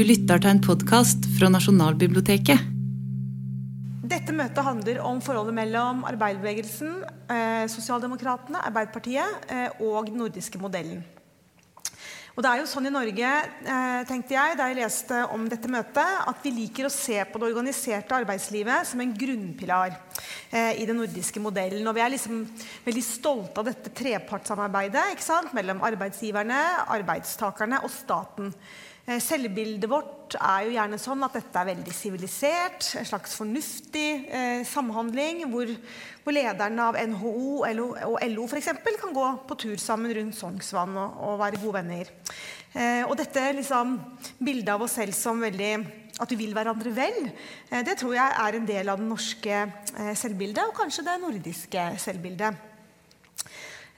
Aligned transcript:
Du 0.00 0.06
lytter 0.08 0.40
til 0.40 0.48
en 0.48 0.60
podkast 0.64 1.26
fra 1.36 1.50
Nasjonalbiblioteket. 1.52 2.62
Dette 4.08 4.32
møtet 4.32 4.64
handler 4.64 5.02
om 5.04 5.20
forholdet 5.20 5.52
mellom 5.58 6.00
arbeiderbevegelsen, 6.08 6.94
eh, 7.28 7.66
Sosialdemokratene, 7.68 8.62
Arbeiderpartiet 8.64 9.52
eh, 9.52 9.68
og 9.84 10.08
den 10.08 10.16
nordiske 10.22 10.56
modellen. 10.56 11.04
Og 12.32 12.40
det 12.40 12.48
er 12.48 12.62
jo 12.62 12.70
sånn 12.70 12.88
i 12.88 12.94
Norge, 12.94 13.28
eh, 13.28 14.00
tenkte 14.08 14.38
jeg 14.38 14.56
da 14.56 14.70
jeg 14.70 14.80
leste 14.80 15.20
om 15.36 15.44
dette 15.52 15.68
møtet, 15.68 16.24
at 16.32 16.44
vi 16.48 16.56
liker 16.62 16.88
å 16.88 16.94
se 16.96 17.20
på 17.20 17.36
det 17.36 17.50
organiserte 17.52 18.16
arbeidslivet 18.22 18.88
som 18.88 19.04
en 19.04 19.12
grunnpilar 19.12 19.98
eh, 20.48 20.80
i 20.80 20.86
den 20.88 20.96
nordiske 20.96 21.44
modellen. 21.44 21.84
Og 21.84 21.98
vi 21.98 22.06
er 22.06 22.16
liksom 22.16 22.46
veldig 22.86 23.04
stolte 23.04 23.60
av 23.60 23.68
dette 23.68 23.92
trepartssamarbeidet 23.92 25.52
mellom 25.52 25.84
arbeidsgiverne, 25.84 26.62
arbeidstakerne 26.88 27.84
og 27.84 27.92
staten. 27.92 28.54
Eh, 29.06 29.20
selvbildet 29.22 29.88
vårt 29.90 30.36
er 30.36 30.66
jo 30.66 30.74
gjerne 30.74 30.98
sånn 31.00 31.24
at 31.26 31.38
dette 31.38 31.60
er 31.60 31.70
veldig 31.72 31.94
sivilisert, 31.94 32.90
en 33.00 33.08
slags 33.08 33.34
fornuftig 33.38 34.08
eh, 34.28 34.60
samhandling, 34.68 35.46
hvor, 35.50 35.72
hvor 36.24 36.36
lederne 36.36 36.88
av 36.90 36.98
NHO 37.14 37.64
LO, 37.74 37.88
og 38.10 38.18
LO 38.30 38.46
eksempel, 38.60 38.98
kan 39.00 39.16
gå 39.16 39.26
på 39.48 39.58
tur 39.64 39.80
sammen 39.80 40.14
rundt 40.16 40.38
Sognsvann 40.38 40.98
og, 41.00 41.18
og 41.26 41.40
være 41.42 41.62
gode 41.64 41.80
venner. 41.80 42.12
Eh, 42.74 43.02
og 43.08 43.16
dette 43.18 43.48
liksom, 43.58 43.96
bildet 44.38 44.74
av 44.76 44.86
oss 44.86 44.98
selv 45.00 45.16
som 45.16 45.42
veldig 45.42 45.72
at 46.20 46.32
vi 46.34 46.38
vil 46.42 46.54
hverandre 46.54 46.92
vel, 46.94 47.30
eh, 47.70 47.82
det 47.86 47.96
tror 48.00 48.14
jeg 48.14 48.40
er 48.44 48.56
en 48.56 48.68
del 48.68 48.92
av 48.92 49.00
det 49.00 49.08
norske 49.08 49.60
eh, 49.64 50.12
selvbildet, 50.18 50.66
og 50.68 50.76
kanskje 50.76 51.06
det 51.06 51.20
nordiske 51.22 51.86
selvbildet. 52.04 52.69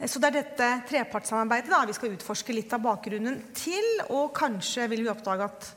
Eh, 0.02 0.08
så 0.10 0.20
det 0.20 0.30
er 0.30 0.40
dette 0.40 0.70
trepartssamarbeidet 0.90 1.72
da, 1.72 1.84
vi 1.86 1.96
skal 1.96 2.16
utforske 2.16 2.54
litt 2.56 2.72
av 2.74 2.82
bakgrunnen 2.84 3.40
til. 3.56 3.92
Og 4.10 4.32
kanskje 4.36 4.88
vil 4.92 5.04
vi 5.04 5.12
oppdage 5.12 5.46
at 5.46 5.68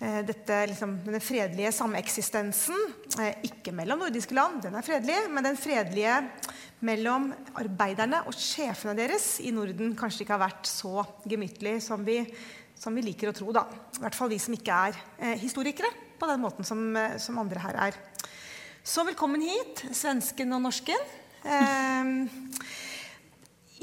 eh, 0.00 0.20
dette, 0.28 0.60
liksom, 0.72 0.98
denne 1.06 1.22
fredelige 1.24 1.72
sameksistensen, 1.74 2.84
eh, 3.18 3.40
ikke 3.48 3.74
mellom 3.76 4.04
nordiske 4.04 4.36
land, 4.36 4.62
den 4.66 4.76
er 4.78 4.86
fredelig, 4.86 5.18
men 5.32 5.48
den 5.48 5.60
fredelige 5.60 6.20
mellom 6.84 7.30
arbeiderne 7.56 8.24
og 8.28 8.36
sjefene 8.36 8.96
deres 8.98 9.38
i 9.40 9.54
Norden 9.54 9.94
kanskje 9.96 10.24
ikke 10.24 10.36
har 10.36 10.44
vært 10.44 10.68
så 10.68 11.06
gemyttlig 11.24 11.78
som 11.84 12.04
vi, 12.04 12.18
som 12.76 12.92
vi 12.92 13.06
liker 13.06 13.30
å 13.30 13.36
tro. 13.36 13.48
Da. 13.56 13.64
I 13.96 14.02
hvert 14.04 14.18
fall 14.18 14.32
vi 14.34 14.42
som 14.42 14.56
ikke 14.56 14.80
er 14.90 15.38
historikere 15.40 15.88
på 16.20 16.28
den 16.28 16.42
måten 16.42 16.66
som, 16.68 16.82
som, 17.22 17.38
andre 17.40 17.62
her 17.62 17.78
er. 17.88 17.96
Så 18.84 19.06
velkommen 19.08 19.40
hit, 19.40 19.86
svensken 19.96 20.52
og 20.52 20.66
norsken. 20.66 21.08
Eh, 21.44 22.10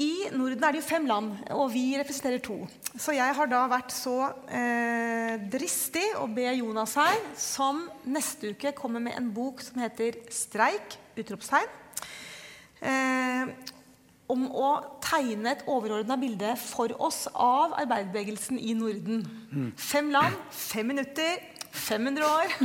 i 0.00 0.28
Norden 0.32 0.64
er 0.64 0.72
det 0.72 0.80
jo 0.80 0.86
fem 0.86 1.04
land, 1.08 1.34
og 1.52 1.66
vi 1.74 1.92
representerer 2.00 2.40
to. 2.40 2.62
Så 2.96 3.12
jeg 3.12 3.36
har 3.36 3.50
da 3.50 3.60
vært 3.68 3.92
så 3.92 4.16
eh, 4.48 5.36
dristig 5.52 6.06
å 6.16 6.24
be 6.32 6.46
Jonas 6.56 6.96
her, 6.96 7.18
som 7.36 7.84
neste 8.08 8.54
uke 8.54 8.72
kommer 8.78 9.04
med 9.04 9.18
en 9.18 9.28
bok 9.34 9.60
som 9.60 9.82
heter 9.84 10.16
'Streik!' 10.32 10.96
utropstegn. 11.20 11.68
Eh, 12.80 13.52
om 14.32 14.46
å 14.48 14.70
tegne 15.04 15.52
et 15.52 15.64
overordna 15.68 16.16
bilde 16.16 16.54
for 16.56 16.94
oss 16.96 17.26
av 17.34 17.74
arbeiderbevegelsen 17.82 18.58
i 18.58 18.72
Norden. 18.72 19.26
Mm. 19.52 19.72
Fem 19.76 20.08
land, 20.14 20.38
fem 20.50 20.88
minutter, 20.88 21.36
500 21.72 22.24
år. 22.24 22.56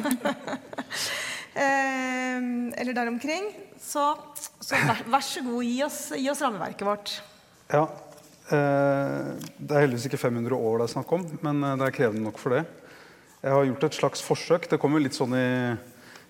eh, 1.58 2.50
eller 2.82 2.96
der 2.96 3.12
omkring. 3.12 3.50
Så, 3.82 4.04
så 4.62 4.78
vær, 4.78 5.04
vær, 5.10 5.26
så 5.26 5.44
god, 5.46 5.64
gi 5.66 5.78
oss, 5.86 6.02
gi 6.18 6.30
oss 6.32 6.44
rammeverket 6.46 6.88
vårt. 6.88 7.16
Ja. 7.74 7.84
Eh, 8.48 9.30
det 9.60 9.76
er 9.76 9.84
heldigvis 9.84 10.08
ikke 10.08 10.22
500 10.22 10.56
år 10.56 10.80
det 10.80 10.86
er 10.88 10.94
snakk 10.94 11.10
om, 11.18 11.26
men 11.44 11.64
eh, 11.68 11.78
det 11.80 11.90
er 11.90 11.96
krevende 11.98 12.24
nok 12.30 12.40
for 12.42 12.56
det. 12.56 12.64
Jeg 13.44 13.54
har 13.54 13.68
gjort 13.68 13.86
et 13.88 13.98
slags 14.00 14.24
forsøk. 14.26 14.70
Det 14.72 14.80
kommer 14.82 15.04
litt 15.04 15.18
sånn 15.18 15.36
i 15.38 15.48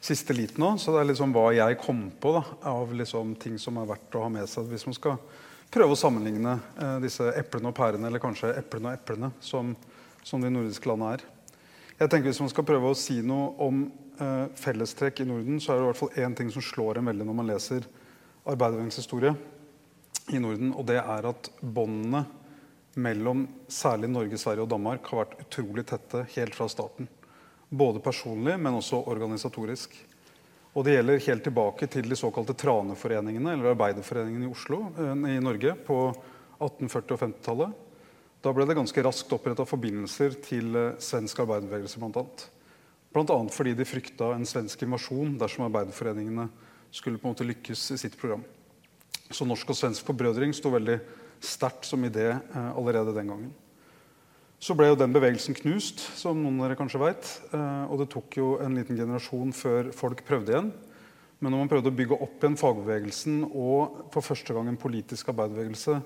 siste 0.04 0.36
liten 0.36 0.62
nå. 0.62 0.74
Så 0.82 0.94
det 0.94 1.02
er 1.02 1.12
liksom 1.12 1.34
hva 1.36 1.50
jeg 1.56 1.80
kom 1.82 2.08
på 2.22 2.34
da, 2.36 2.44
av 2.74 2.94
liksom 2.96 3.36
ting 3.42 3.58
som 3.62 3.80
er 3.82 3.90
verdt 3.90 4.18
å 4.18 4.26
ha 4.26 4.32
med 4.34 4.50
seg 4.50 4.68
hvis 4.72 4.86
man 4.90 4.98
skal 4.98 5.20
prøve 5.74 5.96
å 5.96 6.00
sammenligne 6.00 6.58
eh, 6.80 6.98
disse 7.04 7.32
eplene 7.38 7.72
og 7.72 7.78
pærene, 7.78 8.08
eller 8.10 8.24
kanskje 8.24 8.54
eplene 8.56 8.92
og 8.92 9.00
eplene, 9.00 9.32
som, 9.44 9.74
som 10.24 10.44
de 10.44 10.52
nordiske 10.54 10.90
landene 10.90 11.18
er. 11.18 11.26
Jeg 11.98 12.12
tenker 12.12 12.30
Hvis 12.30 12.44
man 12.44 12.52
skal 12.54 12.68
prøve 12.68 12.92
å 12.92 12.98
si 12.98 13.22
noe 13.26 13.56
om 13.66 13.88
eh, 14.20 14.48
fellestrekk 14.58 15.22
i 15.24 15.28
Norden, 15.30 15.62
så 15.62 15.74
er 15.74 15.80
det 15.80 15.86
i 15.86 15.90
hvert 15.92 16.02
fall 16.02 16.24
én 16.24 16.36
ting 16.38 16.50
som 16.54 16.64
slår 16.64 17.00
en 17.00 17.12
veldig 17.12 17.28
når 17.28 17.38
man 17.38 17.50
leser 17.52 17.88
arbeiderbevegelsens 18.48 19.04
historie 19.04 19.34
i 20.34 20.42
Norden. 20.42 20.74
Og 20.74 20.86
det 20.88 21.00
er 21.02 21.30
at 21.32 21.52
båndene 21.62 22.26
mellom 22.98 23.46
særlig 23.70 24.10
Norge, 24.10 24.40
Sverige 24.42 24.66
og 24.66 24.72
Danmark 24.74 25.06
har 25.12 25.24
vært 25.24 25.40
utrolig 25.46 25.86
tette 25.88 26.26
helt 26.34 26.58
fra 26.58 26.68
starten. 26.72 27.10
Både 27.70 28.02
personlig, 28.02 28.56
men 28.60 28.78
også 28.80 29.04
organisatorisk. 29.12 29.96
Og 30.78 30.86
det 30.86 30.96
gjelder 30.96 31.24
helt 31.28 31.44
tilbake 31.48 31.90
til 31.90 32.10
de 32.10 32.18
såkalte 32.18 32.56
Traneforeningene, 32.58 33.54
eller 33.54 33.74
Arbeiderforeningene 33.74 34.48
i 34.48 34.52
Oslo, 34.52 34.88
eh, 34.98 35.14
i 35.36 35.40
Norge, 35.44 35.74
på 35.86 36.00
1840- 36.60 37.16
og 37.16 37.22
50-tallet. 37.26 37.84
Da 38.46 38.54
ble 38.54 38.68
det 38.70 38.78
ganske 38.78 39.04
raskt 39.04 39.34
oppretta 39.34 39.66
forbindelser 39.66 40.38
til 40.46 40.78
eh, 40.78 40.94
svensk 41.02 41.42
arbeiderbevegelse. 41.44 42.02
Blant 42.02 42.22
annet. 42.22 42.46
Annet 43.24 43.56
fordi 43.56 43.74
de 43.78 43.86
frykta 43.88 44.34
en 44.36 44.46
svensk 44.46 44.84
invasjon 44.86 45.38
dersom 45.42 45.66
arbeiderforeningene 45.66 46.48
skulle 46.94 47.18
på 47.18 47.28
en 47.28 47.34
måte 47.34 47.48
lykkes 47.48 47.92
i 47.96 48.00
sitt 48.00 48.18
program. 48.20 48.44
Så 49.32 49.46
norsk 49.48 49.74
og 49.74 49.78
svensk 49.78 50.06
forbrødring 50.08 50.54
sto 50.56 50.72
veldig 50.72 51.00
sterkt 51.44 51.88
som 51.90 52.04
idé 52.08 52.30
eh, 52.32 52.70
allerede 52.78 53.16
den 53.16 53.32
gangen. 53.34 53.54
Så 54.58 54.74
ble 54.74 54.88
jo 54.90 54.98
den 54.98 55.14
bevegelsen 55.14 55.58
knust, 55.58 56.02
som 56.18 56.40
noen 56.42 56.62
av 56.62 56.70
dere 56.70 56.78
kanskje 56.80 57.02
vet. 57.02 57.32
Eh, 57.52 57.84
og 57.92 58.02
det 58.02 58.10
tok 58.14 58.38
jo 58.40 58.52
en 58.64 58.78
liten 58.78 58.98
generasjon 58.98 59.54
før 59.54 59.92
folk 59.96 60.24
prøvde 60.26 60.54
igjen. 60.54 60.72
Men 61.38 61.54
når 61.54 61.62
man 61.62 61.70
prøvde 61.74 61.92
å 61.92 61.98
bygge 61.98 62.18
opp 62.18 62.40
igjen 62.42 62.58
fagbevegelsen 62.58 63.44
og 63.52 64.08
for 64.14 64.26
første 64.26 64.56
gang 64.58 64.72
en 64.72 64.80
politisk 64.82 65.30
arbeiderbevegelse 65.34 66.00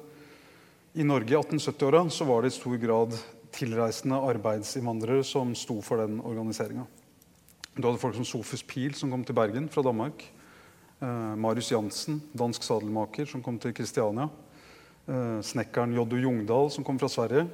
i 0.99 1.05
Norge 1.07 1.31
i 1.31 1.37
1870-åra 1.39 2.01
var 2.27 2.43
det 2.43 2.51
i 2.51 2.57
stor 2.57 2.75
grad 2.81 3.15
tilreisende 3.55 4.17
arbeidsinnvandrere 4.27 5.23
som 5.23 5.53
sto 5.55 5.77
for 5.85 6.03
den 6.03 6.17
organiseringa. 6.19 6.83
Du 7.75 7.85
hadde 7.87 8.01
folk 8.01 8.17
som 8.17 8.27
Sofus 8.27 8.63
Pil, 8.67 8.91
som 8.99 9.11
kom 9.13 9.21
til 9.23 9.35
Bergen 9.37 9.69
fra 9.71 9.83
Danmark. 9.85 10.25
Eh, 10.99 11.35
Marius 11.39 11.71
Jansen, 11.71 12.17
dansk 12.35 12.65
sadelmaker, 12.67 13.25
som 13.25 13.43
kom 13.43 13.55
til 13.63 13.71
Kristiania. 13.73 14.25
Eh, 15.07 15.37
snekkeren 15.39 15.93
Joddo 15.95 16.19
Jungdal, 16.19 16.67
som 16.71 16.83
kom 16.83 16.99
fra 16.99 17.07
Sverige. 17.07 17.45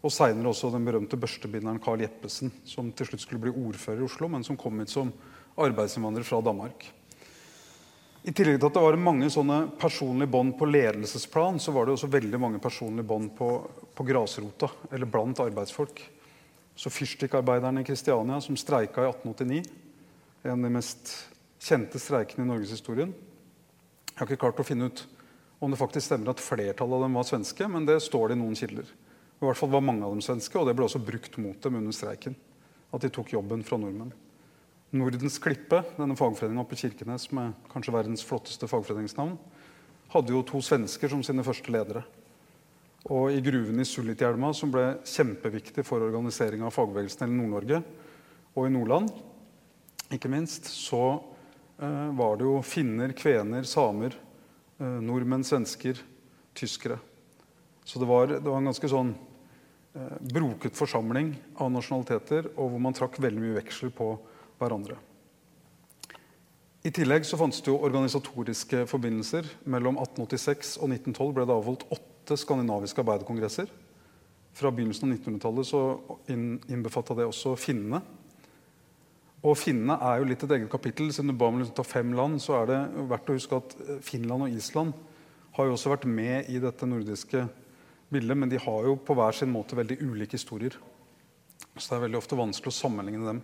Og 0.00 0.14
seinere 0.16 0.48
også 0.48 0.70
den 0.72 0.86
berømte 0.88 1.18
børstebinderen 1.20 1.80
Carl 1.84 2.00
Jeppesen, 2.00 2.48
som 2.64 2.88
til 2.96 3.10
slutt 3.10 3.20
skulle 3.26 3.42
bli 3.42 3.52
ordfører 3.52 4.00
i 4.00 4.06
Oslo, 4.06 4.30
men 4.32 4.46
som 4.46 4.56
kom 4.56 4.80
hit 4.80 4.94
som 4.94 5.12
arbeidsinnvandrer 5.60 6.24
fra 6.24 6.40
Danmark. 6.40 6.86
I 8.24 8.32
tillegg 8.32 8.58
til 8.60 8.68
at 8.68 8.74
det 8.76 8.84
var 8.84 8.96
mange 9.00 9.28
sånne 9.32 9.58
personlige 9.80 10.32
bånd 10.32 10.54
på 10.56 10.68
ledelsesplan, 10.68 11.60
så 11.60 11.72
var 11.72 11.84
det 11.84 11.94
også 11.98 12.08
veldig 12.12 12.40
mange 12.40 12.60
personlige 12.60 13.08
bånd 13.08 13.30
på, 13.36 13.50
på, 13.96 14.08
grasrota, 14.08 14.68
eller 14.92 15.08
blant 15.08 15.40
arbeidsfolk. 15.40 16.02
Så 16.78 16.90
Fyrstikkarbeiderne 16.92 17.82
i 17.82 17.86
Kristiania, 17.86 18.40
som 18.40 18.56
streika 18.56 19.04
i 19.04 19.10
1889, 19.10 19.64
en 20.42 20.52
av 20.56 20.64
de 20.64 20.72
mest 20.72 21.12
kjente 21.60 22.00
streikene 22.00 22.46
i 22.46 22.48
norgeshistorien 22.48 23.10
Jeg 23.12 24.16
har 24.16 24.28
ikke 24.28 24.40
klart 24.40 24.60
å 24.62 24.64
finne 24.64 24.88
ut 24.88 25.02
om 25.60 25.72
det 25.72 25.80
faktisk 25.80 26.06
stemmer 26.06 26.32
at 26.32 26.40
flertallet 26.40 26.96
av 26.96 27.04
dem 27.04 27.16
var 27.18 27.26
svenske, 27.28 27.66
men 27.68 27.84
det 27.88 27.98
står 28.00 28.30
det 28.30 28.38
i 28.38 28.40
noen 28.40 28.56
kilder. 28.56 28.88
I 29.40 29.44
hvert 29.44 29.56
fall 29.60 29.72
var 29.72 29.84
mange 29.84 30.04
av 30.04 30.14
dem 30.14 30.22
svenske, 30.24 30.56
og 30.56 30.68
det 30.68 30.74
ble 30.76 30.86
også 30.86 31.00
brukt 31.04 31.36
mot 31.40 31.56
dem 31.64 31.76
under 31.76 31.96
streiken. 31.96 32.36
At 32.92 33.04
de 33.04 33.10
tok 33.12 33.32
jobben 33.32 33.64
fra 33.64 33.78
nordmenn. 33.80 34.12
Nordens 34.96 35.36
Klippe, 35.40 35.82
denne 35.96 36.16
fagforeninga 36.18 36.64
på 36.66 36.80
Kirkenes 36.80 37.28
med 37.36 37.52
kanskje 37.70 37.94
verdens 37.94 38.24
flotteste 38.26 38.68
fagforeningsnavn, 38.68 39.36
hadde 40.10 40.34
jo 40.34 40.42
to 40.48 40.60
svensker 40.64 41.12
som 41.12 41.22
sine 41.24 41.44
første 41.46 41.72
ledere. 41.72 42.02
Og 43.08 43.32
i 43.32 43.40
gruven 43.40 43.80
i 43.80 43.86
Sulitjelma, 43.88 44.52
som 44.52 44.72
ble 44.72 44.98
kjempeviktig 45.08 45.84
for 45.88 46.04
organiseringa 46.04 46.66
av 46.68 46.74
fagbevegelsen 46.74 47.30
i 47.30 47.38
Nord-Norge 47.38 47.80
og 48.52 48.66
i 48.66 48.72
Nordland, 48.74 49.08
ikke 50.12 50.28
minst, 50.28 50.68
så 50.68 51.22
eh, 51.80 52.10
var 52.18 52.36
det 52.36 52.44
jo 52.44 52.58
finner, 52.66 53.14
kvener, 53.16 53.64
samer, 53.64 54.16
eh, 54.82 54.98
nordmenn, 55.06 55.46
svensker, 55.46 56.02
tyskere. 56.52 56.98
Så 57.86 58.02
det 58.02 58.08
var, 58.10 58.34
det 58.34 58.44
var 58.44 58.60
en 58.60 58.68
ganske 58.68 58.90
sånn 58.90 59.14
eh, 59.14 60.16
broket 60.34 60.76
forsamling 60.76 61.32
av 61.62 61.72
nasjonaliteter, 61.72 62.50
og 62.56 62.74
hvor 62.74 62.84
man 62.84 62.98
trakk 62.98 63.16
veldig 63.22 63.46
mye 63.46 63.60
veksel 63.62 63.94
på 63.96 64.12
hverandre. 64.60 64.98
I 66.84 66.92
tillegg 66.96 67.24
så 67.28 67.36
fantes 67.40 67.60
det 67.64 67.68
jo 67.72 67.80
organisatoriske 67.84 68.86
forbindelser. 68.88 69.48
Mellom 69.68 69.98
1886 70.00 70.78
og 70.80 70.92
1912 70.94 71.34
ble 71.36 71.48
det 71.48 71.56
avholdt 71.56 71.88
åtte 71.92 72.09
skandinaviske 72.38 73.02
arbeiderkongresser. 73.02 73.70
Fra 74.54 74.70
begynnelsen 74.74 75.08
av 75.08 75.18
1900-tallet 75.18 75.68
så 75.68 75.82
innbefatta 76.30 77.16
det 77.18 77.28
også 77.30 77.54
finnene. 77.58 78.02
Og 79.40 79.56
Finnene 79.56 79.96
er 80.04 80.20
jo 80.20 80.26
litt 80.28 80.42
et 80.44 80.52
eget 80.52 80.70
kapittel. 80.72 81.08
Siden 81.14 81.32
du 81.32 81.38
ba 81.40 81.48
om 81.48 81.62
å 81.62 81.68
ta 81.72 81.84
fem 81.86 82.12
land, 82.16 82.42
så 82.44 82.58
er 82.58 82.66
det 82.68 82.80
verdt 83.08 83.30
å 83.30 83.36
huske 83.38 83.60
at 83.62 83.76
Finland 84.04 84.46
og 84.46 84.56
Island 84.58 84.92
har 85.56 85.66
jo 85.66 85.74
også 85.74 85.94
vært 85.94 86.06
med 86.06 86.50
i 86.52 86.60
dette 86.62 86.86
nordiske 86.86 87.46
bildet, 88.12 88.36
men 88.38 88.50
de 88.50 88.60
har 88.60 88.86
jo 88.86 88.98
på 89.00 89.16
hver 89.16 89.34
sin 89.34 89.50
måte 89.52 89.78
veldig 89.78 89.96
ulike 90.02 90.36
historier. 90.36 90.76
Så 91.76 91.86
det 91.88 91.96
er 91.96 92.04
veldig 92.04 92.20
ofte 92.20 92.38
vanskelig 92.38 92.72
å 92.72 92.76
sammenligne 92.76 93.26
dem. 93.26 93.40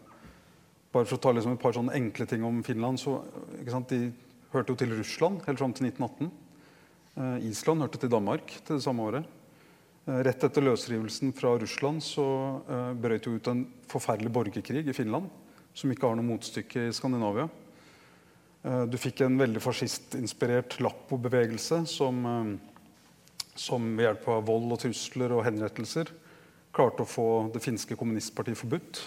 Bare 0.92 1.08
for 1.08 1.16
å 1.16 1.22
ta 1.22 1.32
liksom 1.34 1.56
et 1.56 1.62
par 1.62 1.74
sånne 1.76 1.96
enkle 1.96 2.26
ting 2.28 2.44
om 2.46 2.62
Finland. 2.66 3.00
så 3.00 3.22
De 3.88 4.12
hørte 4.52 4.72
jo 4.72 4.76
til 4.76 4.94
Russland 4.98 5.42
helt 5.46 5.58
fram 5.58 5.72
til 5.72 5.88
1918. 5.88 6.30
Eh, 7.16 7.48
Island 7.48 7.80
hørte 7.80 8.00
til 8.00 8.12
Danmark 8.12 8.50
til 8.60 8.76
det 8.76 8.84
samme 8.84 9.04
året. 9.08 9.28
Eh, 10.06 10.20
rett 10.26 10.42
etter 10.44 10.64
løsrivelsen 10.64 11.32
fra 11.36 11.54
Russland 11.56 12.04
så 12.04 12.26
eh, 12.68 12.92
brøt 12.92 13.28
jo 13.28 13.36
ut 13.38 13.48
en 13.52 13.64
forferdelig 13.88 14.32
borgerkrig 14.34 14.84
i 14.84 14.96
Finland, 14.96 15.30
som 15.72 15.92
ikke 15.92 16.10
har 16.10 16.18
noe 16.18 16.28
motstykke 16.28 16.88
i 16.88 16.94
Skandinavia. 16.96 17.48
Du 18.90 18.96
fikk 18.98 19.20
en 19.22 19.36
veldig 19.38 19.60
fascistinspirert 19.62 20.80
Lappo-bevegelse 20.82 21.84
som, 21.86 22.16
som 23.54 23.84
ved 23.94 24.08
hjelp 24.08 24.24
av 24.32 24.40
vold 24.48 24.72
og 24.74 24.80
trusler 24.82 25.30
og 25.36 25.44
henrettelser 25.46 26.10
klarte 26.74 27.04
å 27.04 27.06
få 27.06 27.26
det 27.54 27.62
finske 27.62 27.94
kommunistpartiet 27.94 28.58
forbudt. 28.58 29.04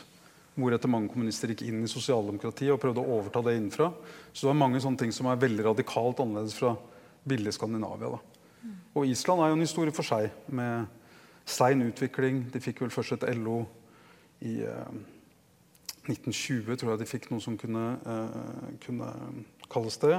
Hvoretter 0.56 0.94
mange 0.94 1.12
kommunister 1.12 1.52
gikk 1.52 1.66
inn 1.68 1.84
i 1.84 1.92
sosialdemokratiet 1.92 2.72
og 2.72 2.80
prøvde 2.80 3.04
å 3.04 3.18
overta 3.18 3.44
det 3.50 3.58
innenfra. 3.58 3.90
Så 4.32 4.46
det 4.46 4.54
var 4.54 4.62
mange 4.62 4.80
sånne 4.80 5.04
ting 5.04 5.12
som 5.12 5.28
er 5.28 5.44
veldig 5.44 5.68
radikalt 5.74 6.24
annerledes 6.24 6.56
fra 6.56 6.78
billige 7.28 7.56
Skandinavia. 7.58 8.16
Da. 8.16 8.20
Og 8.96 9.08
Island 9.08 9.42
er 9.42 9.52
jo 9.52 9.58
en 9.60 9.66
historie 9.66 9.96
for 9.96 10.08
seg, 10.08 10.32
med 10.48 10.88
sein 11.50 11.82
utvikling. 11.86 12.44
De 12.54 12.62
fikk 12.62 12.84
vel 12.84 12.94
først 12.94 13.18
et 13.18 13.28
LO 13.38 13.64
i 14.46 14.60
eh, 14.66 15.00
1920, 16.10 16.76
tror 16.76 16.94
jeg 16.94 17.02
de 17.02 17.10
fikk 17.10 17.30
noe 17.32 17.44
som 17.44 17.58
kunne, 17.60 17.86
eh, 18.02 18.76
kunne 18.86 19.10
kalles 19.72 20.00
det. 20.02 20.18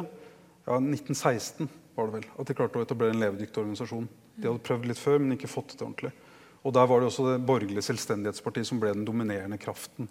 Ja, 0.67 0.79
1916 0.79 1.69
var 1.97 2.09
det 2.09 2.19
vel, 2.19 2.27
at 2.39 2.49
de 2.49 2.57
klarte 2.57 2.81
å 2.81 2.85
etablere 2.87 3.15
en 3.15 3.23
levedyktig 3.23 3.63
organisasjon. 3.63 4.09
De 4.37 4.49
hadde 4.49 4.65
prøvd 4.65 4.89
litt 4.89 5.01
før, 5.01 5.21
men 5.21 5.37
ikke 5.37 5.51
fått 5.51 5.75
det 5.77 5.85
ordentlig. 5.87 6.13
Og 6.61 6.75
Der 6.77 6.87
var 6.87 7.01
det 7.01 7.09
også 7.09 7.25
det 7.31 7.47
borgerlige 7.47 7.83
selvstendighetspartiet 7.83 8.69
som 8.69 8.81
ble 8.81 8.93
den 8.93 9.07
dominerende 9.09 9.59
kraften 9.59 10.09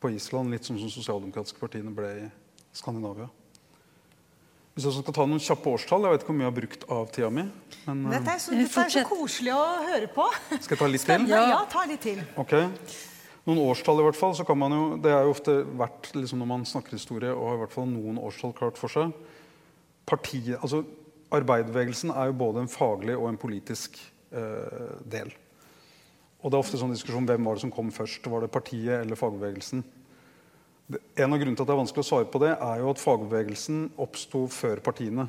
på 0.00 0.12
Island. 0.14 0.52
Litt 0.54 0.64
som, 0.64 0.78
som 0.78 0.90
sosialdemokratiske 0.90 1.58
partiene 1.58 1.90
ble 1.94 2.10
i 2.22 2.28
Skandinavia. 2.72 3.26
Hvis 4.78 4.84
jeg 4.86 5.02
skal 5.02 5.14
ta 5.16 5.24
noen 5.26 5.40
kjappe 5.42 5.70
årstall 5.74 6.04
Jeg 6.06 6.14
vet 6.14 6.22
ikke 6.22 6.30
hvor 6.30 6.36
mye 6.38 6.44
jeg 6.44 6.52
har 6.52 6.58
brukt 6.60 6.84
av 6.94 7.08
tida 7.10 7.28
mi. 7.34 7.42
Men, 7.88 8.02
eh, 8.06 8.12
Dette 8.14 8.30
er, 8.30 8.42
så, 8.44 8.52
dette 8.54 8.82
er 8.84 8.92
så 8.94 9.00
koselig 9.08 9.50
å 9.50 9.62
høre 9.88 10.10
på. 10.14 10.26
skal 10.54 10.76
jeg 10.76 10.78
ta 10.78 10.88
litt 10.92 11.06
til? 11.08 11.24
Ja, 11.32 11.64
ta 11.72 11.82
litt 11.90 12.04
til. 12.04 12.20
Ok. 12.38 12.54
Noen 13.48 13.58
årstall 13.64 13.98
i 13.98 14.04
hvert 14.06 14.20
fall, 14.20 14.36
så 14.38 14.46
kan 14.46 14.60
man 14.60 14.76
jo, 14.76 14.84
Det 15.02 15.10
er 15.10 15.26
jo 15.26 15.32
ofte 15.34 15.56
vært 15.82 16.12
liksom 16.14 16.38
når 16.44 16.50
man 16.52 16.68
snakker 16.68 16.94
historie 16.94 17.34
og 17.34 17.42
har 17.48 17.58
i 17.58 17.62
hvert 17.64 17.74
fall 17.74 17.90
noen 17.90 18.22
årstall 18.22 18.54
klart 18.54 18.78
for 18.78 18.94
seg. 18.94 19.10
Partiet, 20.06 20.62
altså 20.62 20.84
Arbeiderbevegelsen 21.34 22.14
er 22.14 22.30
jo 22.30 22.38
både 22.38 22.62
en 22.62 22.70
faglig 22.70 23.18
og 23.18 23.26
en 23.32 23.40
politisk 23.40 23.98
eh, 24.30 24.94
del. 25.02 25.34
Og 26.38 26.52
det 26.52 26.54
er 26.54 26.62
ofte 26.62 26.78
sånn 26.78 26.94
diskusjon 26.94 27.26
hvem 27.26 27.50
var 27.50 27.58
det 27.58 27.66
som 27.66 27.74
kom 27.74 27.90
først. 27.90 28.30
Var 28.30 28.46
det 28.46 28.54
partiet 28.54 28.94
eller 29.02 29.18
fagbevegelsen? 29.18 29.82
En 30.88 31.34
av 31.34 31.36
grunnene 31.36 31.56
til 31.58 31.64
at 31.64 31.68
det 31.68 31.74
er 31.74 31.82
vanskelig 31.82 32.04
å 32.06 32.08
svare 32.08 32.30
på 32.32 32.40
det, 32.40 32.54
er 32.54 32.80
jo 32.80 32.88
at 32.94 33.02
fagbevegelsen 33.02 33.82
oppsto 34.00 34.46
før 34.48 34.80
partiene. 34.84 35.26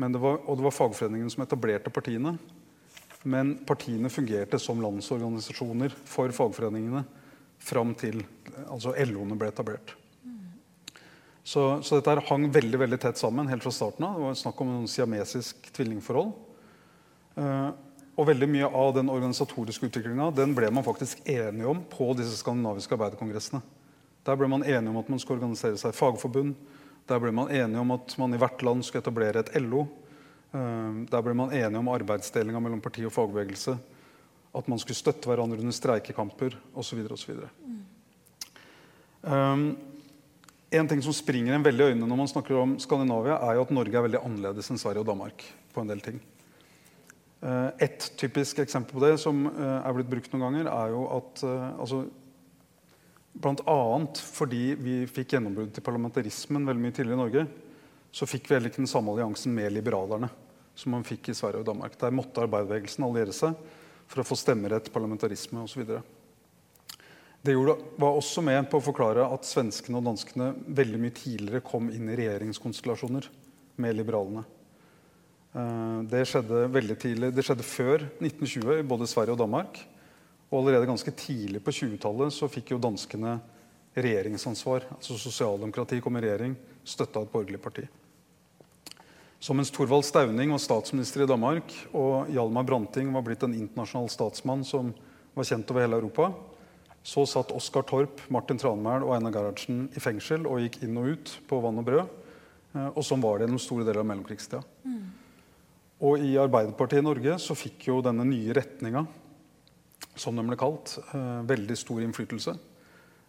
Det 0.00 0.20
var, 0.22 0.38
og 0.48 0.56
det 0.56 0.64
var 0.64 0.72
fagforeningene 0.72 1.32
som 1.32 1.44
etablerte 1.44 1.92
partiene. 1.92 2.38
Men 3.28 3.58
partiene 3.68 4.08
fungerte 4.08 4.56
som 4.62 4.80
landsorganisasjoner 4.80 5.92
for 6.08 6.32
fagforeningene 6.32 7.02
fram 7.60 7.92
til 8.00 8.22
altså 8.70 8.94
LO-ene 9.04 9.36
ble 9.36 9.50
etablert. 9.52 9.92
Så, 11.44 11.82
så, 11.82 11.98
dette 11.98 12.22
hang 12.28 12.46
veldig 12.52 12.78
veldig 12.80 12.98
tett 13.02 13.20
sammen 13.20 13.48
helt 13.50 13.64
fra 13.64 13.72
starten 13.74 14.06
av. 14.06 14.16
Det 14.16 14.26
var 14.28 14.40
snakk 14.40 14.60
om 14.64 14.72
en 14.78 14.88
siamesisk 14.88 15.68
tvillingforhold. 15.76 16.32
Uh, 17.36 17.70
og 18.16 18.28
veldig 18.28 18.48
mye 18.50 18.68
av 18.80 18.94
den 18.96 19.12
organisatoriske 19.12 19.88
utviklinga 19.88 20.30
ble 20.36 20.72
man 20.72 20.84
faktisk 20.86 21.22
enige 21.28 21.68
om 21.68 21.80
på 21.90 22.10
disse 22.18 22.36
skandinaviske 22.40 22.96
arbeiderkongressene. 22.96 23.62
Der 24.26 24.36
ble 24.36 24.48
man 24.52 24.64
enige 24.66 24.92
om 24.92 25.00
at 25.00 25.08
man 25.08 25.20
skulle 25.22 25.40
organisere 25.40 25.78
seg 25.80 25.94
i 25.94 25.96
fagforbund. 25.96 26.54
Der 27.08 27.20
ble 27.22 27.32
man 27.34 27.50
enige 27.50 27.80
om 27.80 27.94
at 27.96 28.14
man 28.20 28.34
i 28.36 28.40
hvert 28.40 28.62
land 28.62 28.84
skulle 28.86 29.02
etablere 29.04 29.42
et 29.42 29.54
LO. 29.62 29.86
Eh, 30.52 31.06
der 31.10 31.24
ble 31.24 31.34
man 31.34 31.54
enige 31.54 31.80
om 31.80 31.90
arbeidsdelinga 31.92 32.60
mellom 32.62 32.82
parti 32.84 33.06
og 33.06 33.14
fagbevegelse. 33.14 33.76
At 34.56 34.68
man 34.68 34.82
skulle 34.82 34.98
støtte 34.98 35.30
hverandre 35.30 35.60
under 35.62 35.74
streikekamper 35.74 36.58
osv. 36.74 37.06
Um, 39.20 39.64
en 40.70 40.88
ting 40.88 41.02
som 41.04 41.14
springer 41.14 41.54
en 41.54 41.64
veldig 41.64 41.84
i 41.84 41.92
øynene 41.92 42.08
når 42.08 42.18
man 42.22 42.30
snakker 42.30 42.56
om 42.56 42.76
Skandinavia, 42.80 43.36
er 43.36 43.58
jo 43.58 43.64
at 43.66 43.72
Norge 43.74 43.98
er 43.98 44.06
veldig 44.06 44.22
annerledes 44.24 44.70
enn 44.70 44.80
Sverige 44.80 45.02
og 45.04 45.10
Danmark 45.10 45.44
på 45.74 45.82
en 45.82 45.90
del 45.90 46.02
ting. 46.04 46.20
Uh, 47.40 47.70
et 47.80 48.10
typisk 48.20 48.58
eksempel 48.60 48.98
på 48.98 49.02
det 49.04 49.14
som 49.22 49.46
uh, 49.48 49.80
er 49.80 49.94
blitt 49.96 50.10
brukt 50.10 50.32
noen 50.32 50.44
ganger, 50.46 50.70
er 50.72 50.94
jo 50.94 51.04
at 51.16 51.44
uh, 51.46 51.80
altså, 51.80 52.02
Bl.a. 53.32 53.80
fordi 54.34 54.62
vi 54.80 54.94
fikk 55.08 55.36
gjennombrudd 55.36 55.72
til 55.74 55.84
parlamentarismen 55.86 56.66
veldig 56.66 56.82
mye 56.82 56.94
tidligere 56.96 57.18
i 57.18 57.22
Norge, 57.22 57.44
så 58.10 58.26
fikk 58.26 58.48
vi 58.48 58.56
heller 58.56 58.72
ikke 58.72 58.82
den 58.82 58.90
samme 58.90 59.12
alliansen 59.14 59.54
med 59.54 59.70
liberalerne 59.72 60.30
som 60.74 60.94
man 60.94 61.04
fikk 61.06 61.30
i 61.30 61.36
Sverige 61.36 61.62
og 61.62 61.68
Danmark. 61.68 61.98
Der 62.00 62.14
måtte 62.14 62.42
arbeiderbevegelsen 62.42 63.04
alliere 63.06 63.34
seg 63.36 63.54
for 64.10 64.22
å 64.22 64.26
få 64.26 64.38
stemmerett, 64.38 64.90
parlamentarisme 64.92 65.62
osv. 65.62 65.84
Det 67.40 67.54
var 67.56 68.10
også 68.10 68.42
med 68.44 68.66
på 68.70 68.80
å 68.80 68.84
forklare 68.84 69.24
at 69.32 69.46
svenskene 69.48 70.00
og 70.00 70.08
danskene 70.10 70.50
veldig 70.66 71.00
mye 71.00 71.16
tidligere 71.16 71.64
kom 71.64 71.88
inn 71.92 72.10
i 72.10 72.18
regjeringskonstellasjoner 72.18 73.30
med 73.80 73.96
liberalene. 73.96 74.42
Eh, 75.54 76.00
det 76.10 76.26
skjedde 76.28 76.66
veldig 76.74 76.98
tidlig. 77.00 77.32
Det 77.34 77.46
skjedde 77.46 77.66
før 77.66 78.04
1920 78.20 78.82
i 78.82 78.88
både 78.92 79.08
Sverige 79.08 79.36
og 79.36 79.40
Danmark. 79.40 79.80
Og 80.50 80.58
allerede 80.60 80.88
ganske 80.90 81.14
tidlig 81.14 81.62
på 81.62 81.74
20-tallet 81.74 82.34
så 82.34 82.48
fikk 82.50 82.74
jo 82.74 82.82
danskene 82.82 83.38
regjeringsansvar. 83.94 84.86
altså 84.96 85.18
Sosialdemokrati 85.18 86.00
kom 86.02 86.18
i 86.18 86.22
regjering, 86.24 86.56
støtta 86.84 87.22
et 87.22 87.32
borgerlig 87.32 87.60
parti. 87.62 87.86
Så 89.40 89.54
mens 89.56 89.70
Thorvald 89.72 90.04
Stauning 90.04 90.50
var 90.52 90.60
statsminister 90.60 91.24
i 91.24 91.28
Danmark 91.30 91.72
og 91.96 92.28
Hjalmar 92.28 92.66
Branting 92.68 93.12
var 93.14 93.24
blitt 93.24 93.46
en 93.46 93.56
internasjonal 93.56 94.10
statsmann 94.12 94.66
som 94.68 94.92
var 95.34 95.46
kjent 95.48 95.70
over 95.72 95.86
hele 95.86 95.96
Europa, 95.96 96.28
så 97.02 97.24
satt 97.24 97.54
Oskar 97.56 97.86
Torp, 97.88 98.20
Martin 98.28 98.58
Tranmæl 98.60 99.06
og 99.06 99.14
Einar 99.16 99.32
Gerhardsen 99.32 99.86
i 99.96 100.02
fengsel 100.02 100.44
og 100.44 100.60
gikk 100.60 100.82
inn 100.84 100.98
og 101.00 101.14
ut 101.14 101.32
på 101.48 101.60
vann 101.64 101.80
og 101.80 101.86
brød. 101.86 102.10
Eh, 102.74 102.90
og 102.90 103.00
sånn 103.06 103.22
var 103.24 103.38
det 103.38 103.46
gjennom 103.46 103.62
store 103.62 103.86
deler 103.86 104.02
av 104.02 104.10
mellomkrigstida. 104.10 104.60
Mm. 104.84 105.00
Og 106.10 106.26
i 106.26 106.34
Arbeiderpartiet 106.40 107.00
i 107.00 107.06
Norge 107.06 107.38
så 107.40 107.56
fikk 107.56 107.88
jo 107.88 108.02
denne 108.04 108.26
nye 108.28 108.54
retninga 108.56 109.06
som 110.20 110.36
de 110.36 110.44
ble 110.44 110.58
kalt, 110.60 110.98
eh, 111.14 111.40
veldig 111.48 111.76
stor 111.78 112.02
innflytelse. 112.04 112.56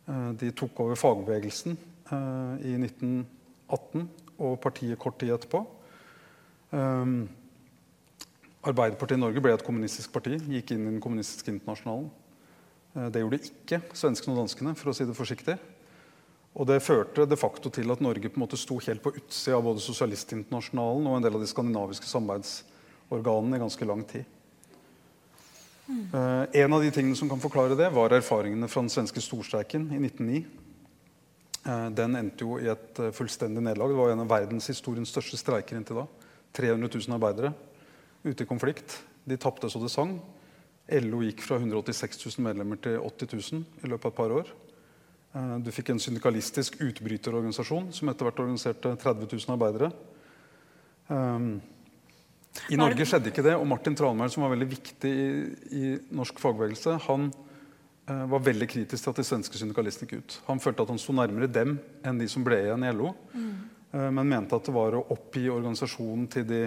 Eh, 0.08 0.32
de 0.42 0.52
tok 0.52 0.80
over 0.84 1.00
fagbevegelsen 1.00 1.78
eh, 2.12 2.54
i 2.68 2.76
1918 2.78 4.08
og 4.42 4.58
partiet 4.64 5.00
kort 5.00 5.20
tid 5.22 5.36
etterpå. 5.36 5.66
Arbeiderpartiet 8.62 9.18
i 9.18 9.22
Norge 9.22 9.42
ble 9.44 9.52
et 9.54 9.66
kommunistisk 9.66 10.14
parti, 10.14 10.38
gikk 10.40 10.72
inn 10.72 10.86
i 10.86 10.92
den 10.94 11.02
kommunistiske 11.04 11.52
internasjonalen. 11.52 12.08
Det 13.12 13.22
gjorde 13.22 13.40
ikke 13.48 13.80
svenskene 13.98 14.34
og 14.36 14.42
danskene, 14.44 14.74
for 14.80 14.92
å 14.92 14.96
si 14.96 15.06
det 15.08 15.16
forsiktig. 15.18 15.58
Og 16.56 16.68
det 16.68 16.82
førte 16.84 17.28
de 17.28 17.38
facto 17.40 17.72
til 17.72 17.92
at 17.94 18.02
Norge 18.04 18.32
på 18.32 18.40
en 18.40 18.44
måte 18.44 18.60
sto 18.60 18.80
helt 18.84 19.04
på 19.04 19.14
utsida 19.14 19.58
av 19.58 19.66
både 19.68 19.84
Sosialistinternasjonalen 19.84 21.08
og 21.08 21.18
en 21.18 21.28
del 21.28 21.38
av 21.38 21.44
de 21.44 21.52
skandinaviske 21.52 22.10
samarbeidsorganene 22.12 23.60
i 23.60 23.64
ganske 23.66 23.88
lang 23.88 24.04
tid. 24.08 24.26
Uh, 25.92 26.46
en 26.52 26.74
av 26.74 26.82
de 26.82 26.92
tingene 26.92 27.16
som 27.16 27.30
kan 27.30 27.40
forklare 27.42 27.76
det, 27.76 27.90
var 27.92 28.14
erfaringene 28.16 28.70
fra 28.72 28.84
den 28.84 28.92
svenske 28.92 29.22
storstreiken 29.24 29.90
i 29.92 30.00
1909. 30.00 30.42
Uh, 31.62 31.72
eh, 31.72 31.88
den 31.98 32.18
endte 32.18 32.46
jo 32.46 32.58
i 32.62 32.70
et 32.72 33.02
uh, 33.04 33.12
fullstendig 33.16 33.64
nederlag. 33.64 33.92
Det 33.92 34.00
var 34.00 34.14
en 34.14 34.24
av 34.24 34.32
verdenshistoriens 34.32 35.12
største 35.12 35.40
streiker 35.40 35.78
inntil 35.78 36.02
da. 36.02 36.06
300 36.58 36.90
000 36.96 37.16
arbeidere 37.18 37.54
ute 38.24 38.44
i 38.44 38.50
konflikt. 38.50 38.98
De 39.28 39.38
tapte 39.40 39.70
så 39.72 39.82
det 39.84 39.92
sang. 39.92 40.16
LO 40.92 41.22
gikk 41.24 41.44
fra 41.46 41.60
186 41.60 42.24
000 42.26 42.48
medlemmer 42.48 42.80
til 42.84 42.98
80 43.00 43.36
000 43.54 43.84
i 43.86 43.92
løpet 43.92 44.08
av 44.08 44.12
et 44.12 44.18
par 44.18 44.34
år. 44.36 44.50
Du 45.64 45.70
fikk 45.72 45.94
en 45.94 46.02
syndikalistisk 46.04 46.82
utbryterorganisasjon 46.84 47.94
som 47.96 48.10
etter 48.12 48.28
hvert 48.28 48.42
organiserte 48.44 48.92
30 49.00 49.30
000 49.32 49.54
arbeidere. 49.56 49.94
I 52.72 52.80
Norge 52.80 53.08
skjedde 53.08 53.32
ikke 53.32 53.46
det. 53.46 53.56
Og 53.58 53.68
Martin 53.68 53.96
Tranmæl, 53.98 54.32
som 54.32 54.44
var 54.46 54.54
veldig 54.54 54.70
viktig 54.74 55.12
i, 55.12 55.32
i 55.72 55.84
norsk 56.16 56.40
fagbevegelse, 56.42 56.98
han 57.08 57.30
eh, 57.32 58.24
var 58.34 58.46
veldig 58.48 58.68
kritisk 58.70 59.06
til 59.06 59.14
at 59.14 59.22
de 59.22 59.28
svenske 59.28 59.60
syndikalistene 59.60 60.10
gikk 60.10 60.24
ut. 60.24 60.40
Han 60.50 60.64
følte 60.64 60.86
at 60.86 60.92
han 60.94 61.02
sto 61.02 61.16
nærmere 61.16 61.52
dem 61.52 61.78
enn 62.04 62.20
de 62.22 62.28
som 62.32 62.46
ble 62.46 62.60
igjen 62.66 62.88
i 62.88 62.94
LO. 62.96 63.14
Mm. 63.34 63.54
Eh, 63.92 64.10
men 64.18 64.34
mente 64.34 64.58
at 64.58 64.68
det 64.68 64.76
var 64.76 64.98
å 64.98 65.06
oppgi 65.16 65.46
organisasjonen 65.52 66.28
til, 66.32 66.48
de, 66.50 66.64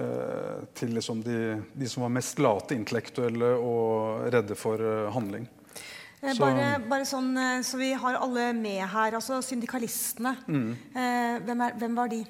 eh, 0.00 0.62
til 0.76 0.94
liksom 0.96 1.20
de, 1.24 1.40
de, 1.72 1.90
som 1.90 2.06
var 2.06 2.14
mest 2.16 2.40
late 2.42 2.76
intellektuelle 2.76 3.54
og 3.60 4.24
redde 4.34 4.56
for 4.58 4.80
eh, 4.80 5.10
handling. 5.14 5.44
Eh, 6.22 6.32
så. 6.32 6.38
Bare, 6.40 6.70
bare, 6.88 7.08
sånn, 7.08 7.28
eh, 7.40 7.58
så 7.66 7.80
vi 7.80 7.92
har 7.92 8.20
alle 8.20 8.52
med 8.56 8.80
her. 8.80 9.20
altså 9.20 9.42
Syndikalistene. 9.44 10.36
Mm. 10.48 10.72
Hvem, 11.44 11.66
er, 11.68 11.78
hvem 11.80 12.00
var 12.00 12.12
de? 12.12 12.24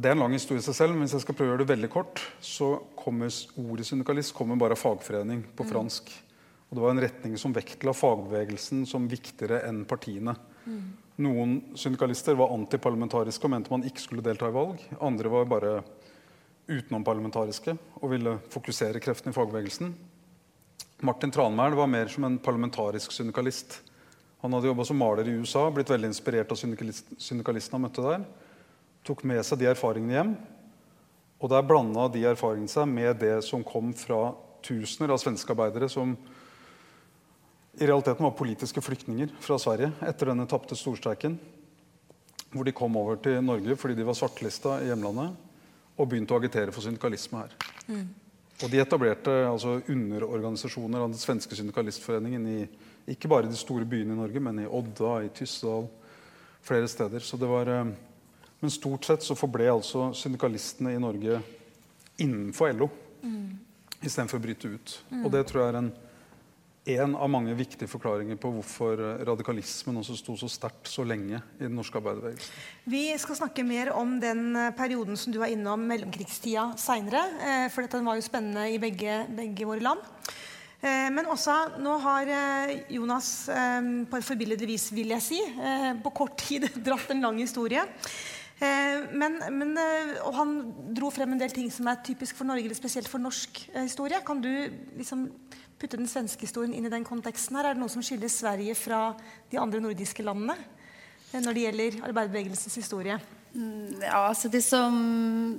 Det 0.00 0.08
er 0.08 0.14
en 0.16 0.22
lang 0.22 0.32
historie 0.32 0.62
i 0.62 0.64
seg 0.64 0.76
selv, 0.78 0.94
men 0.96 1.04
hvis 1.04 1.12
jeg 1.18 1.26
skal 1.26 1.36
prøve 1.36 1.50
å 1.50 1.52
gjøre 1.52 1.64
det 1.66 1.72
veldig 1.74 1.88
kort, 1.92 2.22
så 2.40 2.70
kommer 2.96 3.28
ordet 3.60 3.84
syndikalist 3.84 4.32
kommer 4.36 4.56
bare 4.56 4.72
av 4.72 4.80
fagforening 4.80 5.42
på 5.52 5.66
mm. 5.66 5.68
fransk. 5.68 6.08
Og 6.70 6.78
det 6.78 6.84
var 6.84 6.94
en 6.94 7.02
retning 7.04 7.34
som 7.42 7.52
vektla 7.52 7.92
fagbevegelsen 7.92 8.86
som 8.88 9.08
viktigere 9.10 9.60
enn 9.68 9.82
partiene. 9.90 10.32
Mm. 10.64 10.80
Noen 11.26 11.54
syndikalister 11.76 12.38
var 12.38 12.54
antiparlamentariske 12.54 13.44
og 13.44 13.52
mente 13.52 13.74
man 13.74 13.84
ikke 13.84 14.06
skulle 14.06 14.24
delta 14.24 14.48
i 14.48 14.56
valg. 14.56 14.80
Andre 15.04 15.34
var 15.34 15.50
bare 15.50 15.76
utenomparlamentariske 16.70 17.76
og 18.00 18.10
ville 18.14 18.38
fokusere 18.54 19.02
kreftene 19.04 19.34
i 19.34 19.36
fagbevegelsen. 19.36 19.92
Martin 21.04 21.32
Tranmæl 21.34 21.76
var 21.76 21.90
mer 21.92 22.08
som 22.12 22.24
en 22.24 22.40
parlamentarisk 22.40 23.12
syndikalist. 23.12 23.82
Han 24.40 24.56
hadde 24.56 24.70
jobba 24.70 24.86
som 24.88 24.96
maler 24.96 25.28
i 25.28 25.36
USA, 25.42 25.66
blitt 25.68 25.92
veldig 25.92 26.08
inspirert 26.08 26.52
av 26.54 26.56
syndikalist, 26.56 27.12
syndikalistene 27.20 27.76
han 27.76 27.90
møtte 27.90 28.06
der. 28.06 28.30
Tok 29.06 29.24
med 29.28 29.42
seg 29.46 29.60
de 29.60 29.68
erfaringene 29.70 30.16
hjem. 30.16 30.34
Og 31.40 31.48
der 31.52 31.64
blanda 31.64 32.06
de 32.12 32.26
erfaringene 32.28 32.70
seg 32.70 32.88
med 32.90 33.20
det 33.22 33.38
som 33.46 33.64
kom 33.64 33.94
fra 33.96 34.30
tusener 34.64 35.14
av 35.14 35.20
svenske 35.22 35.54
arbeidere 35.54 35.88
som 35.88 36.12
i 37.80 37.86
realiteten 37.86 38.26
var 38.26 38.36
politiske 38.36 38.82
flyktninger 38.84 39.30
fra 39.40 39.56
Sverige 39.62 39.92
etter 40.04 40.32
denne 40.32 40.48
tapte 40.50 40.76
storstreiken. 40.76 41.38
Hvor 42.50 42.66
de 42.66 42.74
kom 42.76 42.96
over 42.98 43.20
til 43.22 43.38
Norge 43.44 43.76
fordi 43.78 43.96
de 43.96 44.04
var 44.04 44.18
svartelista 44.18 44.80
i 44.82 44.90
hjemlandet 44.90 45.46
og 46.00 46.08
begynte 46.08 46.34
å 46.34 46.40
agitere 46.40 46.74
for 46.74 46.84
syndikalisme 46.84 47.44
her. 47.44 47.54
Mm. 47.86 48.08
Og 48.60 48.68
de 48.72 48.80
etablerte 48.82 49.32
altså, 49.48 49.78
underorganisasjoner 49.88 51.00
av 51.00 51.12
den 51.12 51.20
svenske 51.20 51.56
syndikalistforeningen 51.56 52.46
i 52.50 52.58
ikke 53.14 53.30
bare 53.30 53.48
de 53.48 53.56
store 53.56 53.86
byene 53.88 54.14
i 54.14 54.18
Norge, 54.18 54.42
men 54.44 54.60
i 54.62 54.68
Odda, 54.68 55.14
i 55.24 55.30
Tyssedal, 55.34 55.86
flere 56.62 56.88
steder. 56.90 57.24
Så 57.24 57.38
det 57.40 57.48
var, 57.48 57.68
eh, 57.68 57.92
men 58.60 58.72
stort 58.72 59.08
sett 59.08 59.24
så 59.24 59.36
forble 59.38 59.70
altså 59.72 60.10
syndikalistene 60.16 60.94
i 60.94 61.00
Norge 61.00 61.40
innenfor 62.20 62.74
LO 62.76 62.90
mm. 63.22 63.44
istedenfor 64.02 64.40
å 64.40 64.44
bryte 64.44 64.72
ut. 64.74 64.96
Mm. 65.10 65.24
Og 65.24 65.34
det 65.34 65.46
tror 65.48 65.62
jeg 65.62 65.72
er 65.72 65.80
en 65.80 65.92
en 66.88 67.14
av 67.16 67.28
mange 67.28 67.52
viktige 67.54 67.88
forklaringer 67.90 68.38
på 68.40 68.50
hvorfor 68.54 69.00
eh, 69.04 69.22
radikalismen 69.28 70.00
også 70.00 70.16
sto 70.16 70.36
så 70.40 70.48
sterkt 70.50 70.88
så 70.88 71.04
lenge 71.04 71.36
i 71.58 71.66
den 71.66 71.76
norske 71.76 71.98
arbeiderbevegelsen. 72.00 72.54
Vi 72.88 73.02
skal 73.20 73.38
snakke 73.42 73.64
mer 73.66 73.92
om 73.96 74.16
den 74.22 74.56
eh, 74.56 74.70
perioden 74.76 75.18
som 75.20 75.34
du 75.34 75.40
var 75.42 75.52
innom 75.52 75.84
mellomkrigstida 75.90 76.70
seinere. 76.80 77.22
Eh, 77.44 77.66
for 77.72 77.84
dette 77.84 78.00
var 78.06 78.16
jo 78.16 78.24
spennende 78.24 78.64
i 78.72 78.80
begge, 78.80 79.24
begge 79.36 79.68
våre 79.68 79.84
land. 79.84 80.06
Men 80.80 81.26
også, 81.28 81.52
nå 81.84 81.98
har 82.00 82.30
Jonas 82.88 83.26
på 83.52 84.16
et 84.16 84.24
forbilledlig 84.24 84.68
vis, 84.70 84.86
vil 84.96 85.10
jeg 85.12 85.20
si, 85.20 85.40
på 86.00 86.12
kort 86.16 86.38
tid 86.40 86.64
dratt 86.86 87.12
en 87.12 87.20
lang 87.20 87.36
historie. 87.36 87.82
Men, 88.60 89.38
men, 89.56 89.70
og 90.20 90.34
han 90.36 90.50
dro 90.92 91.08
frem 91.08 91.32
en 91.32 91.40
del 91.40 91.52
ting 91.54 91.70
som 91.72 91.86
er 91.88 92.02
typisk 92.04 92.36
for 92.36 92.44
Norge, 92.44 92.66
eller 92.66 92.76
spesielt 92.76 93.08
for 93.08 93.22
norsk 93.22 93.62
historie. 93.72 94.20
Kan 94.26 94.42
du 94.44 94.50
liksom 94.98 95.22
putte 95.80 95.96
den 95.96 96.10
svenske 96.10 96.44
historien 96.44 96.74
inn 96.76 96.84
i 96.84 96.92
den 96.92 97.06
konteksten 97.08 97.56
her? 97.56 97.70
Er 97.70 97.76
det 97.76 97.82
noe 97.82 97.92
som 97.92 98.04
skiller 98.04 98.30
Sverige 98.32 98.76
fra 98.76 99.14
de 99.50 99.60
andre 99.60 99.80
nordiske 99.80 100.24
landene 100.26 100.56
eh, 100.58 101.40
når 101.40 101.56
det 101.56 101.64
gjelder 101.66 102.00
arbeiderbevegelsens 102.10 102.76
historie? 102.82 103.16
Mm, 103.54 104.02
ja, 104.04 104.26
altså 104.28 104.50
det, 104.52 104.62
som, 104.62 104.94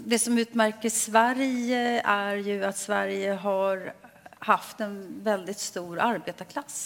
det 0.06 0.22
som 0.22 0.38
utmerker 0.38 0.94
Sverige, 0.94 1.82
er 2.00 2.44
jo 2.46 2.60
at 2.70 2.80
Sverige 2.80 3.36
har 3.44 3.88
hatt 4.46 4.86
en 4.86 4.98
veldig 5.26 5.56
stor 5.58 6.06
arbeiderklass. 6.06 6.78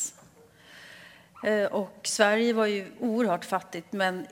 Eh, 1.44 1.68
og 1.76 2.08
Sverige 2.08 2.56
var 2.58 2.72
jo 2.72 3.12
oerhört 3.12 3.46
fattig 3.46 3.84
men, 3.94 4.24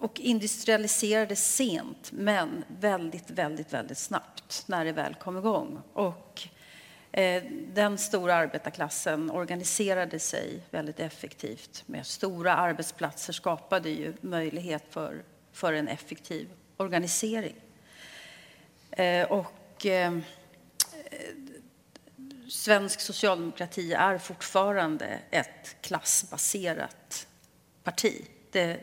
og 0.00 0.20
industrialiserades 0.20 1.42
sent, 1.54 2.12
men 2.12 2.64
veldig, 2.68 3.22
veldig, 3.26 3.64
väldigt 3.70 3.98
snabbt 3.98 4.64
når 4.66 4.84
det 4.84 4.92
vel 4.96 5.14
kom 5.14 5.38
igång. 5.38 5.78
Och 5.92 6.48
Eh, 7.12 7.42
den 7.72 7.98
stora 7.98 8.34
arbetarklassen 8.34 9.30
organiserade 9.30 10.18
sig 10.18 10.60
väldigt 10.70 11.00
effektivt 11.00 11.82
med 11.86 12.06
stora 12.06 12.56
arbetsplatser 12.56 13.32
skapade 13.32 13.90
ju 13.90 14.14
möjlighet 14.20 14.84
för, 14.90 15.22
för 15.52 15.72
en 15.72 15.88
effektiv 15.88 16.48
organisering. 16.76 17.54
Eh, 18.90 19.32
och 19.32 19.86
eh, 19.86 20.18
svensk 22.48 23.00
socialdemokrati 23.00 23.92
är 23.92 24.18
fortfarande 24.18 25.18
ett 25.30 25.76
klassbaserat 25.80 27.26
parti. 27.82 28.24
Det, 28.50 28.80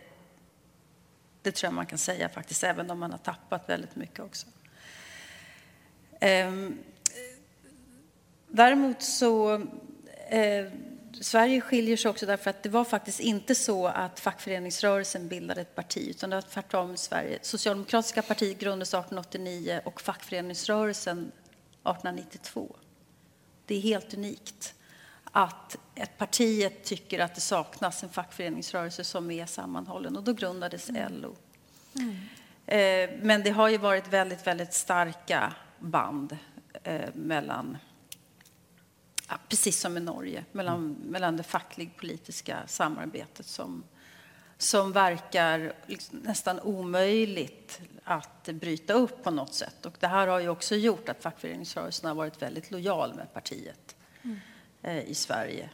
det 1.45 1.51
tror 1.51 1.67
jag 1.67 1.73
man 1.73 1.85
kan 1.85 1.97
säga 1.97 2.29
faktiskt, 2.29 2.63
även 2.63 2.91
om 2.91 2.99
man 2.99 3.11
har 3.11 3.17
tappat 3.17 3.69
väldigt 3.69 3.95
mycket 3.95 4.19
också. 4.19 4.47
Um, 6.21 6.79
Däremot 8.55 9.01
så 9.01 9.53
eh, 10.29 10.65
Sverige 11.21 11.61
skiljer 11.61 11.97
sig 11.97 12.11
också 12.11 12.25
därför 12.25 12.49
att 12.49 12.63
det 12.63 12.69
var 12.69 12.83
faktiskt 12.83 13.19
inte 13.19 13.55
så 13.55 13.87
att 13.87 14.19
fackföreningsrörelsen 14.19 15.27
bildade 15.27 15.61
ett 15.61 15.75
parti 15.75 16.07
utan 16.09 16.29
det 16.29 16.35
var 16.35 16.41
tvärtom 16.41 16.97
Sverige. 16.97 17.39
Socialdemokratiska 17.41 18.21
partiet 18.21 18.59
grundades 18.59 18.89
1889 18.89 19.81
och 19.85 20.01
fackföreningsrörelsen 20.01 21.17
1892. 21.17 22.75
Det 23.65 23.75
är 23.75 23.81
helt 23.81 24.13
unikt 24.13 24.73
att 25.37 25.77
ett 25.95 26.17
partiet 26.17 26.83
tycker 26.83 27.19
att 27.19 27.35
det 27.35 27.41
saknas 27.41 28.03
en 28.03 28.09
fackföreningsrörelse 28.09 29.03
som 29.03 29.31
är 29.31 29.45
sammanhållen 29.45 30.17
och 30.17 30.23
då 30.23 30.33
grundades 30.33 30.89
mm. 30.89 31.13
LO. 31.13 31.35
Mm. 31.95 32.15
Eh, 32.65 33.19
men 33.21 33.43
det 33.43 33.49
har 33.49 33.69
ju 33.69 33.77
varit 33.77 34.07
väldigt, 34.07 34.47
väldigt 34.47 34.73
starka 34.73 35.53
band 35.79 36.37
eh, 36.83 37.09
mellan 37.13 37.77
ja, 39.29 39.37
precis 39.49 39.79
som 39.79 39.97
i 39.97 39.99
Norge, 39.99 40.45
mellan, 40.51 40.77
mm. 40.77 40.93
mellan 40.93 41.37
det 41.37 41.43
facklig-politiska 41.43 42.57
samarbetet 42.67 43.45
som, 43.45 43.83
som 44.57 44.91
verkar 44.91 45.73
liksom 45.85 46.19
nästan 46.19 46.59
omöjligt 46.59 47.81
att 48.03 48.43
bryta 48.45 48.93
upp 48.93 49.23
på 49.23 49.31
något 49.31 49.53
sätt. 49.53 49.85
Och 49.85 49.93
det 49.99 50.07
här 50.07 50.27
har 50.27 50.39
ju 50.39 50.49
också 50.49 50.75
gjort 50.75 51.09
att 51.09 51.23
fackföreningsrörelsen 51.23 52.07
har 52.07 52.15
varit 52.15 52.41
väldigt 52.41 52.71
lojal 52.71 53.13
med 53.13 53.33
partiet 53.33 53.95
i 55.07 55.15
Sverige. 55.15 55.69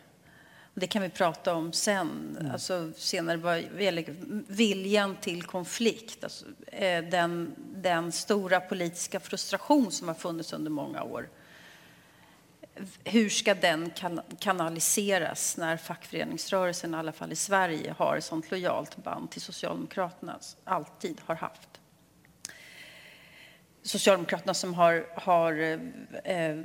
Det 0.73 0.87
kan 0.87 1.01
vi 1.01 1.09
prata 1.09 1.53
om 1.53 1.73
sen, 1.73 2.37
mm. 2.39 2.51
alltså 2.51 2.91
senare 2.95 3.61
gäller 3.79 4.15
viljan 4.47 5.15
till 5.15 5.43
konflikt. 5.43 6.23
Alltså, 6.23 6.45
eh, 6.67 7.03
den, 7.03 7.55
den 7.75 8.11
stora 8.11 8.59
politiska 8.59 9.19
frustration 9.19 9.91
som 9.91 10.07
har 10.07 10.15
funnits 10.15 10.53
under 10.53 10.71
många 10.71 11.03
år 11.03 11.29
hur 13.03 13.29
ska 13.29 13.55
den 13.55 13.91
kanaliseras 14.39 15.57
när 15.57 15.77
fackföreningsrörelsen, 15.77 16.93
i 16.93 16.97
alla 16.97 17.11
fall 17.11 17.31
i 17.31 17.35
Sverige, 17.35 17.95
har 17.97 18.17
ett 18.17 18.23
sånt 18.23 18.51
lojalt 18.51 19.03
band 19.03 19.31
till 19.31 19.41
Socialdemokraterna, 19.41 20.39
alltid 20.63 21.21
har 21.25 21.35
haft. 21.35 21.80
Socialdemokraterna 23.83 24.53
som 24.53 24.73
har, 24.73 25.05
har 25.15 25.53
eh, 26.23 26.57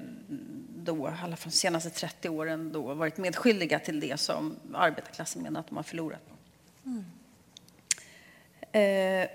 då, 0.76 1.08
i 1.08 1.12
alla 1.23 1.37
fall 1.37 1.50
de 1.50 1.56
senaste 1.56 1.90
30 1.90 2.28
åren 2.28 2.73
då, 2.73 2.94
varit 2.94 3.16
medskyldiga 3.16 3.78
till 3.78 4.00
det 4.00 4.20
som 4.20 4.56
arbetarklassen 4.75 5.42
menar 5.42 5.61
att 5.61 5.68
de 5.68 5.76
har 5.76 5.82
förlorat 5.82 6.20
på. 6.28 6.35
Mm. 6.88 7.04
Eh, 8.73 9.28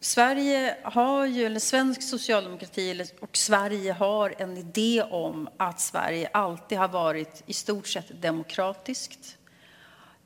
Sverige 0.00 0.76
har 0.82 1.26
ju, 1.26 1.44
eller 1.46 1.60
svensk 1.60 2.02
socialdemokrati 2.02 3.04
och 3.20 3.36
Sverige 3.36 3.92
har 3.92 4.34
en 4.38 4.56
idé 4.56 5.02
om 5.10 5.48
att 5.56 5.80
Sverige 5.80 6.30
alltid 6.32 6.78
har 6.78 6.88
varit 6.88 7.42
i 7.46 7.52
stort 7.52 7.86
sett 7.86 8.22
demokratiskt. 8.22 9.36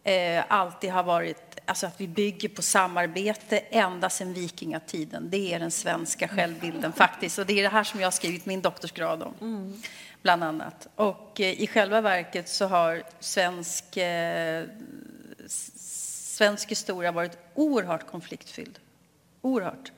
Eh, 0.07 0.45
alltid 0.49 0.91
har 0.91 1.03
vært 1.03 1.59
alltså 1.65 1.87
att 1.87 2.01
vi 2.01 2.07
bygger 2.09 2.49
på 2.49 2.63
samarbete 2.63 3.59
ända 3.59 4.11
sedan 4.11 4.33
vikingatiden. 4.33 5.31
Det 5.31 5.53
er 5.53 5.59
den 5.59 5.71
svenske 5.71 6.29
självbilden 6.29 6.93
faktiskt. 6.93 7.39
Och 7.39 7.47
det 7.47 7.59
er 7.59 7.63
det 7.63 7.69
här 7.69 7.85
som 7.85 8.01
jeg 8.01 8.07
har 8.07 8.13
skrivit 8.13 8.47
min 8.47 8.63
doktorsgrad 8.63 9.23
om. 9.23 9.35
Mm. 9.41 9.83
Bland 10.23 10.45
annat. 10.45 10.89
Och 10.95 11.41
eh, 11.41 11.61
i 11.61 11.67
själva 11.67 12.01
verket 12.01 12.49
så 12.49 12.67
har 12.67 13.03
svensk, 13.21 13.97
eh, 13.97 14.65
svensk 15.47 16.71
historia 16.71 17.13
varit 17.13 17.39
oerhört 17.55 18.07
konfliktfylld. 18.07 18.79
Oerhört. 19.43 19.93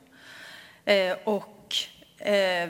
Eh, 0.85 1.17
och 1.23 1.75
eh, 2.17 2.69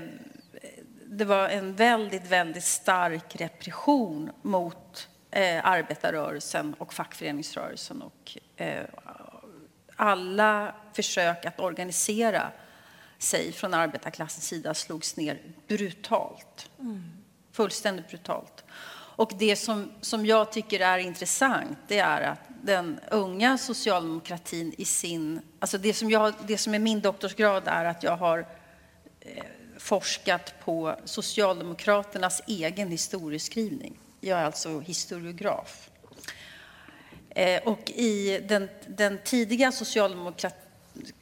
det 1.05 1.25
var 1.25 1.50
en 1.50 1.75
veldig, 1.75 2.22
väldigt 2.22 2.63
stark 2.63 3.36
repression 3.36 4.31
mot 4.41 5.08
eh, 5.31 5.65
arbetarrörelsen 5.65 6.74
och 6.74 6.93
fackföreningsrörelsen. 6.93 8.01
Och, 8.01 8.38
eh, 8.55 8.86
alla 9.95 10.75
försök 10.93 11.45
att 11.45 11.59
organisera 11.59 12.51
sig 13.17 13.51
från 13.51 13.74
arbetarklassens 13.74 14.48
sida 14.48 14.74
slogs 14.74 15.17
ner 15.17 15.41
brutalt. 15.67 16.69
Mm. 16.79 17.03
Fullständigt 17.51 18.07
brutalt. 18.09 18.63
Och 19.19 19.31
det 19.39 19.55
som, 19.55 19.91
som 20.01 20.25
jag 20.25 20.51
tycker 20.51 20.79
är 20.79 20.98
intressant 20.98 21.77
det 21.88 22.00
är 22.00 22.21
att 22.21 22.39
den 22.63 23.00
unga 23.12 23.57
socialdemokratin 23.57 24.74
i 24.77 24.86
sin... 24.86 25.41
Alltså 25.59 25.77
det, 25.77 25.93
som 25.93 26.12
jag, 26.12 26.33
det 26.48 26.57
som 26.57 26.74
är 26.74 26.79
min 26.79 27.01
doktorsgrad 27.01 27.63
är 27.65 27.86
att 27.86 28.03
jag 28.03 28.17
har 28.17 28.39
eh, 29.19 29.43
forskat 29.77 30.53
på 30.65 30.95
Socialdemokraternas 31.05 32.41
egen 32.48 32.91
historieskrivning. 32.91 34.00
Jag 34.19 34.39
är 34.39 34.43
alltså 34.43 34.79
historiograf. 34.79 35.89
Eh, 37.29 37.63
och 37.63 37.89
i 37.89 38.45
den, 38.47 38.69
den 38.88 39.19
tidiga 39.23 39.71
socialdemokrat, 39.71 40.55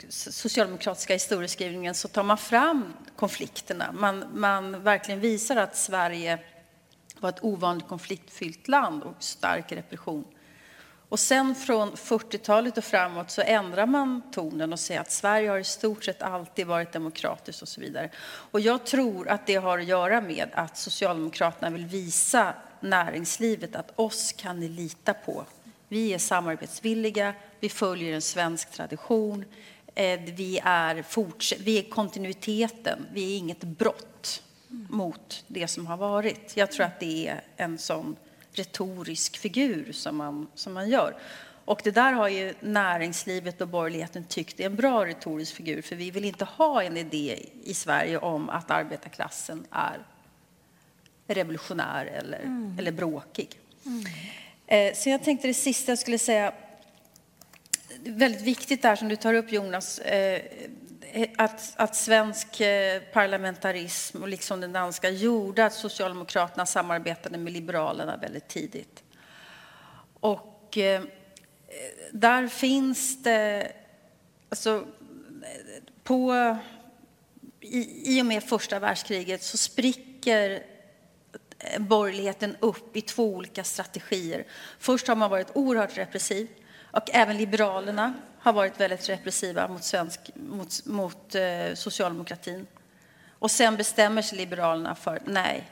socialdemokratiska 0.09 1.13
historieskrivningen 1.13 1.93
så 1.93 2.07
tar 2.07 2.23
man 2.23 2.37
fram 2.37 2.93
konflikterna. 3.15 3.91
Man, 3.91 4.25
man 4.33 4.83
verkligen 4.83 5.19
visar 5.19 5.55
att 5.55 5.77
Sverige 5.77 6.39
var 7.19 7.29
ett 7.29 7.43
ovanligt 7.43 7.87
konfliktfyllt 7.87 8.67
land 8.67 9.03
och 9.03 9.15
stark 9.23 9.71
repression. 9.71 10.25
Och 11.09 11.19
sen 11.19 11.55
från 11.55 11.91
40-talet 11.91 12.77
och 12.77 12.83
framåt 12.83 13.31
så 13.31 13.41
ändrar 13.41 13.85
man 13.85 14.21
tonen 14.31 14.73
och 14.73 14.79
säger 14.79 15.01
att 15.01 15.11
Sverige 15.11 15.49
har 15.49 15.57
i 15.57 15.63
stort 15.63 16.03
sett 16.03 16.21
alltid 16.21 16.67
varit 16.67 16.91
demokratiskt 16.91 17.61
och 17.61 17.67
så 17.67 17.81
vidare. 17.81 18.09
Och 18.25 18.59
jag 18.59 18.85
tror 18.85 19.27
att 19.27 19.47
det 19.47 19.55
har 19.55 19.79
att 19.79 19.85
göra 19.85 20.21
med 20.21 20.49
att 20.53 20.77
Socialdemokraterna 20.77 21.69
vill 21.69 21.85
visa 21.85 22.53
näringslivet 22.81 23.75
att 23.75 23.91
oss 23.95 24.31
kan 24.31 24.59
ni 24.59 24.69
lita 24.69 25.13
på. 25.13 25.45
Vi 25.87 26.13
är 26.13 26.17
samarbetsvilliga, 26.17 27.33
vi 27.59 27.69
följer 27.69 28.13
en 28.13 28.21
svensk 28.21 28.71
tradition, 28.71 29.45
eh, 29.95 30.19
vi 30.19 30.59
är, 30.63 31.05
vi 31.63 31.79
är 31.79 31.89
kontinuiteten, 31.89 33.05
vi 33.13 33.33
är 33.33 33.37
inget 33.37 33.63
brott 33.63 34.43
mot 34.89 35.43
det 35.47 35.67
som 35.67 35.87
har 35.87 35.97
varit. 35.97 36.57
Jag 36.57 36.71
tror 36.71 36.85
att 36.85 36.99
det 36.99 37.27
är 37.27 37.41
en 37.57 37.77
sån 37.77 38.15
retorisk 38.51 39.37
figur 39.37 39.91
som 39.91 40.17
man, 40.17 40.47
som 40.55 40.73
man 40.73 40.89
gör. 40.89 41.17
Och 41.65 41.81
det 41.83 41.91
där 41.91 42.11
har 42.11 42.27
ju 42.27 42.53
näringslivet 42.59 43.61
och 43.61 43.67
borgerligheten 43.67 44.23
tyckt 44.23 44.59
är 44.59 44.65
en 44.65 44.75
bra 44.75 45.05
retorisk 45.05 45.55
figur 45.55 45.81
för 45.81 45.95
vi 45.95 46.11
vill 46.11 46.25
inte 46.25 46.45
ha 46.45 46.83
en 46.83 46.97
idé 46.97 47.49
i 47.63 47.73
Sverige 47.73 48.17
om 48.17 48.49
att 48.49 48.71
arbetarklassen 48.71 49.65
är 49.71 49.99
revolutionär 51.27 52.05
eller, 52.05 52.39
mm. 52.39 52.75
eller 52.79 52.91
bråkig. 52.91 53.59
Mm. 53.85 54.03
Eh, 54.67 54.95
så 54.95 55.09
jag 55.09 55.23
tänkte 55.23 55.47
det 55.47 55.53
sista 55.53 55.91
jag 55.91 55.99
skulle 55.99 56.17
säga, 56.17 56.53
väldigt 58.03 58.41
viktigt 58.41 58.81
där 58.81 58.95
som 58.95 59.09
du 59.09 59.15
tar 59.15 59.33
upp 59.33 59.51
Jonas, 59.51 59.99
eh, 59.99 60.41
att, 61.37 61.73
att 61.75 61.95
svensk 61.95 62.61
eh, 62.61 63.01
parlamentarism 63.13 64.21
och 64.21 64.27
liksom 64.27 64.61
den 64.61 64.73
danska 64.73 65.09
gjorde 65.09 65.65
att 65.65 65.73
Socialdemokraterna 65.73 66.65
samarbetade 66.65 67.37
med 67.37 67.53
Liberalerna 67.53 68.17
väldigt 68.17 68.47
tidigt. 68.47 69.03
Och 70.19 70.77
eh, 70.77 71.01
där 72.11 72.47
finns 72.47 73.23
det, 73.23 73.71
alltså 74.49 74.85
på, 76.03 76.57
i, 77.59 78.15
i 78.17 78.21
och 78.21 78.25
med 78.25 78.43
första 78.43 78.79
världskriget 78.79 79.43
så 79.43 79.57
spricker 79.57 80.63
borgerligheten 81.79 82.55
upp 82.59 82.97
i 82.97 83.01
två 83.01 83.35
olika 83.35 83.63
strategier. 83.63 84.45
Först 84.79 85.07
har 85.07 85.15
man 85.15 85.29
varit 85.29 85.47
oerhört 85.53 85.97
repressiv 85.97 86.47
och 86.91 87.09
även 87.13 87.37
Liberalerna 87.37 88.13
har 88.39 88.53
varit 88.53 88.79
väldigt 88.79 89.09
repressiva 89.09 89.67
mot, 89.67 89.83
svensk, 89.83 90.19
mot, 90.35 90.85
mot 90.85 91.35
eh, 91.35 91.73
socialdemokratin. 91.73 92.67
Och 93.39 93.51
sen 93.51 93.77
bestämmer 93.77 94.21
sig 94.21 94.37
Liberalerna 94.37 94.95
för 94.95 95.21
nej, 95.25 95.71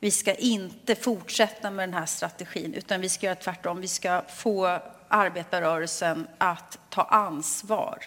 vi 0.00 0.10
ska 0.10 0.34
inte 0.34 0.94
fortsätta 0.94 1.70
med 1.70 1.88
den 1.88 1.94
här 1.94 2.06
strategin 2.06 2.74
utan 2.74 3.00
vi 3.00 3.08
ska 3.08 3.26
göra 3.26 3.36
tvärtom. 3.36 3.80
Vi 3.80 3.88
ska 3.88 4.22
få 4.28 4.78
arbetarrörelsen 5.08 6.26
att 6.38 6.78
ta 6.90 7.02
ansvar. 7.02 7.98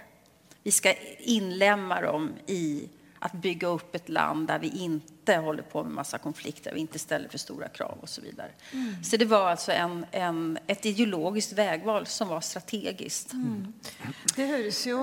Vi 0.64 0.72
ska 0.72 0.94
inlämna 1.20 2.02
dem 2.02 2.34
i 2.48 2.90
att 3.20 3.34
bygga 3.34 3.68
upp 3.68 3.96
ett 3.96 4.10
land 4.10 4.48
där 4.48 4.60
vi 4.60 4.68
inte 4.68 5.17
håller 5.36 5.64
på 5.64 5.84
med 5.84 5.92
massa 5.92 6.18
konflikter, 6.18 6.74
vi 6.74 6.80
inte 6.80 7.00
ställer 7.00 7.30
för 7.30 7.38
stora 7.38 7.68
krav 7.68 7.98
och 8.02 8.10
så 8.10 8.22
vidare. 8.22 8.52
Mm. 8.74 9.04
Så 9.04 9.18
det 9.18 9.26
var 9.26 9.50
alltså 9.50 9.72
en, 9.72 10.06
en, 10.12 10.58
ett 10.68 10.86
ideologiskt 10.86 11.54
vägval 11.54 12.06
som 12.06 12.28
var 12.28 12.42
strategiskt. 12.42 13.34
Mm. 13.34 13.74
Det 14.36 14.46
høres 14.46 14.88
jo 14.88 15.00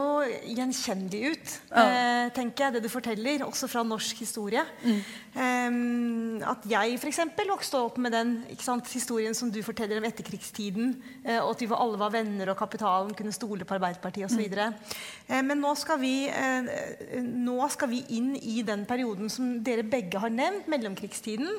gjenkjendig 0.46 1.22
ut, 1.24 1.60
ja. 1.70 1.84
eh, 1.84 2.32
tenker 2.32 2.64
jeg, 2.64 2.76
det 2.76 2.84
du 2.84 2.88
forteller, 2.88 3.44
også 3.44 3.68
fra 3.68 3.82
norsk 3.82 4.22
historie. 4.24 4.64
Mm. 4.84 5.00
Eh, 5.34 6.48
at 6.50 6.66
jeg 6.68 6.98
f.eks. 6.98 7.20
vokste 7.48 7.80
opp 7.80 7.98
med 8.02 8.14
den 8.14 8.34
sant, 8.60 8.88
historien 8.92 9.34
som 9.34 9.50
du 9.52 9.60
forteller 9.62 10.00
om 10.00 10.08
etterkrigstiden, 10.08 10.94
eh, 11.24 11.40
og 11.40 11.54
at 11.54 11.64
vi 11.64 11.70
alle 11.74 12.00
var 12.00 12.14
venner, 12.14 12.52
og 12.52 12.58
kapitalen 12.58 13.14
kunne 13.16 13.34
stole 13.34 13.66
på 13.66 13.76
Arbeiderpartiet 13.76 14.30
osv. 14.30 14.44
Mm. 14.48 14.78
Eh, 15.28 15.42
men 15.42 15.60
nå 15.62 15.74
skal, 15.78 16.00
vi, 16.02 16.14
eh, 16.28 17.22
nå 17.24 17.68
skal 17.72 17.90
vi 17.92 18.02
inn 18.16 18.34
i 18.36 18.62
den 18.66 18.84
perioden 18.88 19.30
som 19.32 19.56
dere 19.64 19.86
begge 19.86 20.13
har 20.20 20.32
nevnt, 20.32 20.68
mellomkrigstiden. 20.70 21.50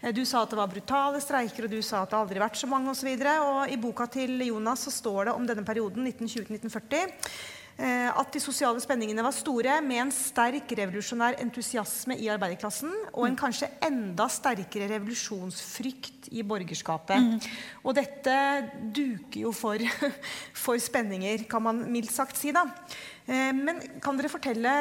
Eh, 0.00 0.12
du 0.16 0.24
sa 0.28 0.44
at 0.44 0.52
det 0.52 0.58
var 0.60 0.72
brutale 0.72 1.22
streiker, 1.22 1.66
og 1.66 1.72
du 1.72 1.80
sa 1.84 2.04
at 2.04 2.12
det 2.12 2.18
aldri 2.18 2.40
har 2.40 2.48
vært 2.48 2.60
så 2.60 2.70
mange 2.70 2.92
osv. 2.92 3.08
Og, 3.12 3.24
så 3.24 3.38
og 3.46 3.72
i 3.72 3.80
boka 3.80 4.08
til 4.10 4.36
Jonas 4.48 4.86
så 4.86 4.94
står 4.94 5.30
det 5.30 5.36
om 5.36 5.48
denne 5.48 5.64
perioden, 5.66 6.06
1920-1940, 6.08 7.14
eh, 7.80 8.08
at 8.10 8.32
de 8.34 8.42
sosiale 8.42 8.80
spenningene 8.82 9.24
var 9.24 9.36
store, 9.36 9.80
med 9.84 10.04
en 10.04 10.14
sterk 10.14 10.72
revolusjonær 10.78 11.40
entusiasme 11.42 12.16
i 12.20 12.30
arbeiderklassen 12.32 12.92
og 13.12 13.26
en 13.28 13.38
kanskje 13.38 13.70
enda 13.86 14.28
sterkere 14.32 14.90
revolusjonsfrykt 14.94 16.30
i 16.36 16.44
borgerskapet. 16.46 17.20
Mm. 17.20 17.52
Og 17.84 17.96
dette 17.98 18.34
duker 18.94 19.46
jo 19.46 19.54
for, 19.56 19.82
for 20.64 20.80
spenninger, 20.80 21.46
kan 21.50 21.64
man 21.68 21.86
mildt 21.90 22.14
sagt 22.14 22.40
si. 22.40 22.52
da. 22.54 22.66
Eh, 23.26 23.52
men 23.56 23.80
kan 24.02 24.18
dere 24.18 24.32
fortelle 24.32 24.74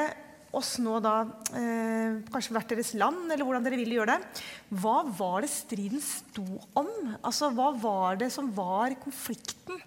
oss 0.57 0.75
nå 0.81 0.97
da 1.03 1.15
eh, 1.57 2.19
kanskje 2.33 2.55
hvert 2.55 2.73
deres 2.73 2.93
land, 2.97 3.27
eller 3.29 3.45
hvordan 3.45 3.65
dere 3.65 3.79
ville 3.79 3.99
gjøre 3.99 4.15
det. 4.15 4.43
Hva 4.81 4.97
var 5.19 5.45
det 5.45 5.51
striden 5.53 6.01
sto 6.03 6.45
om? 6.79 6.89
Altså, 7.21 7.51
Hva 7.53 7.71
var 7.77 8.19
det 8.21 8.31
som 8.33 8.49
var 8.55 8.95
konflikten 9.01 9.81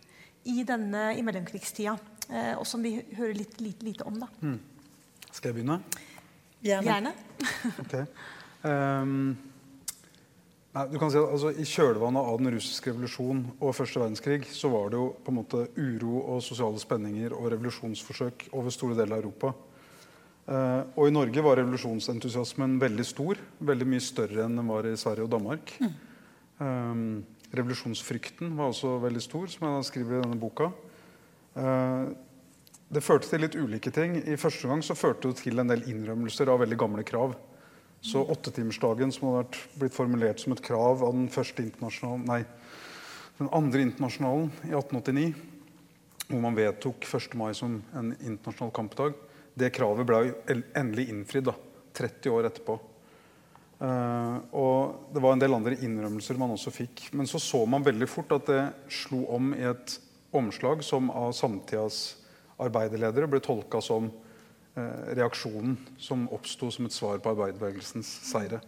i 0.49 0.63
denne 0.67 1.13
i 1.19 1.23
mellomkrigstida, 1.27 1.97
eh, 2.29 2.53
og 2.57 2.67
som 2.69 2.83
vi 2.85 2.97
hører 3.17 3.39
litt 3.39 3.59
lite, 3.63 3.87
lite 3.87 4.07
om? 4.09 4.21
da? 4.23 4.31
Mm. 4.43 4.59
Skal 5.31 5.51
jeg 5.51 5.61
begynne? 5.61 5.81
Gjerne. 6.63 6.87
Gjerne. 6.87 7.13
okay. 7.83 8.05
Um, 8.63 9.33
nei, 10.77 10.85
du 10.93 10.99
kan 11.01 11.11
si 11.11 11.19
at 11.19 11.33
altså, 11.35 11.51
I 11.51 11.67
kjølvannet 11.67 12.29
av 12.31 12.39
den 12.39 12.53
russiske 12.55 12.93
revolusjon 12.93 13.41
og 13.57 13.75
første 13.75 13.99
verdenskrig 13.99 14.45
så 14.55 14.71
var 14.71 14.93
det 14.93 15.01
jo 15.01 15.09
på 15.19 15.33
en 15.33 15.41
måte 15.41 15.65
uro 15.75 16.21
og 16.21 16.45
sosiale 16.47 16.79
spenninger 16.79 17.35
og 17.35 17.51
revolusjonsforsøk 17.57 18.47
over 18.55 18.75
store 18.75 18.99
deler 19.01 19.19
av 19.19 19.25
Europa. 19.25 19.55
Uh, 20.43 20.83
og 20.99 21.07
i 21.07 21.15
Norge 21.15 21.45
var 21.45 21.61
revolusjonsentusiasmen 21.61 22.81
veldig 22.83 23.05
stor. 23.07 23.39
Veldig 23.63 23.87
mye 23.93 24.03
større 24.03 24.47
enn 24.47 24.59
den 24.59 24.71
var 24.71 24.89
i 24.89 24.97
Sverige 24.99 25.29
og 25.29 25.31
Danmark. 25.37 25.71
Mm. 25.79 25.93
Um, 26.59 27.05
revolusjonsfrykten 27.53 28.57
var 28.59 28.73
også 28.73 28.97
veldig 29.05 29.23
stor, 29.23 29.47
som 29.53 29.69
jeg 29.69 29.89
skriver 29.91 30.19
i 30.19 30.25
denne 30.25 30.41
boka. 30.41 30.73
Uh, 31.55 32.11
det 32.93 33.05
førte 33.07 33.31
til 33.31 33.41
litt 33.45 33.57
ulike 33.57 33.93
ting. 33.95 34.19
I 34.19 34.37
første 34.41 34.69
gang 34.69 34.83
så 34.85 34.99
førte 34.99 35.31
det 35.31 35.41
til 35.41 35.63
en 35.63 35.71
del 35.71 35.87
innrømmelser 35.89 36.51
av 36.53 36.61
veldig 36.61 36.79
gamle 36.81 37.07
krav. 37.09 37.37
Så 38.03 38.25
åttetimersdagen, 38.35 39.15
som 39.15 39.31
hadde 39.31 39.63
blitt 39.79 39.95
formulert 39.95 40.43
som 40.43 40.53
et 40.53 40.65
krav 40.65 41.05
av 41.07 41.15
den 41.15 41.29
første 41.31 41.63
internasjonalen, 41.63 42.27
nei, 42.27 42.43
den 43.39 43.49
andre 43.55 43.85
internasjonalen 43.87 44.51
i 44.67 44.75
1889, 44.75 45.29
hvor 46.27 46.43
man 46.43 46.59
vedtok 46.59 47.07
1. 47.07 47.37
mai 47.39 47.53
som 47.57 47.79
en 47.95 48.11
internasjonal 48.19 48.75
kampdag, 48.75 49.15
det 49.59 49.73
kravet 49.75 50.09
ble 50.09 50.23
endelig 50.79 51.11
innfridd 51.13 51.51
da, 51.51 51.55
30 51.99 52.33
år 52.33 52.49
etterpå. 52.49 52.79
Uh, 53.83 54.39
og 54.55 55.11
det 55.11 55.21
var 55.25 55.35
en 55.35 55.41
del 55.43 55.57
andre 55.57 55.75
innrømmelser 55.83 56.39
man 56.39 56.55
også 56.55 56.71
fikk. 56.75 57.09
Men 57.19 57.27
så 57.27 57.41
så 57.43 57.65
man 57.67 57.85
veldig 57.85 58.09
fort 58.11 58.33
at 58.37 58.49
det 58.49 58.63
slo 59.03 59.25
om 59.35 59.51
i 59.57 59.65
et 59.67 59.97
omslag 60.33 60.85
som 60.87 61.11
av 61.11 61.35
samtidas 61.37 62.15
arbeiderledere 62.63 63.27
ble 63.29 63.43
tolka 63.43 63.83
som 63.83 64.07
uh, 64.09 65.01
reaksjonen 65.19 65.75
som 66.01 66.29
oppsto 66.33 66.71
som 66.71 66.87
et 66.87 66.95
svar 66.95 67.19
på 67.19 67.35
arbeiderbevegelsens 67.35 68.13
seire. 68.31 68.63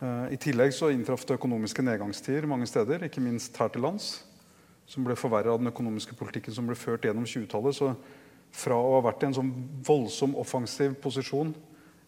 Uh, 0.00 0.28
I 0.32 0.38
tillegg 0.40 0.76
så 0.76 0.92
inntraff 0.92 1.24
det 1.24 1.40
økonomiske 1.40 1.84
nedgangstider 1.84 2.48
mange 2.50 2.68
steder, 2.68 3.08
ikke 3.08 3.24
minst 3.24 3.56
her 3.56 3.72
til 3.72 3.88
lands. 3.88 4.18
Som 4.90 5.06
ble 5.06 5.16
forverra 5.16 5.54
av 5.54 5.62
den 5.62 5.70
økonomiske 5.70 6.16
politikken 6.18 6.52
som 6.52 6.68
ble 6.68 6.76
ført 6.76 7.04
gjennom 7.06 7.24
20-tallet. 7.24 7.78
Fra 8.50 8.76
å 8.76 8.96
ha 8.96 9.02
vært 9.06 9.22
i 9.22 9.28
en 9.30 9.36
sånn 9.36 9.52
voldsom 9.86 10.34
offensiv 10.40 10.96
posisjon 11.02 11.52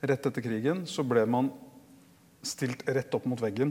rett 0.03 0.27
etter 0.27 0.43
krigen, 0.43 0.83
så 0.91 1.05
ble 1.07 1.23
man 1.31 1.53
stilt 2.43 2.83
rett 2.91 3.15
opp 3.15 3.29
mot 3.31 3.41
veggen 3.41 3.71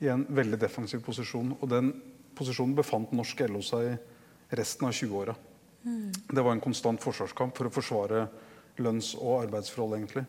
i 0.00 0.08
en 0.08 0.24
veldig 0.28 0.58
defensiv 0.60 1.02
posisjon. 1.04 1.52
Og 1.60 1.68
den 1.68 1.92
posisjonen 2.36 2.76
befant 2.78 3.12
norsk 3.12 3.44
LO 3.50 3.60
seg 3.64 3.90
i 3.90 3.96
resten 4.56 4.88
av 4.88 4.96
20-åra. 4.96 5.36
Mm. 5.84 6.08
Det 6.32 6.44
var 6.44 6.56
en 6.56 6.64
konstant 6.64 7.02
forsvarskamp 7.02 7.56
for 7.56 7.68
å 7.68 7.74
forsvare 7.74 8.26
lønns- 8.80 9.14
og 9.20 9.42
arbeidsforhold. 9.44 9.98
egentlig. 9.98 10.24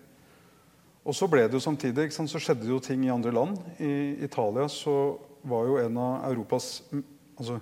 Og 1.06 1.16
så 1.18 1.28
ble 1.32 1.48
det 1.48 1.58
jo 1.58 1.64
samtidig, 1.64 2.12
så 2.14 2.40
skjedde 2.40 2.68
det 2.68 2.70
jo 2.74 2.80
ting 2.84 3.06
i 3.06 3.14
andre 3.14 3.32
land. 3.32 3.58
I 3.80 4.22
Italia 4.24 4.68
så 4.70 5.18
var 5.42 5.66
jo 5.66 5.80
en 5.82 5.98
av 5.98 6.28
Europas 6.30 6.84
altså, 7.40 7.60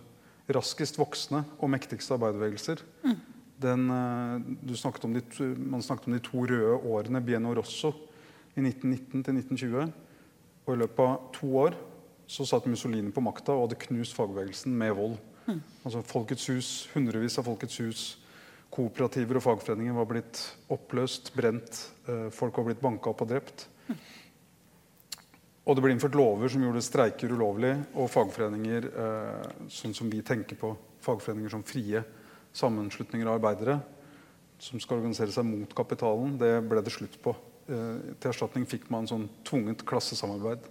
raskest 0.49 0.97
voksne 0.99 1.45
og 1.59 1.69
mektigste 1.71 2.17
arbeiderbevegelser 2.17 2.81
den, 3.59 3.89
eh, 3.91 4.75
snakket 4.75 5.01
de, 5.01 5.55
man 5.57 5.83
snakket 5.83 6.07
om 6.07 6.13
de 6.13 6.19
to 6.23 6.45
røde 6.45 6.79
årene, 6.79 7.21
Bieno 7.21 7.53
Rosso, 7.53 7.93
i 8.55 8.61
1919 8.61 9.23
til 9.23 9.33
1920. 9.33 9.93
Og 10.65 10.73
i 10.73 10.79
løpet 10.79 10.99
av 10.99 11.31
to 11.33 11.49
år 11.57 11.75
så 12.29 12.45
satt 12.45 12.69
Mussolini 12.69 13.11
på 13.11 13.23
makta 13.25 13.55
og 13.55 13.67
hadde 13.67 13.81
knust 13.87 14.15
fagbevegelsen 14.17 14.75
med 14.77 14.93
vold. 14.95 15.17
Mm. 15.47 15.61
Altså 15.83 16.03
Folkets 16.05 16.47
hus, 16.51 16.89
Hundrevis 16.93 17.39
av 17.41 17.47
Folkets 17.49 17.79
hus, 17.81 18.03
kooperativer 18.69 19.39
og 19.39 19.43
fagforeninger 19.43 19.95
var 19.97 20.05
blitt 20.05 20.43
oppløst, 20.69 21.33
brent. 21.35 21.81
Eh, 22.07 22.29
folk 22.29 22.57
var 22.57 22.69
blitt 22.69 22.83
banka 22.83 23.09
opp 23.09 23.23
og 23.25 23.31
drept. 23.31 23.65
Mm. 23.87 23.97
Og 25.65 25.75
det 25.75 25.83
ble 25.83 25.95
innført 25.95 26.17
lover 26.17 26.53
som 26.53 26.63
gjorde 26.63 26.85
streiker 26.85 27.33
ulovlig, 27.33 27.73
og 27.97 28.11
fagforeninger 28.13 28.87
eh, 28.89 29.49
sånn 29.73 29.97
som 29.97 30.09
vi 30.09 30.21
tenker 30.25 30.59
på, 30.59 30.75
fagforeninger 31.01 31.51
som 31.57 31.65
frie 31.65 32.03
sammenslutninger 32.59 33.29
av 33.29 33.39
arbeidere 33.39 33.79
som 34.59 34.79
skal 34.83 34.99
organisere 34.99 35.33
seg 35.33 35.47
mot 35.47 35.71
kapitalen, 35.75 36.35
det 36.39 36.51
ble 36.67 36.83
det 36.83 36.93
slutt 36.93 37.15
på. 37.23 37.33
Eh, 37.69 38.15
til 38.19 38.31
erstatning 38.31 38.67
fikk 38.67 38.89
man 38.91 39.07
sånn 39.07 39.27
tvunget 39.47 39.85
klassesamarbeid. 39.87 40.65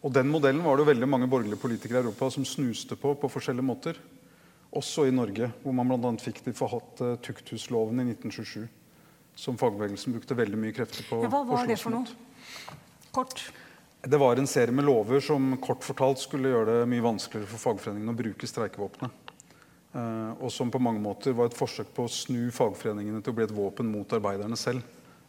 Og 0.00 0.12
Den 0.12 0.30
modellen 0.32 0.64
var 0.64 0.78
det 0.80 0.88
veldig 0.88 1.08
mange 1.08 1.28
borgerlige 1.28 1.60
politikere 1.60 2.00
i 2.00 2.04
Europa 2.04 2.30
som 2.32 2.44
snuste 2.44 2.96
på 2.96 3.14
på 3.20 3.30
forskjellige 3.32 3.66
måter. 3.66 3.96
Også 4.76 5.06
i 5.08 5.12
Norge, 5.12 5.50
hvor 5.62 5.74
man 5.74 5.90
bl.a. 5.90 6.12
fikk 6.22 6.44
de 6.44 6.54
forhatte 6.56 7.16
tukthusloven 7.24 8.00
i 8.00 8.06
1927. 8.12 8.68
Som 9.36 9.58
fagbevegelsen 9.60 10.14
brukte 10.14 10.36
veldig 10.36 10.60
mye 10.60 10.76
krefter 10.76 11.04
på. 11.08 11.22
Ja, 11.24 11.32
hva 11.32 11.42
var 11.48 11.66
det 11.68 11.78
for 11.80 11.94
noe? 11.94 12.06
Kort. 13.12 13.42
Det 14.00 14.16
var 14.20 14.38
en 14.40 14.48
serie 14.48 14.72
med 14.72 14.86
lover 14.88 15.20
som 15.20 15.52
kort 15.60 15.84
fortalt 15.84 16.22
skulle 16.22 16.52
gjøre 16.52 16.80
det 16.80 16.88
mye 16.88 17.04
vanskeligere 17.04 17.50
for 17.50 17.64
fagforeningene 17.68 18.14
å 18.14 18.20
bruke 18.20 18.48
streikevåpenet. 18.48 19.19
Uh, 19.90 20.36
og 20.38 20.52
som 20.54 20.70
på 20.70 20.78
mange 20.78 21.02
måter 21.02 21.34
var 21.34 21.50
et 21.50 21.56
forsøk 21.58 21.88
på 21.96 22.04
å 22.06 22.12
snu 22.12 22.52
fagforeningene 22.54 23.22
til 23.24 23.32
å 23.32 23.38
bli 23.38 23.46
et 23.48 23.54
våpen 23.54 23.88
mot 23.90 24.12
arbeiderne 24.14 24.58
selv. 24.58 24.84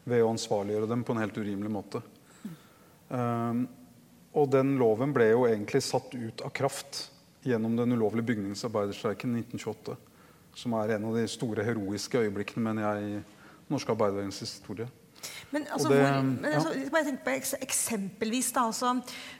Ved 0.05 0.21
å 0.21 0.29
ansvarliggjøre 0.33 0.89
dem 0.89 1.05
på 1.05 1.15
en 1.15 1.21
helt 1.21 1.37
urimelig 1.37 1.71
måte. 1.73 2.01
Uh, 3.09 3.65
og 4.37 4.47
den 4.53 4.77
loven 4.79 5.11
ble 5.15 5.31
jo 5.31 5.47
egentlig 5.49 5.81
satt 5.83 6.13
ut 6.15 6.45
av 6.45 6.53
kraft 6.55 7.07
gjennom 7.43 7.75
den 7.75 7.97
ulovlige 7.97 8.29
bygningsarbeiderstreiken 8.31 9.33
i 9.35 9.43
1928. 9.43 9.97
Som 10.61 10.75
er 10.77 10.95
en 10.95 11.09
av 11.09 11.17
de 11.17 11.25
store 11.31 11.65
heroiske 11.65 12.21
øyeblikkene 12.21 12.63
mener 12.69 12.85
jeg, 12.85 13.21
i 13.21 13.71
norsk 13.71 13.91
arbeiderbevegelsens 13.93 14.59
historie. 14.59 14.87
Men, 15.51 15.65
altså, 15.67 15.89
det, 15.91 15.99
hvor, 15.99 16.21
men 16.23 16.53
altså, 16.53 16.73
bare 16.93 17.07
tenk 17.07 17.23
på 17.25 17.33
eksempelvis 17.59 18.51
da, 18.55 18.65
altså, 18.71 18.93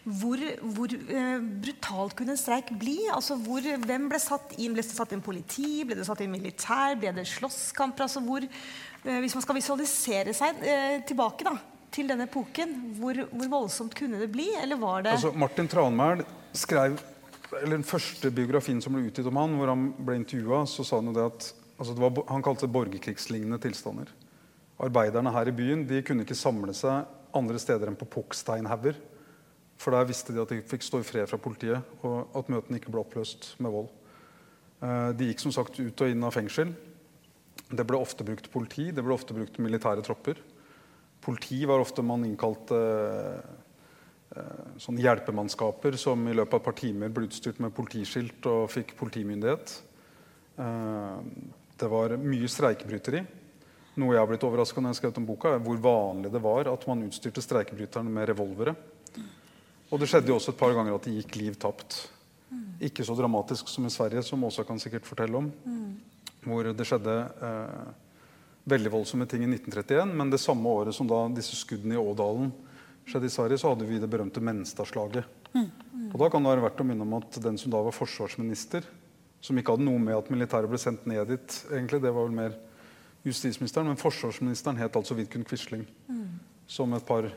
hvor, 0.04 0.44
hvor 0.76 0.96
uh, 0.98 1.50
brutalt 1.64 2.16
kunne 2.20 2.36
en 2.36 2.42
streik 2.42 2.74
bli? 2.80 2.98
Altså, 3.14 3.38
hvor, 3.40 3.66
hvem 3.86 4.10
ble 4.12 4.22
satt 4.22 4.56
inn? 4.58 4.76
Ble 4.76 4.84
det 4.84 4.92
satt 4.92 5.16
inn 5.16 5.24
politi? 5.24 5.84
Ble 5.88 6.00
det 6.00 6.08
satt 6.08 6.24
inn 6.26 6.34
militær? 6.34 6.98
Ble 7.00 7.14
det 7.16 7.28
slåsskamper? 7.32 8.08
Altså, 8.10 8.24
hvor, 8.26 8.44
uh, 8.44 9.20
hvis 9.24 9.38
man 9.38 9.46
skal 9.48 9.60
visualisere 9.62 10.36
seg 10.38 10.60
uh, 10.66 10.98
tilbake 11.08 11.48
da, 11.48 11.56
til 11.92 12.12
denne 12.12 12.28
epoken, 12.28 12.76
hvor, 13.00 13.24
hvor, 13.32 13.48
voldsomt 13.60 13.96
kunne 13.98 14.20
det 14.22 14.32
bli? 14.32 14.50
Eller 14.62 14.80
var 14.80 15.08
det 15.08 15.16
altså, 15.18 15.34
Martin 15.36 15.72
Tranmæl 15.72 16.26
skrev 16.54 17.00
eller 17.52 17.76
Den 17.76 17.84
første 17.84 18.32
biografien 18.32 18.80
som 18.80 18.96
ble 18.96 19.10
utgitt 19.10 19.28
om 19.28 19.36
han, 19.42 19.58
hvor 19.60 19.68
han 19.68 19.90
ble 20.00 20.22
intervjua, 20.22 20.64
så 20.72 20.86
sa 20.88 21.02
han 21.02 21.10
jo 21.12 21.16
det 21.18 21.26
at 21.26 21.48
altså, 21.76 21.96
det 21.98 22.04
var, 22.04 22.22
han 22.30 22.46
kalte 22.46 22.64
det 22.64 22.76
borgerkrigslignende 22.78 23.60
tilstander. 23.60 24.12
Arbeiderne 24.82 25.34
her 25.34 25.50
i 25.50 25.56
byen 25.56 25.86
de 25.88 26.02
kunne 26.06 26.26
ikke 26.26 26.38
samle 26.38 26.74
seg 26.78 27.06
andre 27.38 27.60
steder 27.62 27.92
enn 27.92 28.00
på 28.00 28.10
pukksteinhauger. 28.12 28.98
For 29.82 29.96
der 29.96 30.08
visste 30.10 30.34
de 30.34 30.42
at 30.44 30.52
de 30.54 30.62
fikk 30.68 30.86
stå 30.86 31.02
i 31.02 31.06
fred 31.08 31.30
fra 31.30 31.40
politiet, 31.42 31.82
og 32.06 32.34
at 32.38 32.50
møtene 32.54 32.78
ikke 32.78 32.92
ble 32.94 33.02
oppløst 33.02 33.56
med 33.64 33.74
vold. 33.74 33.90
Eh, 34.82 35.10
de 35.18 35.30
gikk 35.30 35.42
som 35.44 35.54
sagt 35.56 35.80
ut 35.80 36.04
og 36.04 36.12
inn 36.12 36.26
av 36.26 36.36
fengsel. 36.36 36.74
Det 37.72 37.86
ble 37.88 37.98
ofte 38.02 38.26
brukt 38.28 38.50
politi, 38.54 38.90
det 38.94 39.04
ble 39.06 39.16
ofte 39.16 39.36
brukt 39.38 39.58
militære 39.62 40.04
tropper. 40.06 40.42
Politi 41.22 41.62
var 41.70 41.82
ofte 41.82 42.04
man 42.06 42.26
innkalte 42.26 42.80
eh, 44.36 44.78
sånne 44.82 45.04
hjelpemannskaper 45.06 45.98
som 46.02 46.26
i 46.28 46.36
løpet 46.36 46.58
av 46.58 46.62
et 46.62 46.68
par 46.70 46.78
timer 46.78 47.14
ble 47.14 47.28
utstyrt 47.30 47.62
med 47.64 47.74
politiskilt 47.78 48.50
og 48.50 48.70
fikk 48.74 48.96
politimyndighet. 49.00 49.76
Eh, 50.62 51.20
det 51.82 51.90
var 51.90 52.18
mye 52.22 52.50
streikebryteri. 52.50 53.24
Noe 54.00 54.16
jeg 54.16 54.22
har 54.22 54.30
blitt 54.30 54.46
overraska 54.48 54.80
når 54.80 54.92
jeg 54.92 54.96
har 54.96 55.00
skrevet 55.02 55.20
om 55.20 55.28
boka, 55.28 55.52
er 55.52 55.64
hvor 55.64 55.80
vanlig 55.84 56.32
det 56.32 56.42
var 56.44 56.70
at 56.72 56.88
man 56.88 57.04
utstyrte 57.08 57.44
streikebryterne 57.44 58.14
med 58.14 58.30
revolvere. 58.32 58.76
Og 59.92 60.00
det 60.00 60.08
skjedde 60.08 60.32
jo 60.32 60.38
også 60.38 60.54
et 60.54 60.62
par 60.62 60.72
ganger 60.78 60.96
at 60.96 61.08
det 61.08 61.18
gikk 61.18 61.36
liv 61.42 61.58
tapt. 61.60 62.06
Ikke 62.84 63.04
så 63.04 63.16
dramatisk 63.18 63.68
som 63.68 63.86
i 63.86 63.92
Sverige, 63.92 64.24
som 64.24 64.44
Åsa 64.48 64.64
kan 64.68 64.80
sikkert 64.80 65.08
fortelle 65.08 65.42
om. 65.42 65.50
Hvor 66.48 66.72
det 66.72 66.88
skjedde 66.88 67.18
eh, 67.44 67.92
veldig 68.72 68.94
voldsomme 68.94 69.28
ting 69.28 69.44
i 69.44 69.52
1931. 69.52 70.16
Men 70.16 70.32
det 70.32 70.40
samme 70.42 70.72
året 70.72 70.96
som 70.96 71.10
da 71.10 71.26
disse 71.36 71.60
skuddene 71.60 71.98
i 71.98 72.02
Ådalen 72.02 72.52
skjedde 73.10 73.28
i 73.28 73.34
Sverige, 73.34 73.60
så 73.60 73.74
hadde 73.74 73.88
vi 73.90 74.00
det 74.00 74.10
berømte 74.10 74.44
Menstadslaget. 74.44 75.28
Og 76.12 76.18
da 76.20 76.32
kan 76.32 76.44
det 76.44 76.54
være 76.54 76.66
verdt 76.66 76.82
å 76.84 76.88
minne 76.88 77.06
om 77.06 77.20
at 77.20 77.40
den 77.44 77.60
som 77.60 77.74
da 77.74 77.82
var 77.84 77.96
forsvarsminister, 77.96 78.86
som 79.42 79.58
ikke 79.58 79.76
hadde 79.76 79.88
noe 79.88 80.00
med 80.00 80.16
at 80.16 80.30
militæret 80.32 80.70
ble 80.70 80.80
sendt 80.80 81.08
ned 81.10 81.28
dit, 81.34 81.56
egentlig, 81.72 82.02
det 82.04 82.14
var 82.14 82.28
vel 82.28 82.38
mer 82.38 82.58
justisministeren, 83.28 83.88
men 83.88 84.00
forsvarsministeren 84.00 84.80
het 84.82 84.96
altså 84.96 85.18
Vidkun 85.18 85.46
Quisling. 85.46 85.86
Mm. 86.08 86.40
Som 86.68 86.94
et 86.94 87.06
par 87.06 87.28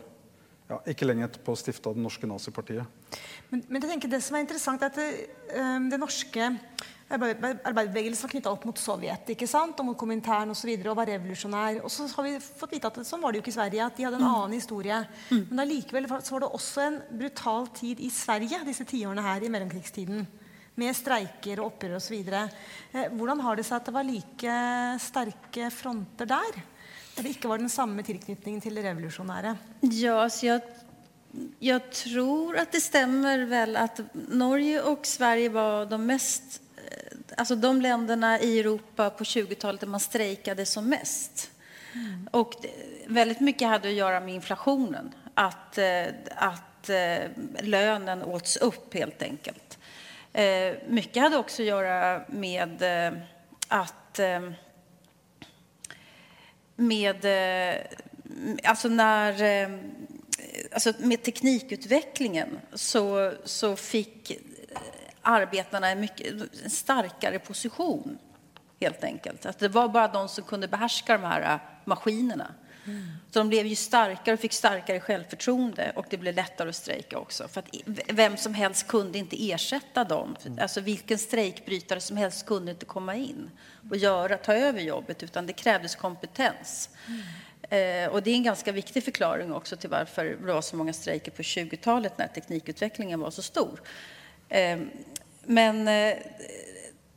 ja, 0.71 0.79
ikke 0.89 1.07
lenge 1.07 1.27
etterpå 1.27 1.55
stifta 1.59 1.93
det 1.93 2.03
norske 2.03 2.29
nazipartiet. 2.29 3.19
Men, 3.51 3.65
men 3.69 3.83
jeg 3.83 3.91
tenker 3.91 4.13
det 4.13 4.23
som 4.25 4.39
er 4.39 4.45
interessant, 4.47 4.83
er 4.83 4.93
at 4.93 4.99
det, 4.99 5.09
um, 5.59 5.89
det 5.93 6.01
norske 6.01 6.51
arbeiderbevegelsen 7.15 8.25
var 8.25 8.33
knytta 8.33 8.53
opp 8.55 8.65
mot 8.65 8.79
Sovjet 8.81 9.29
ikke 9.35 9.47
sant? 9.47 9.77
og 9.79 9.91
mot 9.91 9.99
Komintern 9.99 10.51
og, 10.51 10.57
så 10.57 10.67
videre, 10.67 10.89
og 10.91 10.97
var 10.99 11.11
revolusjonær. 11.13 11.83
Og 11.85 11.93
så 11.93 12.09
har 12.15 12.27
vi 12.27 12.33
fått 12.41 12.73
vite 12.79 12.89
at 12.89 13.03
sånn 13.05 13.21
var 13.23 13.35
det 13.35 13.39
jo 13.39 13.45
ikke 13.45 13.53
i 13.53 13.59
Sverige, 13.59 13.89
at 13.91 13.99
de 13.99 14.07
hadde 14.09 14.19
en 14.19 14.25
mm. 14.25 14.31
annen 14.31 14.57
historie. 14.57 15.03
Mm. 15.29 15.43
Men 15.51 15.65
allikevel 15.67 16.09
var 16.09 16.47
det 16.47 16.49
også 16.49 16.87
en 16.87 16.99
brutal 17.21 17.69
tid 17.77 18.01
i 18.01 18.09
Sverige 18.15 18.63
disse 18.65 18.89
tiårene 18.89 19.27
her 19.27 19.45
i 19.45 19.53
mellomkrigstiden 19.53 20.25
med 20.81 20.97
streiker 20.97 21.61
og 21.63 21.73
opprør 21.73 21.99
osv. 21.99 22.17
Eh, 22.21 23.11
hvordan 23.15 23.43
har 23.45 23.59
det 23.59 23.67
seg 23.69 23.79
at 23.79 23.91
det 23.91 23.97
var 23.97 24.09
like 24.09 24.57
sterke 25.03 25.71
fronter 25.75 26.31
der? 26.31 26.63
Eller 27.15 27.29
det 27.29 27.37
ikke 27.37 27.53
var 27.53 27.63
den 27.63 27.73
samme 27.73 28.03
tilknytningen 28.07 28.63
til 28.63 28.75
det 28.75 28.89
revolusjonære? 28.89 29.55
Ja, 29.95 30.19
så 30.27 30.49
jeg, 30.49 30.65
jeg 31.63 31.95
tror 31.95 32.59
at 32.65 32.75
det 32.75 32.83
stemmer 32.83 33.47
vel 33.51 33.79
at 33.79 34.03
Norge 34.35 34.83
og 34.91 35.07
Sverige 35.07 35.55
var 35.55 35.87
de 35.91 36.01
mest 36.03 36.61
altså 37.37 37.55
de 37.55 37.71
landene 37.81 38.39
i 38.43 38.59
Europa 38.59 39.11
på 39.11 39.25
20-tallet 39.25 39.85
der 39.85 39.91
man 39.91 40.03
streiket 40.03 40.63
som 40.69 40.87
mest. 40.89 41.49
Mm. 41.95 42.29
Og 42.39 42.57
veldig 43.15 43.45
mye 43.47 43.71
hadde 43.71 43.91
å 43.91 43.95
gjøre 43.95 44.21
med 44.25 44.39
inflasjonen. 44.39 45.13
At, 45.41 45.79
eh, 45.83 46.11
at 46.47 46.91
eh, 46.95 47.31
lønnen 47.67 48.25
åts 48.27 48.59
opp, 48.63 48.93
helt 48.95 49.23
enkelt. 49.23 49.79
Eh, 50.35 50.75
mycket 50.89 51.23
hade 51.23 51.37
också 51.37 51.63
att 51.63 51.69
göra 51.69 52.25
med 52.29 52.83
eh, 52.83 53.19
att 53.69 54.19
eh, 54.19 54.41
med 56.77 57.25
eh, 57.25 57.81
alltså 58.65 58.89
när 58.89 59.43
eh, 59.43 59.79
alltså 60.73 60.93
med 60.99 61.23
teknikutvecklingen 61.23 62.61
så, 62.73 63.33
så 63.45 63.77
fick 63.77 64.33
arbetarna 65.23 65.89
en 65.89 66.01
mycket 66.01 66.33
en 66.65 66.71
starkare 66.71 67.39
position 67.39 68.19
helt 68.81 69.05
enkelt. 69.05 69.47
Att 69.47 69.59
det 69.59 69.69
var 69.69 69.89
bara 69.89 70.09
de 70.09 70.29
som 70.29 70.45
kunde 70.45 70.69
behärska 70.69 71.13
de 71.13 71.25
här 71.25 71.59
maskinerna. 71.85 72.55
Så 73.31 73.39
de 73.39 73.49
blev 73.49 73.67
ju 73.67 73.75
starkare 73.75 74.35
och 74.35 74.41
fick 74.41 74.53
starkare 74.53 75.01
självförtroende 75.01 75.93
och 75.97 76.07
det 76.11 76.17
blev 76.17 76.35
lättare 76.35 76.69
att 76.69 76.77
strejka 76.77 77.19
också. 77.19 77.49
För 77.49 77.61
att 77.61 77.69
vem 78.09 78.37
som 78.37 78.55
helst 78.55 78.87
kunde 78.87 79.19
inte 79.19 79.51
ersätta 79.51 80.05
dem. 80.05 80.37
Alltså 80.61 80.81
vilken 80.81 81.19
strejkbrytare 81.19 82.01
som 82.01 82.17
helst 82.17 82.47
kunde 82.47 82.71
inte 82.71 82.87
komma 82.87 83.15
in 83.15 83.51
och 83.91 83.97
göra, 83.97 84.37
ta 84.37 84.55
över 84.55 84.81
jobbet 84.81 85.23
utan 85.23 85.47
det 85.47 85.53
krävdes 85.53 85.95
kompetens. 85.95 86.89
Mm. 87.07 87.21
Eh, 87.71 88.13
och 88.13 88.23
det 88.23 88.31
är 88.31 88.35
en 88.35 88.43
ganska 88.43 88.73
viktig 88.73 89.05
förklaring 89.05 89.53
också 89.53 89.77
till 89.77 89.91
varför 89.91 90.25
det 90.25 90.53
var 90.53 90.63
så 90.63 90.77
många 90.77 90.93
strejker 90.93 91.31
på 91.31 91.43
20-talet 91.43 92.19
när 92.19 92.27
teknikutvecklingen 92.27 93.21
var 93.21 93.31
så 93.31 93.43
stor. 93.43 93.81
Eh, 94.49 94.79
men 95.47 95.89
eh, 95.89 96.17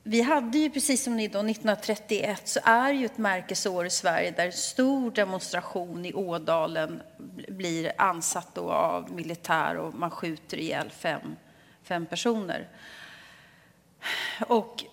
vi 0.10 0.22
hade 0.22 0.58
ju, 0.58 0.70
precis 0.70 1.04
som 1.04 1.15
ni 1.17 1.28
då, 1.28 1.39
1931 1.39 2.41
så 2.48 2.60
är 2.63 2.93
ju 2.93 3.06
ett 3.06 3.17
märkesår 3.17 3.86
i 3.86 3.89
Sverige 3.89 4.32
där 4.32 4.46
en 4.46 4.52
stor 4.52 5.12
demonstration 5.12 6.06
i 6.06 6.13
Ådalen 6.13 7.02
blir 7.48 7.91
ansatt 7.98 8.56
då 8.56 8.72
av 8.72 9.12
militär 9.12 9.78
och 9.78 9.93
man 9.93 10.12
skjuter 10.12 10.58
ihjäl 10.58 10.89
fem, 10.89 11.36
fem 11.84 12.06
personer. 12.06 12.67
Och 14.48 14.84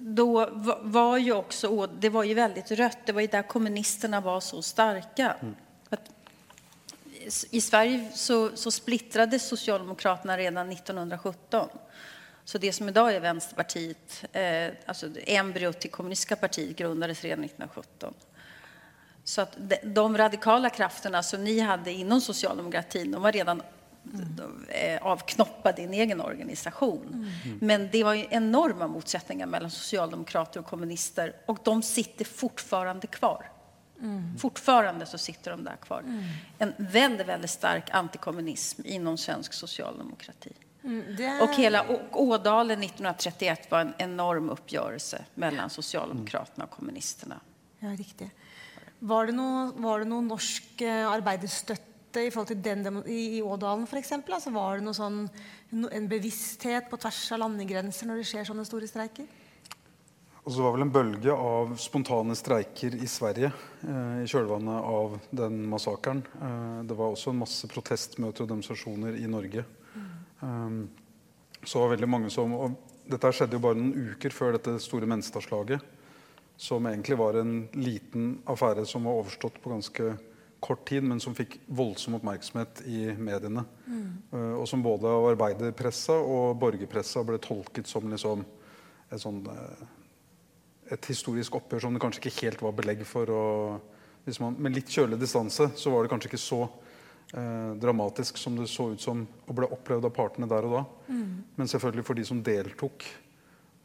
då 0.00 0.48
var 0.82 1.18
ju 1.18 1.32
också, 1.32 1.86
det 1.86 2.08
var 2.08 2.24
ju 2.24 2.34
väldigt 2.34 2.70
rött, 2.70 2.98
det 3.04 3.12
var 3.12 3.20
ju 3.20 3.26
där 3.26 3.42
kommunisterna 3.42 4.20
var 4.20 4.40
så 4.40 4.62
starka. 4.62 5.36
Mm. 5.40 5.54
I 7.50 7.60
Sverige 7.60 8.10
så, 8.14 8.56
så 8.56 8.70
splittrades 8.70 9.48
Socialdemokraterna 9.48 10.38
redan 10.38 10.72
1917. 10.72 11.68
Så 12.48 12.58
det 12.58 12.72
som 12.72 12.88
idag 12.88 13.14
är 13.14 13.20
Vänsterpartiet, 13.20 14.24
eh, 14.32 14.68
alltså 14.86 15.08
embryot 15.26 15.80
till 15.80 15.90
kommunistiska 15.90 16.36
partiet, 16.36 16.76
grundades 16.76 17.22
redan 17.22 17.44
1917. 17.44 18.14
Så 19.24 19.40
att 19.40 19.56
de, 19.56 19.76
de 19.82 20.18
radikala 20.18 20.70
krafterna 20.70 21.22
som 21.22 21.44
ni 21.44 21.60
hade 21.60 21.92
inom 21.92 22.20
socialdemokratin, 22.20 23.10
de 23.10 23.22
var 23.22 23.32
redan 23.32 23.62
mm. 24.14 24.98
avknoppade 25.02 25.82
i 25.82 25.84
en 25.84 25.94
egen 25.94 26.20
organisation. 26.20 27.06
Mm. 27.44 27.58
Men 27.60 27.88
det 27.92 28.04
var 28.04 28.14
ju 28.14 28.26
enorma 28.30 28.86
motsättningar 28.86 29.46
mellan 29.46 29.70
socialdemokrater 29.70 30.60
och 30.60 30.66
kommunister 30.66 31.36
och 31.46 31.58
de 31.64 31.82
sitter 31.82 32.24
fortfarande 32.24 33.06
kvar. 33.06 33.50
Mm. 34.00 34.38
Fortfarande 34.38 35.06
så 35.06 35.18
sitter 35.18 35.50
de 35.50 35.64
där 35.64 35.76
kvar. 35.76 36.00
Mm. 36.00 36.24
En 36.58 36.72
väldigt, 36.76 37.26
väldigt 37.26 37.50
stark 37.50 37.90
antikommunism 37.90 38.82
inom 38.84 39.18
svensk 39.18 39.52
socialdemokrati. 39.52 40.52
Mm, 40.88 41.16
det... 41.16 41.40
Och 41.40 41.54
hela 41.54 41.84
Ådalen 42.12 42.82
1931 42.82 43.70
var 43.70 43.80
en 43.80 43.94
enorm 43.98 44.50
uppgörelse 44.50 45.24
mellan 45.34 45.70
Socialdemokraterna 45.70 46.64
och 46.64 46.70
kommunisterna. 46.70 47.40
Ja, 47.78 47.88
riktigt. 47.88 48.30
Var 48.98 49.26
det 49.26 49.34
noe, 49.36 49.68
var 49.76 50.00
det 50.00 50.08
noe 50.08 50.24
norsk 50.24 50.80
eh, 50.82 51.04
arbeiderstøtte 51.06 52.24
i 52.24 52.30
forhold 52.32 52.48
til 52.50 52.62
den 52.64 53.02
i, 53.04 53.18
i 53.36 53.42
Ådalen 53.44 53.84
f.eks.? 53.84 54.16
Altså 54.16 54.50
var 54.54 54.80
det 54.80 54.86
noe 54.88 54.96
sånn, 54.96 55.26
en 55.70 56.08
bevissthet 56.08 56.88
på 56.90 56.98
tvers 56.98 57.20
av 57.36 57.44
landegrenser 57.44 58.08
når 58.08 58.22
det 58.22 58.30
skjer 58.32 58.48
sånne 58.48 58.64
store 58.66 58.88
streiker? 58.88 59.28
Og 60.48 60.54
så 60.54 60.64
var 60.64 60.72
vel 60.72 60.86
en 60.86 60.94
bølge 60.94 61.34
av 61.36 61.76
spontane 61.76 62.32
streiker 62.38 62.96
i 62.96 63.06
Sverige 63.12 63.52
eh, 63.84 64.22
i 64.24 64.30
kjølvannet 64.32 64.88
av 64.88 65.18
den 65.36 65.60
massakren. 65.68 66.24
Eh, 66.40 66.80
det 66.88 66.96
var 66.96 67.12
også 67.12 67.36
en 67.36 67.44
masse 67.44 67.68
protestmøter 67.68 68.46
og 68.46 68.54
demonstrasjoner 68.56 69.20
i 69.20 69.28
Norge. 69.28 69.68
Um, 70.40 70.88
så 71.64 71.82
var 71.82 71.94
veldig 71.96 72.08
mange 72.08 72.30
som, 72.30 72.54
og 72.54 72.84
Dette 73.08 73.30
skjedde 73.32 73.56
jo 73.56 73.62
bare 73.64 73.78
noen 73.78 74.12
uker 74.12 74.34
før 74.36 74.58
dette 74.58 74.74
store 74.84 75.08
Menstadslaget. 75.08 75.80
Som 76.60 76.84
egentlig 76.90 77.16
var 77.16 77.38
en 77.40 77.62
liten 77.78 78.34
affære 78.50 78.84
som 78.86 79.06
var 79.08 79.22
overstått 79.22 79.56
på 79.62 79.70
ganske 79.72 80.10
kort 80.60 80.82
tid, 80.90 81.06
men 81.06 81.22
som 81.22 81.36
fikk 81.38 81.56
voldsom 81.72 82.18
oppmerksomhet 82.18 82.82
i 82.90 83.14
mediene. 83.16 83.62
Mm. 83.86 84.08
Uh, 84.32 84.54
og 84.58 84.66
som 84.68 84.82
både 84.84 85.08
av 85.08 85.30
arbeiderpressa 85.30 86.18
og 86.20 86.58
borgerpressa 86.60 87.24
ble 87.24 87.40
tolket 87.40 87.88
som 87.88 88.10
liksom 88.10 88.44
et 89.08 89.22
sånn 89.22 89.40
uh, 89.48 89.86
et 90.92 91.08
historisk 91.10 91.56
oppgjør 91.58 91.84
som 91.84 91.96
det 91.96 92.02
kanskje 92.02 92.22
ikke 92.24 92.46
helt 92.46 92.62
var 92.64 92.76
belegg 92.76 93.04
for. 93.08 93.30
Og 93.32 94.36
man, 94.42 94.56
med 94.60 94.76
litt 94.76 94.92
kjølig 94.92 95.20
distanse 95.20 95.70
så 95.76 95.92
var 95.92 96.04
det 96.04 96.12
kanskje 96.12 96.32
ikke 96.32 96.42
så 96.42 96.62
eh, 97.34 97.70
dramatisk 97.80 98.38
som 98.40 98.56
det 98.58 98.68
så 98.72 98.90
ut 98.92 99.02
som 99.02 99.24
og 99.46 99.56
ble 99.56 99.70
opplevd 99.74 100.08
av 100.08 100.14
partene 100.14 100.48
der 100.50 100.68
og 100.68 100.76
da. 100.78 100.84
Mm. 101.08 101.32
Men 101.56 101.70
selvfølgelig 101.70 102.06
for 102.08 102.18
de 102.18 102.26
som 102.28 102.42
deltok 102.44 103.06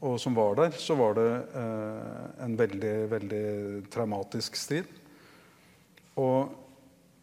og 0.04 0.18
som 0.20 0.36
var 0.36 0.58
der, 0.60 0.74
så 0.76 0.98
var 1.00 1.16
det 1.16 1.30
eh, 1.56 2.24
en 2.44 2.58
veldig, 2.60 2.96
veldig 3.12 3.46
traumatisk 3.94 4.58
strid. 4.60 4.90
Og 6.20 6.52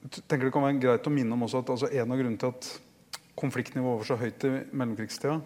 jeg 0.01 0.25
tenker 0.25 0.47
det 0.49 0.55
kan 0.55 0.65
være 0.65 0.81
greit 0.81 1.09
å 1.09 1.13
minne 1.13 1.37
om 1.37 1.45
også 1.45 1.61
at 1.61 1.73
altså, 1.75 1.91
en 1.93 2.15
av 2.15 2.21
grunnene 2.21 2.41
til 2.41 2.55
at 2.55 2.71
konfliktnivået 3.41 4.01
var 4.01 4.09
så 4.09 4.17
høyt 4.21 4.47
i 4.49 4.53
mellomkrigstida, 4.73 5.37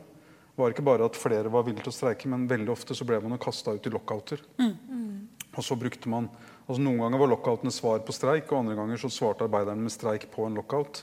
var 0.55 0.71
ikke 0.71 0.87
bare 0.87 1.09
at 1.09 1.19
flere 1.19 1.51
var 1.51 1.67
villige 1.67 1.89
til 1.89 1.91
å 1.91 1.97
streike, 1.97 2.31
men 2.31 2.47
veldig 2.51 2.71
ofte 2.71 2.95
så 2.95 3.07
ble 3.07 3.19
man 3.25 3.41
kasta 3.43 3.75
ut 3.75 3.87
i 3.87 3.91
lockouter. 3.91 4.43
Mm. 4.63 4.75
Mm. 4.87 5.49
Og 5.55 5.67
så 5.67 5.77
brukte 5.79 6.11
man, 6.11 6.29
altså 6.65 6.81
Noen 6.81 7.03
ganger 7.03 7.21
var 7.21 7.31
lockoutene 7.33 7.73
svar 7.75 8.01
på 8.05 8.15
streik, 8.17 8.49
og 8.51 8.63
andre 8.63 8.77
ganger 8.79 9.01
så 9.01 9.13
svarte 9.13 9.45
arbeiderne 9.47 9.85
med 9.85 9.93
streik 9.93 10.29
på 10.33 10.47
en 10.49 10.57
lockout. 10.61 11.03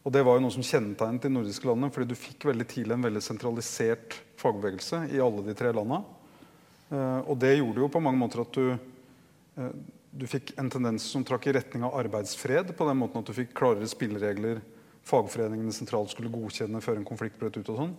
Og 0.00 0.12
Det 0.12 0.22
var 0.24 0.38
jo 0.38 0.44
noe 0.46 0.54
som 0.54 0.64
kjennetegnet 0.64 1.26
de 1.26 1.32
nordiske 1.32 1.68
landene, 1.68 1.92
fordi 1.92 2.08
du 2.10 2.18
fikk 2.18 2.48
veldig 2.48 2.66
tidlig 2.68 2.96
en 2.96 3.04
veldig 3.04 3.22
sentralisert 3.24 4.16
fagbevegelse 4.40 5.04
i 5.12 5.20
alle 5.20 5.44
de 5.44 5.54
tre 5.56 5.72
landene. 5.76 6.00
Uh, 6.90 7.20
og 7.30 7.36
det 7.38 7.52
gjorde 7.58 7.84
jo 7.84 7.90
på 7.92 8.02
mange 8.02 8.18
måter 8.18 8.42
at 8.42 8.56
du, 8.56 8.72
uh, 9.60 9.74
du 10.10 10.24
fikk 10.26 10.54
en 10.58 10.70
tendens 10.72 11.04
som 11.06 11.22
trakk 11.26 11.46
i 11.46 11.54
retning 11.54 11.84
av 11.86 11.94
arbeidsfred, 12.00 12.72
på 12.74 12.88
den 12.88 12.98
måten 12.98 13.20
at 13.20 13.28
du 13.28 13.36
fikk 13.36 13.52
klarere 13.60 13.86
spilleregler. 13.90 14.64
Fagforeningene 15.06 15.74
sentralt 15.74 16.14
skulle 16.14 16.32
godkjenne 16.32 16.80
før 16.82 16.98
en 16.98 17.06
konflikt 17.06 17.38
brøt 17.38 17.60
ut. 17.60 17.68
og 17.68 17.78
sånn. 17.84 17.94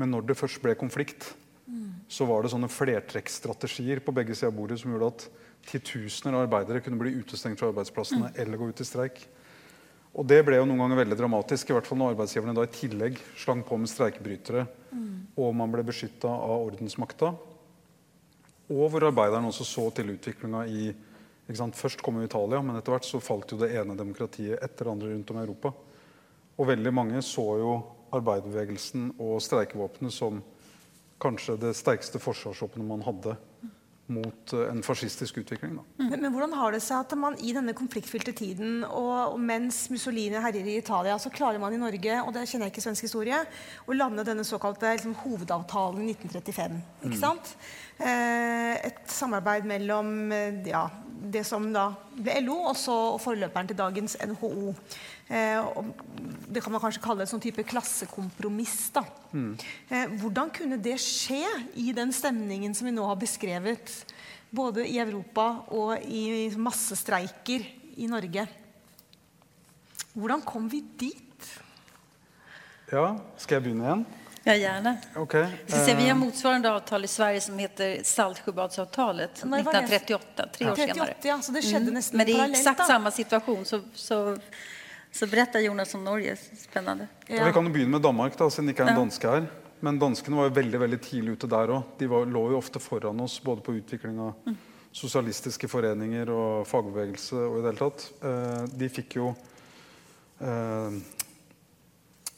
Men 0.00 0.14
når 0.14 0.30
det 0.30 0.38
først 0.38 0.62
ble 0.62 0.76
konflikt, 0.78 1.32
mm. 1.66 2.06
så 2.08 2.24
var 2.30 2.42
det 2.42 2.54
sånne 2.54 2.70
flertrekkstrategier 2.72 4.00
på 4.06 4.14
begge 4.16 4.38
sider 4.38 4.54
av 4.54 4.56
bordet 4.56 4.80
som 4.80 4.94
gjorde 4.94 5.12
at 5.12 5.26
titusener 5.68 6.36
av 6.36 6.46
arbeidere 6.46 6.82
kunne 6.84 7.00
bli 7.00 7.16
utestengt 7.20 7.60
fra 7.60 7.70
arbeidsplassene 7.70 8.30
mm. 8.30 8.40
eller 8.42 8.60
gå 8.60 8.70
ut 8.70 8.80
i 8.80 8.86
streik. 8.86 9.20
Og 10.10 10.26
det 10.26 10.40
ble 10.46 10.58
jo 10.58 10.66
noen 10.66 10.80
ganger 10.82 11.04
veldig 11.04 11.18
dramatisk, 11.20 11.70
i 11.70 11.76
hvert 11.76 11.86
fall 11.86 12.00
når 12.00 12.16
arbeidsgiverne 12.16 12.56
da 12.56 12.64
i 12.66 12.72
tillegg 12.74 13.20
slang 13.38 13.62
på 13.66 13.78
med 13.78 13.90
streikebrytere, 13.92 14.64
mm. 14.90 15.12
og 15.38 15.54
man 15.54 15.70
ble 15.70 15.84
beskytta 15.86 16.30
av 16.30 16.64
ordensmakta. 16.64 17.30
Og 18.70 18.90
hvor 18.90 19.06
arbeiderne 19.06 19.50
også 19.50 19.66
så 19.66 19.86
til 19.94 20.16
utviklinga 20.16 20.66
i 20.70 20.90
Først 21.50 21.98
kom 21.98 22.14
jo 22.20 22.28
Italia, 22.28 22.60
men 22.62 22.76
etter 22.78 22.94
hvert 22.94 23.06
så 23.08 23.18
falt 23.18 23.50
jo 23.50 23.56
det 23.58 23.72
ene 23.74 23.96
demokratiet 23.98 24.60
etter 24.62 24.86
det 24.86 24.92
andre 24.92 25.08
rundt 25.10 25.30
om 25.32 25.38
i 25.40 25.42
Europa. 25.42 25.72
Og 26.62 26.68
veldig 26.68 26.92
mange 26.94 27.22
så 27.26 27.42
jo 27.58 27.72
arbeiderbevegelsen 28.14 29.08
og 29.16 29.40
streikevåpenet 29.42 30.14
som 30.14 30.38
kanskje 31.18 31.56
det 31.58 31.72
sterkeste 31.74 32.22
forsvarsvåpenet 32.22 32.86
man 32.86 33.02
hadde 33.02 33.34
mot 34.12 34.54
eh, 34.56 34.68
en 34.70 34.82
fascistisk 34.84 35.40
utvikling. 35.42 35.78
Men, 35.98 36.16
men, 36.16 36.30
hvordan 36.34 36.54
har 36.58 36.74
det 36.74 36.82
seg 36.84 37.04
at 37.04 37.14
man 37.18 37.36
i 37.40 37.54
denne 37.56 37.74
konfliktfylte 37.76 38.34
tiden, 38.36 38.82
og, 38.84 39.34
og, 39.34 39.38
mens 39.40 39.82
Mussolini 39.92 40.40
herjer 40.42 40.68
i 40.68 40.78
Italia, 40.80 41.18
så 41.22 41.32
klarer 41.34 41.62
man 41.62 41.74
i 41.74 41.80
Norge 41.80 42.18
og 42.24 42.32
det 42.36 42.46
kjenner 42.50 42.68
jeg 42.68 42.76
ikke 42.76 42.86
svensk 42.88 43.08
historie, 43.08 43.42
å 43.86 43.96
lande 43.96 44.26
denne 44.26 44.46
såkalte 44.46 44.94
liksom, 44.96 45.16
hovedavtalen 45.24 46.08
i 46.08 46.16
1935? 46.16 46.80
ikke 47.04 47.14
mm. 47.14 47.20
sant? 47.22 47.54
Eh, 48.00 48.74
et 48.88 49.00
samarbeid 49.12 49.66
mellom 49.68 50.32
eh, 50.32 50.60
ja, 50.70 50.86
det 51.20 51.44
som 51.44 51.66
da 51.74 51.90
ble 52.16 52.40
LO, 52.46 52.56
og 52.70 52.76
så 52.78 52.96
forløperen 53.20 53.68
til 53.70 53.78
dagens 53.78 54.16
NHO. 54.24 54.74
Eh, 55.30 55.82
det 56.50 56.60
kan 56.60 56.72
man 56.74 56.82
kanskje 56.82 57.02
kalle 57.04 57.22
en 57.22 57.30
sånn 57.30 57.42
type 57.42 57.62
klassekompromiss. 57.62 58.90
da. 58.92 59.04
Mm. 59.32 59.52
Eh, 59.88 60.06
hvordan 60.18 60.50
kunne 60.50 60.78
det 60.82 60.96
skje 60.98 61.44
i 61.78 61.92
den 61.94 62.10
stemningen 62.12 62.74
som 62.74 62.90
vi 62.90 62.94
nå 62.96 63.06
har 63.06 63.16
beskrevet, 63.16 63.92
både 64.50 64.82
i 64.82 64.98
Europa 64.98 65.64
og 65.70 66.02
i 66.02 66.50
massestreiker 66.58 67.66
i 67.96 68.10
Norge? 68.10 68.48
Hvordan 70.12 70.42
kom 70.42 70.66
vi 70.68 70.82
dit? 70.98 71.52
Ja, 72.90 73.14
skal 73.38 73.60
jeg 73.60 73.68
begynne 73.68 73.86
igjen? 73.86 74.08
Ja, 74.42 74.54
gjerne. 74.56 74.96
Okay. 75.20 75.46
Så 75.68 75.94
vi 75.94 76.08
har 76.08 76.16
motsvarende 76.18 76.70
avtale 76.70 77.04
i 77.04 77.08
Sverige 77.08 77.40
som 77.40 77.58
heter 77.58 78.00
Saltsjöbadsavtalet 78.04 79.44
1938, 79.44 80.46
tre 80.52 80.66
år 80.66 80.70
38, 80.70 80.94
senare. 80.94 81.14
Ja, 81.22 81.38
så 81.42 81.52
det 81.52 81.62
skedde 81.62 81.92
mm. 81.92 82.02
Men 82.12 82.26
det 82.26 82.36
er 82.40 82.54
exakt 82.56 82.86
samme 82.88 83.12
situasjon. 83.12 83.64
Så, 83.68 83.82
så, 83.94 84.20
så 85.12 85.26
berätta 85.26 85.60
Jonas 85.60 85.94
om 85.94 86.04
Norge. 86.04 86.36
Spennende. 86.36 87.08
Ja. 87.26 87.44
Vi 87.44 87.52
kan 87.52 87.66
jo 87.66 87.72
begynne 87.72 87.90
med 87.90 88.02
Danmark, 88.02 88.38
da, 88.38 88.50
siden 88.50 88.70
det 88.70 88.76
ikke 88.76 88.86
er 88.86 88.94
en 88.94 89.02
danske 89.04 89.30
her. 89.30 89.46
Men 89.80 89.98
danskene 89.98 90.36
var 90.36 90.50
jo 90.50 90.56
veldig 90.58 90.80
veldig 90.80 90.98
tidlig 91.02 91.36
ute 91.38 91.48
der 91.50 91.72
òg. 91.72 91.94
De 91.98 92.08
var, 92.10 92.26
lå 92.28 92.42
jo 92.52 92.58
ofte 92.60 92.82
foran 92.82 93.22
oss 93.24 93.38
både 93.42 93.64
på 93.64 93.74
utvikling 93.78 94.18
av 94.20 94.34
mm. 94.44 94.58
sosialistiske 94.92 95.70
foreninger 95.72 96.32
og 96.34 96.66
fagbevegelse 96.68 97.40
og 97.46 97.58
i 97.58 97.62
det 97.62 97.72
hele 97.72 97.80
tatt. 97.80 98.04
Eh, 98.28 98.64
de 98.82 98.90
fikk 98.92 99.16
jo 99.18 99.30
eh, 100.44 101.00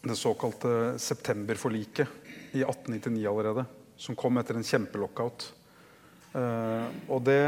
det 0.02 0.18
såkalte 0.18 0.98
septemberforliket 1.02 2.06
i 2.52 2.62
1899 2.62 3.26
allerede. 3.28 3.66
Som 3.96 4.16
kom 4.18 4.38
etter 4.38 4.58
en 4.58 4.66
kjempelockout. 4.66 5.52
Uh, 6.32 6.88
og 7.12 7.20
det 7.26 7.42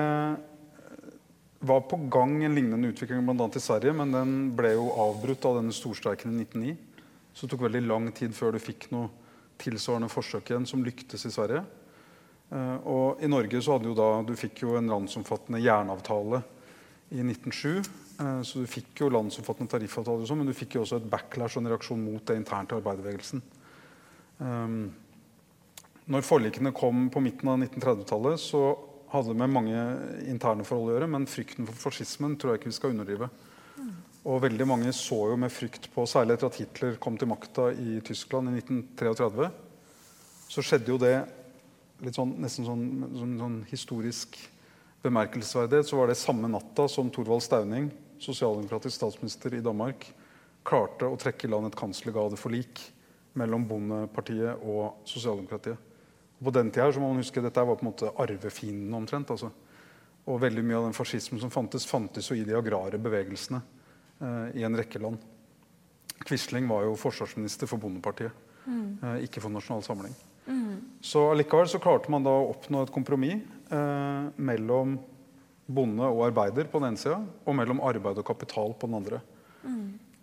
var 1.64 1.84
på 1.88 1.98
gang 2.12 2.36
en 2.44 2.56
lignende 2.56 2.90
utvikling 2.92 3.24
bl.a. 3.26 3.48
i 3.48 3.62
Sverige, 3.62 3.94
men 3.96 4.12
den 4.14 4.34
ble 4.56 4.74
jo 4.76 4.90
avbrutt 5.06 5.46
av 5.48 5.58
denne 5.60 5.74
storstreiken 5.74 6.34
i 6.34 6.44
1909. 6.44 6.76
Så 7.34 7.46
det 7.46 7.54
tok 7.54 7.64
veldig 7.66 7.84
lang 7.86 8.10
tid 8.14 8.34
før 8.36 8.54
du 8.54 8.62
fikk 8.62 8.90
noe 8.94 9.10
tilsvarende 9.60 10.10
forsøk 10.12 10.50
igjen 10.50 10.68
som 10.68 10.84
lyktes 10.86 11.26
i 11.26 11.32
Sverige. 11.34 11.64
Uh, 12.52 12.78
og 12.84 13.22
i 13.24 13.30
Norge 13.30 13.60
så 13.64 13.76
hadde 13.76 13.88
jo 13.90 13.98
da, 13.98 14.08
du 14.22 14.34
fikk 14.38 14.62
jo 14.66 14.76
en 14.78 14.90
landsomfattende 14.92 15.62
jernavtale 15.64 16.44
i 17.14 17.22
1907 17.24 18.04
Eh, 18.20 18.42
så 18.42 18.62
du 18.62 18.70
fikk 18.70 19.02
jo 19.02 19.10
landsomfattende 19.12 19.72
tariffavtaler, 19.72 20.26
sånn, 20.28 20.42
men 20.42 20.50
du 20.50 20.56
fikk 20.56 20.76
jo 20.76 20.84
også 20.84 21.00
et 21.00 21.08
backlash 21.10 21.58
og 21.58 21.64
en 21.64 21.72
reaksjon 21.72 22.02
mot 22.02 22.22
det 22.28 22.38
internt 22.38 22.72
i 22.72 22.78
arbeiderbevegelsen. 22.78 23.42
Um, 24.38 24.82
når 26.10 26.26
forlikene 26.26 26.74
kom 26.76 27.08
på 27.10 27.22
midten 27.24 27.50
av 27.50 27.58
1930-tallet, 27.62 28.42
så 28.42 28.62
hadde 29.14 29.36
med 29.38 29.52
mange 29.54 29.80
interne 30.28 30.66
forhold 30.66 30.90
å 30.90 30.96
gjøre, 30.96 31.10
men 31.14 31.28
frykten 31.30 31.68
for 31.68 31.78
fascismen 31.86 32.34
tror 32.38 32.52
jeg 32.52 32.62
ikke 32.62 32.72
vi 32.72 32.78
skal 32.78 32.94
underdrive. 32.94 33.30
Og 34.24 34.40
veldig 34.42 34.66
mange 34.68 34.92
så 34.96 35.18
jo 35.30 35.36
med 35.38 35.52
frykt 35.52 35.90
på, 35.92 36.06
særlig 36.08 36.36
etter 36.36 36.48
at 36.48 36.58
Hitler 36.58 36.98
kom 37.02 37.18
til 37.20 37.28
makta 37.30 37.68
i 37.76 37.98
Tyskland 38.04 38.50
i 38.50 38.58
1933, 38.62 39.50
så 40.54 40.64
skjedde 40.64 40.92
jo 40.92 41.00
det 41.00 41.14
litt 42.04 42.16
sånn, 42.16 42.32
nesten 42.40 42.66
sånn, 42.66 42.86
sånn, 43.14 43.36
sånn 43.40 43.58
historisk 43.68 44.38
bemerkelsesverdighet. 45.04 45.88
så 45.88 46.00
var 46.00 46.08
det 46.08 46.18
samme 46.18 46.48
natta 46.50 46.88
som 46.88 47.10
Thorvald 47.12 47.44
Stauning 47.44 47.90
sosialdemokratisk 48.24 48.96
statsminister 48.96 49.54
i 49.56 49.64
Danmark, 49.64 50.06
klarte 50.64 51.08
å 51.08 51.18
trekke 51.20 51.46
i 51.46 51.50
land 51.52 51.68
et 51.68 51.78
kanslergadeforlik 51.78 52.80
mellom 53.38 53.66
Bondepartiet 53.68 54.62
og 54.62 55.04
sosialdemokratiet. 55.08 55.76
Og 56.44 56.50
på 56.50 56.58
den 56.58 56.68
tida 56.68 56.90
så 56.92 57.00
må 57.00 57.08
man 57.08 57.22
huske, 57.22 57.40
Dette 57.40 57.62
var 57.64 57.78
på 57.80 57.86
en 57.86 57.88
måte 57.88 58.10
arvefienden 58.20 58.92
omtrent. 58.92 59.30
altså. 59.32 59.48
Og 60.28 60.40
veldig 60.42 60.64
mye 60.64 60.76
av 60.76 60.84
den 60.90 60.96
fascismen 60.96 61.40
som 61.40 61.52
fantes, 61.52 61.86
fantes 61.88 62.28
jo 62.28 62.36
i 62.36 62.44
de 62.44 62.56
agrare 62.56 63.00
bevegelsene 63.00 63.62
eh, 64.20 64.60
i 64.60 64.64
en 64.68 64.76
rekke 64.76 65.00
land. 65.00 65.16
Quisling 66.24 66.68
var 66.68 66.84
jo 66.84 66.98
forsvarsminister 67.00 67.68
for 67.68 67.80
Bondepartiet, 67.80 68.32
eh, 68.68 69.24
ikke 69.24 69.40
for 69.40 69.52
Nasjonal 69.52 69.84
Samling. 69.84 70.12
Så 71.00 71.22
allikevel 71.32 71.68
så 71.68 71.80
klarte 71.80 72.12
man 72.12 72.24
da 72.24 72.32
å 72.36 72.50
oppnå 72.52 72.84
et 72.84 72.92
kompromiss 72.92 73.40
eh, 73.72 74.28
mellom 74.36 74.98
bonde 75.64 76.08
og 76.12 76.26
arbeider 76.26 76.68
på 76.68 76.80
den 76.80 76.92
ene 76.92 77.00
sida, 77.00 77.22
og 77.24 77.56
mellom 77.56 77.80
arbeid 77.80 78.20
og 78.20 78.28
kapital 78.28 78.76
på 78.76 78.88
den 78.90 79.00
andre. 79.00 79.22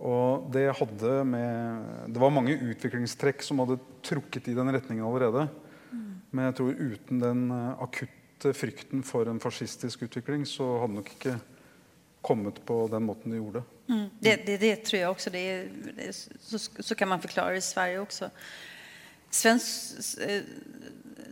Og 0.02 0.48
det 0.54 0.68
hadde 0.80 1.10
med 1.30 2.14
Det 2.14 2.22
var 2.22 2.34
mange 2.34 2.58
utviklingstrekk 2.58 3.44
som 3.46 3.62
hadde 3.62 3.78
trukket 4.06 4.50
i 4.50 4.56
den 4.58 4.70
retningen 4.74 5.06
allerede. 5.06 5.48
Men 6.32 6.50
jeg 6.50 6.58
tror 6.60 6.80
uten 6.80 7.22
den 7.22 7.46
eh, 7.52 7.84
akutte 7.84 8.54
frykten 8.58 9.04
for 9.06 9.30
en 9.30 9.42
fascistisk 9.44 10.08
utvikling, 10.08 10.46
så 10.50 10.68
hadde 10.82 10.98
nok 10.98 11.14
ikke 11.16 11.38
kommet 12.22 12.62
på 12.66 12.84
den 12.92 13.06
måten 13.08 13.34
de 13.34 13.40
gjorde. 13.40 13.64
Mm. 13.90 14.10
Det, 14.20 14.36
det, 14.46 14.58
det, 14.62 14.76
tror 14.86 15.00
jeg 15.00 15.10
også. 15.10 15.34
Det 15.34 16.12
så, 16.40 16.60
så, 16.60 16.96
kan 16.96 17.10
man 17.10 17.22
forklare 17.22 17.56
det 17.58 17.64
i 17.64 17.66
Sverige 17.66 18.04
også. 18.06 18.30
Svensk, 19.32 20.20
eh, 20.22 20.44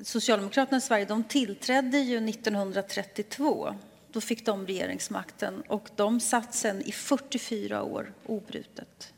Socialdemokraterna 0.03 0.77
i 0.77 0.81
Sverige 0.81 1.05
de 1.05 1.23
tillträdde 1.29 1.99
ju 1.99 2.17
1932. 2.17 3.75
Da 4.09 4.21
fikk 4.23 4.41
de 4.47 4.55
regjeringsmakten 4.65 5.61
og 5.69 5.91
de 5.99 6.09
satt 6.23 6.55
sen 6.57 6.81
i 6.81 6.93
44 6.95 7.81
år 7.85 8.11
obrutet. 8.25 9.11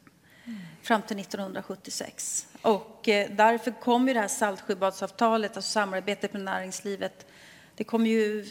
Fram 0.81 1.01
till 1.01 1.19
1976. 1.19 2.47
Och 2.61 3.09
eh, 3.09 3.31
därför 3.31 3.71
kom 3.71 4.07
ju 4.07 4.13
det 4.13 4.19
här 4.19 4.27
Saltsjöbadsavtalet, 4.27 5.57
alltså 5.57 5.71
samarbetet 5.71 6.33
med 6.33 6.41
näringslivet. 6.41 7.25
Det 7.75 7.83
kom 7.83 8.05
ju 8.05 8.45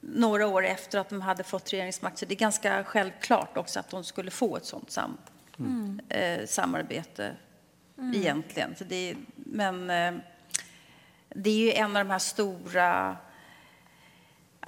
några 0.00 0.46
år 0.46 0.64
efter 0.64 0.98
att 0.98 1.08
de 1.08 1.20
hade 1.20 1.44
fått 1.44 1.72
regeringsmakt. 1.72 2.18
Så 2.18 2.26
det 2.26 2.34
är 2.34 2.36
ganska 2.36 2.84
självklart 2.84 3.56
också 3.56 3.80
att 3.80 3.90
de 3.90 4.04
skulle 4.04 4.30
få 4.30 4.56
ett 4.56 4.64
sånt 4.64 4.90
sam 4.90 5.16
mm. 5.58 6.00
eh, 6.08 6.46
samarbete 6.46 7.36
mm. 7.98 8.14
egentligen. 8.14 8.74
Så 8.78 8.84
det, 8.84 9.14
men 9.34 9.90
eh, 9.90 10.14
det 11.28 11.50
är 11.50 11.56
ju 11.56 11.72
en 11.72 11.96
av 11.96 12.04
de 12.04 12.10
här 12.10 12.18
stora... 12.18 13.16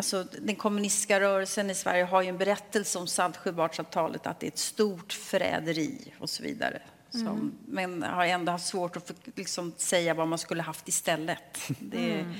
Alltså, 0.01 0.25
den 0.43 0.57
kommunistiska 0.57 1.21
rörelsen 1.21 1.71
i 1.71 1.75
Sverige 1.75 2.05
har 2.05 2.23
ju 2.23 2.29
en 2.29 2.39
berättelse 2.39 2.99
om 2.99 3.07
Saltsjöbadsavtalet 3.07 4.27
att 4.27 4.41
det 4.41 4.47
är 4.47 4.51
ett 4.51 4.59
stort 4.59 5.13
förräderi 5.13 6.15
och 6.19 6.31
så 6.31 6.43
vidare. 6.43 6.83
Som, 7.11 7.27
mm. 7.27 7.53
Men 7.67 8.03
har 8.03 8.25
ändå 8.25 8.53
haft 8.53 8.67
svårt 8.67 8.97
att 8.97 9.07
för, 9.07 9.17
liksom, 9.35 9.73
säga 9.77 10.15
vad 10.15 10.29
man 10.29 10.39
skulle 10.39 10.63
haft 10.63 10.89
istället. 10.89 11.59
Det, 11.79 12.21
mm. 12.21 12.35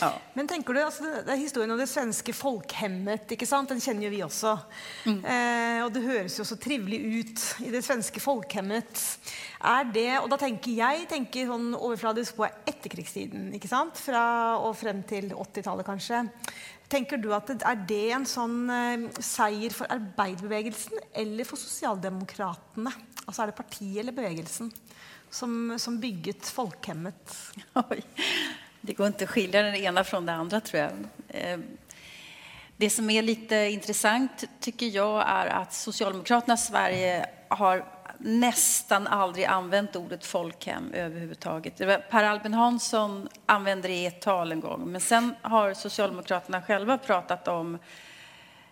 Ja. 0.00 0.08
Men 0.34 0.48
tenker 0.48 0.74
du, 0.74 0.80
altså, 0.82 1.04
det 1.22 1.30
er 1.30 1.38
historien 1.38 1.70
om 1.74 1.78
det 1.78 1.88
svenske 1.90 2.32
folkhemmet. 2.34 3.34
ikke 3.34 3.46
sant? 3.46 3.70
Den 3.70 3.82
kjenner 3.82 4.08
jo 4.08 4.12
vi 4.14 4.22
også. 4.24 4.54
Mm. 5.04 5.20
Eh, 5.20 5.78
og 5.84 5.92
det 5.94 6.04
høres 6.06 6.38
jo 6.40 6.46
så 6.48 6.56
trivelig 6.60 7.00
ut 7.20 7.44
i 7.66 7.70
det 7.74 7.84
svenske 7.84 8.22
folkhemmet. 8.22 9.02
Er 9.68 9.86
det, 9.94 10.08
og 10.22 10.30
da 10.32 10.40
tenker 10.40 10.74
jeg 10.74 11.06
tenker 11.10 11.50
sånn 11.50 11.72
overfladisk 11.76 12.40
på 12.40 12.48
etterkrigstiden. 12.48 13.50
ikke 13.58 13.70
sant? 13.70 14.00
Fra 14.00 14.24
og 14.62 14.74
frem 14.80 15.04
til 15.06 15.30
80-tallet, 15.36 15.86
kanskje. 15.86 16.24
Tenker 16.92 17.20
du 17.20 17.30
at 17.32 17.48
det, 17.48 17.62
Er 17.64 17.84
det 17.88 18.02
en 18.16 18.26
sånn 18.28 18.58
eh, 18.72 19.06
seier 19.22 19.72
for 19.76 19.92
arbeiderbevegelsen 19.92 20.98
eller 21.22 21.48
for 21.48 21.60
sosialdemokratene? 21.60 22.92
Altså 23.22 23.44
Er 23.44 23.52
det 23.52 23.60
partiet 23.60 24.02
eller 24.02 24.16
bevegelsen 24.16 24.72
som, 25.32 25.76
som 25.80 26.00
bygget 26.00 26.48
folkhemmet? 26.52 27.38
Oi. 27.86 28.02
Det 28.84 28.92
går 28.92 29.06
inte 29.06 29.24
att 29.24 29.30
skilja 29.30 29.62
det 29.62 29.78
ena 29.78 30.04
från 30.04 30.26
det 30.26 30.32
andra 30.32 30.60
tror 30.60 30.82
jag. 30.82 30.92
Eh, 31.28 31.58
det 32.76 32.90
som 32.90 33.10
lite 33.22 33.56
intressant 33.56 34.44
tycker 34.60 34.86
jag 34.86 35.24
är 35.28 35.46
att 35.46 35.72
Socialdemokraterna 35.72 36.54
i 36.54 36.58
Sverige 36.58 37.26
har 37.48 37.84
nästan 38.18 39.06
aldrig 39.06 39.44
använt 39.44 39.96
ordet 39.96 40.26
folkhem 40.26 40.92
överhuvudtaget. 40.92 41.78
Per 42.10 42.24
Albin 42.24 42.54
Hansson 42.54 43.28
använde 43.46 43.88
det 43.88 43.94
i 43.94 44.06
ett 44.06 44.20
tal 44.20 44.52
en 44.52 44.60
gång, 44.60 44.92
men 44.92 45.00
sen 45.00 45.34
har 45.42 45.74
Socialdemokraterna 45.74 46.62
själva 46.62 46.98
pratat 46.98 47.48
om 47.48 47.78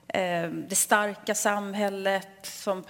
eh, 0.08 0.48
det 0.48 0.76
starka 0.76 1.34
samhället 1.34 2.28
som 2.42 2.82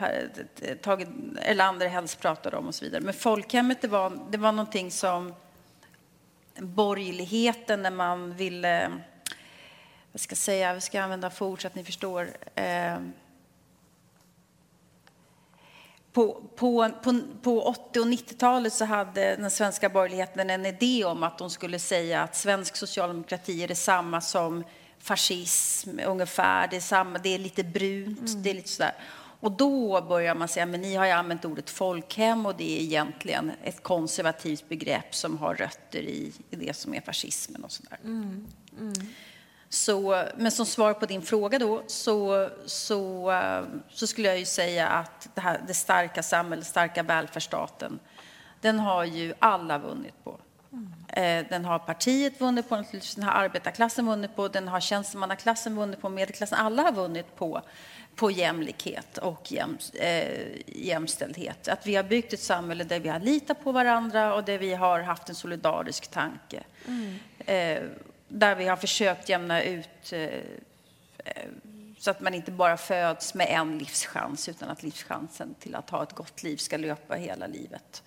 Tage 0.82 1.06
Erlander 1.42 1.88
helst 1.88 2.20
pratade 2.20 2.56
om 2.56 2.66
och 2.66 2.74
så 2.74 2.84
vidare. 2.84 3.00
Men 3.00 3.14
folkhemmet 3.14 3.82
det 3.82 3.88
var, 3.88 4.18
det 4.30 4.38
var 4.38 4.52
som 4.90 5.34
borgerligheten 6.58 7.82
när 7.82 7.90
man 7.90 8.34
ville, 8.34 8.92
vad 10.12 10.20
ska 10.20 10.32
jag 10.32 10.38
säga, 10.38 10.74
vi 10.74 10.80
ska 10.80 11.02
använda 11.02 11.30
för 11.30 11.46
ord 11.46 11.62
så 11.62 11.66
att 11.66 11.74
ni 11.74 11.84
förstår. 11.84 12.30
Eh, 12.54 12.98
på, 16.12 16.42
på, 16.56 16.90
på, 17.02 17.20
på 17.42 17.62
80 17.62 18.00
och 18.00 18.06
90-talet 18.06 18.72
så 18.72 18.84
hade 18.84 19.36
den 19.36 19.50
svenska 19.50 19.88
borgerligheten 19.88 20.50
en 20.50 20.66
idé 20.66 21.04
om 21.04 21.22
att 21.22 21.38
de 21.38 21.50
skulle 21.50 21.78
säga 21.78 22.22
att 22.22 22.36
svensk 22.36 22.76
socialdemokrati 22.76 23.62
är 23.62 23.68
detsamma 23.68 24.20
som 24.20 24.64
fascism 24.98 25.98
ungefär. 26.06 26.68
Det 26.68 26.76
är, 26.76 26.80
samma, 26.80 27.18
det 27.18 27.34
är 27.34 27.38
lite 27.38 27.64
brunt, 27.64 28.28
mm. 28.28 28.42
det 28.42 28.50
är 28.50 28.54
lite 28.54 28.68
sådär. 28.68 28.94
Och 29.40 29.52
då 29.52 30.00
börjar 30.00 30.34
man 30.34 30.48
säga, 30.48 30.66
men 30.66 30.80
ni 30.80 30.94
har 30.94 31.06
ju 31.06 31.12
använt 31.12 31.44
ordet 31.44 31.70
folkhem 31.70 32.46
och 32.46 32.56
det 32.56 32.78
är 32.78 32.82
egentligen 32.82 33.52
ett 33.64 33.82
konservativt 33.82 34.68
begrepp 34.68 35.14
som 35.14 35.38
har 35.38 35.54
rötter 35.54 35.98
i, 35.98 36.32
i 36.50 36.56
det 36.56 36.76
som 36.76 36.94
är 36.94 37.00
fascismen 37.00 37.64
och 37.64 37.72
sådär. 37.72 37.98
Mm. 38.04 38.46
Mm. 38.80 38.92
Så, 39.68 40.24
men 40.36 40.50
som 40.50 40.66
svar 40.66 40.94
på 40.94 41.06
din 41.06 41.22
fråga 41.22 41.58
då 41.58 41.82
så, 41.86 42.48
så, 42.66 43.32
så 43.90 44.06
skulle 44.06 44.28
jag 44.28 44.38
ju 44.38 44.44
säga 44.44 44.88
att 44.88 45.28
det, 45.34 45.40
här, 45.40 45.64
det 45.66 45.74
starka 45.74 46.22
samhället, 46.22 46.66
starka 46.66 47.02
välfärdsstaten, 47.02 47.98
den 48.60 48.78
har 48.78 49.04
ju 49.04 49.34
alla 49.38 49.78
vunnit 49.78 50.24
på. 50.24 50.40
Mm. 50.72 51.46
Den 51.48 51.64
har 51.64 51.78
partiet 51.78 52.40
vunnit 52.40 52.68
på, 52.68 52.84
den 53.14 53.24
har 53.24 53.32
arbetarklassen 53.32 54.06
vunnit 54.06 54.36
på, 54.36 54.48
den 54.48 54.68
har 54.68 54.80
tjänstemannaklassen 54.80 55.76
vunnit 55.76 56.00
på, 56.00 56.08
medelklassen. 56.08 56.58
Alla 56.58 56.82
har 56.82 56.92
vunnit 56.92 57.36
på 57.36 57.62
på 58.20 58.30
jämlikhet 58.30 59.18
och 59.18 59.52
jäm, 59.52 59.78
eh, 59.94 60.48
jämställdhet. 60.66 61.68
Att 61.68 61.86
vi 61.86 61.94
har 61.94 62.02
byggt 62.02 62.32
ett 62.32 62.40
samhälle 62.40 62.84
där 62.84 63.00
vi 63.00 63.08
har 63.08 63.20
litat 63.20 63.64
på 63.64 63.72
varandra 63.72 64.34
och 64.34 64.44
där 64.44 64.58
vi 64.58 64.74
har 64.74 65.00
haft 65.00 65.28
en 65.28 65.34
solidarisk 65.34 66.08
tanke. 66.08 66.62
Mm. 66.86 67.18
Eh, 67.38 67.82
där 68.28 68.54
vi 68.54 68.66
har 68.66 68.76
försökt 68.76 69.28
jämna 69.28 69.62
ut 69.62 70.12
eh, 70.12 70.28
så 71.98 72.10
att 72.10 72.20
man 72.20 72.34
inte 72.34 72.50
bara 72.50 72.76
föds 72.76 73.34
med 73.34 73.46
en 73.50 73.78
livschans 73.78 74.48
utan 74.48 74.70
att 74.70 74.82
livschansen 74.82 75.54
till 75.54 75.74
att 75.74 75.90
ha 75.90 76.02
ett 76.02 76.12
gott 76.12 76.42
liv 76.42 76.56
ska 76.56 76.76
löpa 76.76 77.14
hela 77.14 77.46
livet. 77.46 78.02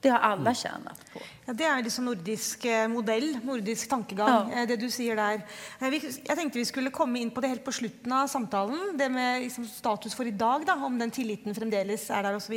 Det 0.00 0.08
har 0.08 0.22
alle 0.24 0.54
tjent 0.56 0.88
på. 1.12 1.20
Ja, 1.44 1.52
Det 1.52 1.66
er 1.68 1.82
liksom 1.84 2.06
nordisk 2.08 2.64
eh, 2.64 2.86
modell, 2.88 3.34
nordisk 3.44 3.88
tankegang, 3.90 4.48
ja. 4.48 4.62
Eh, 4.62 4.66
det 4.70 4.78
du 4.80 4.86
sier 4.92 5.18
der. 5.18 5.42
Eh, 5.80 5.96
jeg 5.98 6.36
tenkte 6.38 6.56
vi 6.56 6.64
skulle 6.68 6.92
komme 6.94 7.20
inn 7.20 7.32
på 7.34 7.42
det 7.44 7.50
helt 7.52 7.64
på 7.66 7.74
slutten 7.74 8.14
av 8.16 8.30
samtalen. 8.32 8.94
Det 8.96 9.10
med 9.12 9.42
liksom 9.44 9.66
status 9.68 10.16
for 10.16 10.24
i 10.24 10.32
dag, 10.32 10.64
da, 10.64 10.78
om 10.88 10.96
den 11.00 11.12
tilliten 11.12 11.56
fremdeles 11.56 12.06
er 12.16 12.24
der 12.24 12.38
osv. 12.38 12.56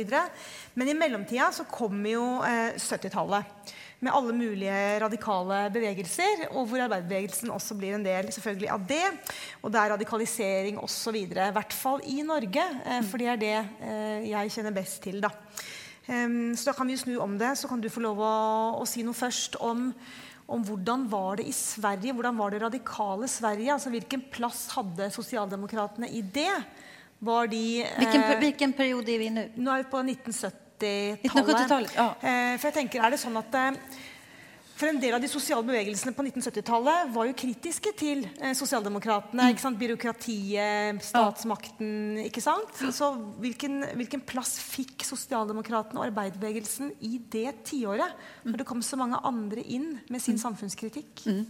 Men 0.74 0.88
i 0.88 0.96
mellomtida 0.96 1.50
så 1.52 1.68
kommer 1.68 2.14
jo 2.14 2.24
eh, 2.48 2.78
70-tallet. 2.80 3.74
Med 4.04 4.12
alle 4.12 4.34
mulige 4.36 4.80
radikale 5.00 5.62
bevegelser, 5.72 6.48
og 6.50 6.66
hvor 6.68 6.82
arbeiderbevegelsen 6.84 7.52
også 7.52 7.76
blir 7.78 7.94
en 7.96 8.04
del 8.04 8.28
selvfølgelig 8.32 8.72
av 8.72 8.82
det. 8.88 9.04
Og 9.62 9.72
det 9.72 9.80
er 9.80 9.94
radikalisering 9.94 10.80
osv. 10.82 11.16
I 11.24 11.52
hvert 11.56 11.72
fall 11.72 12.04
i 12.08 12.18
Norge, 12.26 12.66
for 13.08 13.22
det 13.22 13.30
er 13.32 13.40
det 13.40 13.54
jeg 14.28 14.52
kjenner 14.58 14.76
best 14.76 15.00
til. 15.06 15.22
da. 15.24 15.32
Så 16.04 16.68
da 16.68 16.74
kan 16.76 16.90
vi 16.90 16.98
snu 17.00 17.14
om 17.24 17.38
det. 17.40 17.54
Så 17.56 17.68
kan 17.70 17.80
du 17.80 17.88
få 17.88 18.02
lov 18.04 18.18
å, 18.20 18.32
å 18.76 18.84
si 18.88 19.00
noe 19.06 19.16
først 19.16 19.56
om, 19.64 19.86
om, 20.44 20.64
hvordan 20.68 21.06
var 21.08 21.40
det 21.40 21.46
i 21.48 21.54
Sverige? 21.56 22.12
Hvordan 22.12 22.36
var 22.36 22.52
det 22.52 22.60
radikale 22.60 23.28
Sverige? 23.32 23.72
Altså 23.72 23.92
Hvilken 23.94 24.26
plass 24.34 24.66
hadde 24.76 25.08
sosialdemokratene 25.14 26.10
i 26.12 26.20
det? 26.20 26.52
Var 27.24 27.48
de, 27.48 27.64
hvilken, 27.96 28.20
eh, 28.20 28.38
hvilken 28.42 28.72
periode 28.76 29.14
er 29.14 29.22
vi 29.22 29.30
nå? 29.32 29.46
Nå 29.56 29.72
er 29.72 29.84
vi 29.84 29.90
på 29.92 30.02
1970-tallet. 30.02 31.94
ja. 31.96 32.08
eh, 32.20 32.58
for 32.58 32.68
jeg 32.68 32.76
tenker, 32.82 33.00
er 33.00 33.14
det 33.14 33.20
sånn 33.22 33.38
at 33.40 33.56
eh, 33.60 33.78
for 34.74 34.90
en 34.90 34.98
del 34.98 35.14
av 35.14 35.22
de 35.22 35.28
sosiale 35.30 35.62
bevegelsene 35.66 36.10
på 36.16 36.24
1970-tallet 36.26 37.10
var 37.14 37.28
jo 37.28 37.36
kritiske 37.38 37.92
til 37.94 38.24
eh, 38.40 38.54
sosialdemokratene. 38.58 39.52
Mm. 39.54 39.76
Byråkratiet, 39.78 41.02
statsmakten. 41.06 42.18
ikke 42.24 42.42
sant? 42.42 42.74
Så 42.94 43.12
hvilken, 43.42 43.84
hvilken 43.94 44.24
plass 44.26 44.56
fikk 44.58 45.06
sosialdemokratene 45.06 46.02
og 46.02 46.08
arbeiderbevegelsen 46.08 46.90
i 47.06 47.20
det 47.30 47.52
tiåret? 47.70 48.18
Når 48.42 48.64
det 48.64 48.68
kom 48.68 48.82
så 48.82 48.98
mange 48.98 49.20
andre 49.22 49.62
inn 49.62 49.92
med 50.10 50.22
sin 50.22 50.40
mm. 50.40 50.42
samfunnskritikk? 50.42 51.22
Mm. 51.30 51.44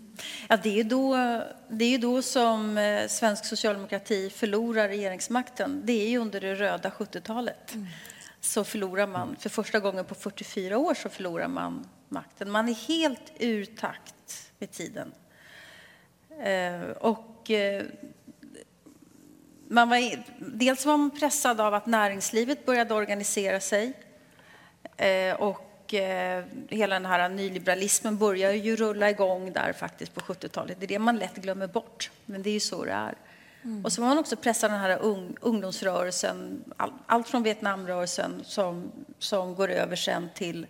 Ja, 0.50 0.60
det 0.60 0.76
er 0.76 0.84
jo 0.84 2.02
da 2.04 2.14
som 2.28 2.76
eh, 2.80 3.06
svensk 3.08 3.48
sosialdemokrati 3.48 4.26
forlorer 4.36 4.92
regjeringsmakten. 4.92 5.80
Det 5.88 5.96
er 6.02 6.16
jo 6.18 6.26
under 6.26 6.44
det 6.44 6.58
røde 6.60 6.92
70-tallet. 7.00 7.78
Mm. 7.80 7.88
Så 8.44 8.68
forlorer 8.68 9.08
man, 9.08 9.32
for 9.40 9.62
første 9.62 9.80
gangen 9.80 10.04
på 10.04 10.16
44 10.26 10.76
år 10.76 10.98
så 11.00 11.08
forlorer 11.08 11.48
man 11.48 11.80
makten. 12.14 12.50
Man 12.50 12.68
är 12.68 12.74
helt 12.74 13.32
ur 13.38 13.64
takt 13.64 14.52
med 14.58 14.70
tiden. 14.70 15.12
Eh, 16.42 16.90
och 17.00 17.50
eh, 17.50 17.82
man 19.68 19.88
var, 19.88 20.24
dels 20.38 20.86
var 20.86 20.96
man 20.96 21.10
pressad 21.10 21.60
av 21.60 21.74
att 21.74 21.86
näringslivet 21.86 22.66
började 22.66 22.94
organisera 22.94 23.60
sig. 23.60 23.92
Eh, 24.96 25.34
och 25.34 25.94
eh, 25.94 26.44
hela 26.68 26.94
den 26.94 27.06
här 27.06 27.28
nyliberalismen 27.28 28.18
började 28.18 28.56
ju 28.56 28.76
rulla 28.76 29.10
igång 29.10 29.52
där 29.52 29.72
faktiskt 29.72 30.14
på 30.14 30.20
70-talet. 30.20 30.76
Det 30.80 30.86
är 30.86 30.88
det 30.88 30.98
man 30.98 31.16
lätt 31.16 31.36
glömmer 31.36 31.66
bort, 31.66 32.10
men 32.26 32.42
det 32.42 32.50
är 32.50 32.54
ju 32.54 32.60
så 32.60 32.84
det 32.84 32.92
är. 32.92 33.14
Mm. 33.64 33.84
Och 33.84 33.92
så 33.92 34.00
var 34.00 34.08
man 34.08 34.18
också 34.18 34.36
pressad 34.36 34.70
av 34.70 34.72
den 34.72 34.90
här 34.90 34.98
ung, 35.02 35.36
ungdomsrörelsen, 35.40 36.64
all, 36.76 36.92
allt 37.06 37.28
från 37.28 37.42
Vietnamrörelsen 37.42 38.42
som, 38.44 38.92
som 39.18 39.54
går 39.54 39.70
över 39.70 39.96
sen 39.96 40.28
till 40.34 40.66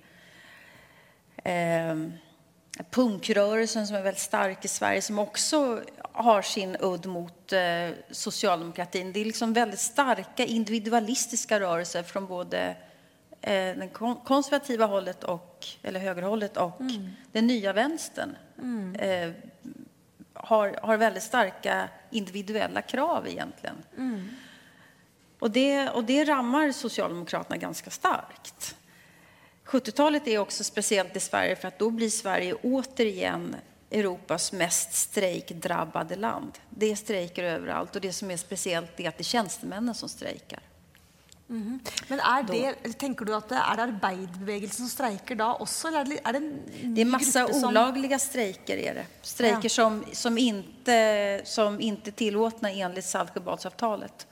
eh, 1.45 1.97
punkrörelsen 2.91 3.87
som 3.87 3.97
är 3.97 4.03
väldigt 4.03 4.23
stark 4.23 4.65
i 4.65 4.69
Sverige 4.69 5.03
som 5.03 5.19
också 5.19 5.83
har 6.13 6.43
sin 6.43 6.77
udd 6.81 7.07
mot 7.07 7.53
eh, 7.53 7.91
socialdemokratin. 8.11 9.13
Det 9.13 9.21
är 9.21 9.25
liksom 9.25 9.53
väldigt 9.53 9.81
starka 9.81 10.45
individualistiska 10.45 11.61
rörelser 11.61 12.03
från 12.03 12.27
både 12.27 12.77
eh, 13.41 13.51
det 13.51 13.91
konservativa 14.25 14.87
hållet 14.87 15.25
och, 15.25 15.67
eller 15.83 16.01
högerhållet 16.01 16.57
och 16.57 16.81
mm. 16.81 17.11
den 17.33 17.47
nya 17.47 17.73
vänstern. 17.73 18.37
Mm. 18.59 18.95
Eh, 18.95 19.35
har, 20.35 20.79
har 20.83 20.97
väldigt 20.97 21.23
starka 21.23 21.89
individuella 22.11 22.83
krav 22.83 23.29
egentligen. 23.29 23.77
Mm. 23.97 24.29
Och, 25.39 25.51
det, 25.51 25.89
och 25.89 26.05
det 26.05 26.25
rammar 26.25 26.73
Socialdemokraterna 26.73 27.57
ganska 27.57 27.91
starkt. 27.91 28.77
70-talet 29.67 30.29
är 30.29 30.39
också 30.39 30.65
speciellt 30.65 31.17
i 31.17 31.21
Sverige 31.21 31.57
för 31.57 31.69
att 31.69 31.79
då 31.79 31.91
blir 31.91 32.11
Sverige 32.11 32.55
återigen 32.55 33.57
Europas 33.91 34.53
mest 34.53 34.95
strejkdrabbade 34.95 36.17
land. 36.17 36.59
Det 36.71 36.91
är 36.91 36.97
strejker 36.97 37.45
överallt 37.45 37.97
och 37.97 38.03
det 38.03 38.13
som 38.13 38.31
är 38.31 38.37
speciellt 38.37 39.01
är 39.01 39.09
att 39.09 39.19
det 39.19 39.23
är 39.23 39.25
tjänstemännen 39.25 39.95
som 39.95 40.09
strejkar. 40.09 40.61
Mm. 41.49 41.81
Men 42.09 42.21
er 42.21 42.43
det, 42.83 42.93
tenker 42.99 43.25
du 43.25 43.35
at 43.37 43.49
det 43.49 43.59
er 43.61 43.81
arbeiderbevegelsen 43.85 44.87
som 44.87 44.91
streiker 44.91 45.37
da 45.37 45.51
også? 45.61 45.89
Eller 45.93 46.17
er 46.17 46.33
det, 46.33 46.41
det 46.97 47.05
masse 47.05 47.43
massa 47.45 47.61
som... 47.61 47.69
olagliga 47.69 48.19
strejker. 48.19 48.77
Är 48.77 48.95
det. 48.95 49.07
Strejker 49.23 49.69
ja. 49.69 49.69
som, 49.69 50.05
som, 50.13 50.39
ikke 50.39 51.43
som 51.45 51.81
inte 51.81 52.11
tillåtna 52.11 52.71
enligt 52.71 53.05
Saltsjöbadsavtalet. 53.05 54.27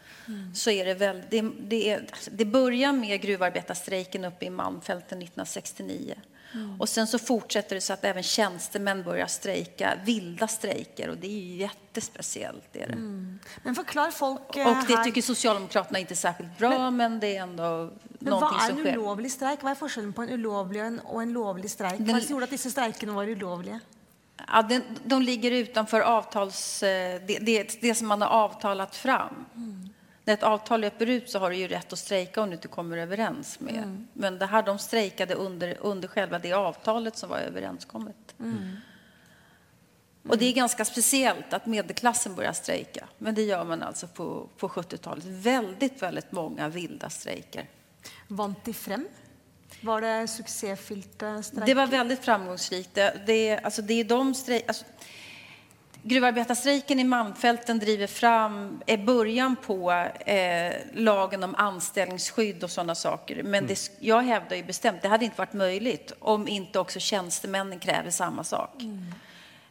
Så 0.54 0.70
är 0.70 0.84
det, 0.84 0.94
väl, 0.94 1.22
det, 1.30 1.44
det, 1.60 1.90
är, 1.90 2.06
det 2.30 2.44
börjar 2.44 2.92
med 2.92 3.20
gruvarbetarstrejken 3.20 4.24
uppe 4.24 4.44
i 4.44 4.50
Malmfälten 4.50 5.18
1969. 5.18 6.14
Mm. 6.54 6.80
Och 6.80 6.88
sen 6.88 7.06
så 7.06 7.18
fortsätter 7.18 7.74
det 7.74 7.80
så 7.80 7.92
att 7.92 8.04
även 8.04 8.22
tjänstemän 8.22 9.02
börjar 9.02 9.26
strejka, 9.26 9.98
vilda 10.04 10.48
strejker 10.48 11.08
och 11.08 11.16
det 11.16 11.26
är 11.26 11.56
jättespeciellt. 11.56 12.76
Är 12.76 12.86
det. 12.86 12.92
Mm. 12.92 13.38
Men 13.62 13.74
förklar 13.74 14.10
folk 14.10 14.56
eh, 14.56 14.66
Och 14.66 14.86
det 14.88 14.96
här... 14.96 15.04
tycker 15.04 15.22
Socialdemokraterna 15.22 15.98
inte 15.98 16.14
är 16.14 16.16
särskilt 16.16 16.58
bra, 16.58 16.70
men, 16.78 16.96
men 16.96 17.20
det 17.20 17.36
är 17.36 17.42
ändå 17.42 17.90
men 18.18 18.30
någonting 18.30 18.60
som 18.60 18.68
sker. 18.68 18.74
Vad 18.74 18.86
är 18.86 18.92
en 18.92 18.98
olovlig 18.98 19.32
strejk? 19.32 19.62
Vad 19.62 19.70
är 19.70 19.88
skillnaden 19.88 20.12
på 20.12 20.22
en 20.22 20.30
olovlig 20.30 20.82
och 21.04 21.22
en 21.22 21.32
lovlig 21.32 21.70
strejk? 21.70 21.98
Den... 21.98 22.12
Vad 22.12 22.30
gjorde 22.30 22.44
att 22.44 22.50
dessa 22.50 22.70
strejkerna 22.70 23.12
var 23.12 23.30
olovliga? 23.30 23.80
Ja, 24.48 24.62
de, 24.62 24.80
de 25.04 25.22
ligger 25.22 25.50
utanför 25.50 26.00
avtals, 26.00 26.82
eh, 26.82 27.20
det, 27.26 27.38
det, 27.38 27.80
det 27.80 27.94
som 27.94 28.06
man 28.06 28.22
har 28.22 28.28
avtalat 28.28 28.96
fram. 28.96 29.44
Mm 29.56 29.91
när 30.32 30.38
ett 30.38 30.42
avtal 30.42 30.80
löper 30.80 31.06
ut 31.06 31.30
så 31.30 31.38
har 31.38 31.50
du 31.50 31.56
ju 31.56 31.68
rätt 31.68 31.92
att 31.92 31.98
strejka 31.98 32.42
om 32.42 32.48
du 32.48 32.54
inte 32.54 32.68
kommer 32.68 32.96
överens 32.96 33.60
med. 33.60 33.76
Mm. 33.76 34.08
Men 34.12 34.38
det 34.38 34.46
här, 34.46 34.62
de 34.62 34.78
strejkade 34.78 35.34
under, 35.34 35.76
under 35.80 36.08
själva 36.08 36.38
det 36.38 36.52
avtalet 36.52 37.16
som 37.16 37.30
var 37.30 37.38
överenskommet. 37.38 38.34
Mm. 38.40 38.76
Och 40.28 40.38
det 40.38 40.46
är 40.46 40.52
ganska 40.52 40.84
speciellt 40.84 41.52
att 41.52 41.66
medelklassen 41.66 42.34
börjar 42.34 42.52
strejka. 42.52 43.08
Men 43.18 43.34
det 43.34 43.42
gör 43.42 43.64
man 43.64 43.82
alltså 43.82 44.06
på, 44.06 44.48
på 44.56 44.68
70-talet. 44.68 45.24
Väldigt, 45.24 46.02
väldigt 46.02 46.32
många 46.32 46.68
vilda 46.68 47.10
strejker. 47.10 47.68
Vant 48.28 48.64
de 48.64 48.72
frem? 48.72 49.08
Var 49.80 50.00
det 50.00 50.28
succéfyllda 50.28 51.42
strejker? 51.42 51.66
Det 51.66 51.74
var 51.74 51.86
väldigt 51.86 52.24
framgångsrikt. 52.24 52.94
Det, 52.94 53.22
det, 53.26 53.58
alltså 53.58 53.82
det 53.82 53.94
är 54.00 54.04
de 54.04 54.34
strejker... 54.34 54.68
alltså, 54.68 54.84
Gruvarbetarstrejken 56.04 57.00
i 57.00 57.04
Malmfälten 57.04 57.78
driver 57.78 58.06
fram, 58.06 58.80
är 58.86 58.98
början 58.98 59.56
på 59.56 59.92
eh, 60.26 60.72
lagen 60.92 61.44
om 61.44 61.54
anställningsskydd 61.54 62.64
och 62.64 62.70
sådana 62.70 62.94
saker. 62.94 63.42
Men 63.42 63.66
det, 63.66 63.90
jag 63.98 64.22
hävdar 64.22 64.56
ju 64.56 64.62
bestämt, 64.62 65.02
det 65.02 65.08
hade 65.08 65.24
inte 65.24 65.38
varit 65.38 65.52
möjligt 65.52 66.12
om 66.18 66.48
inte 66.48 66.78
också 66.78 67.00
tjänstemännen 67.00 67.78
kräver 67.78 68.10
samma 68.10 68.44
sak. 68.44 68.82
Mm. 68.82 69.14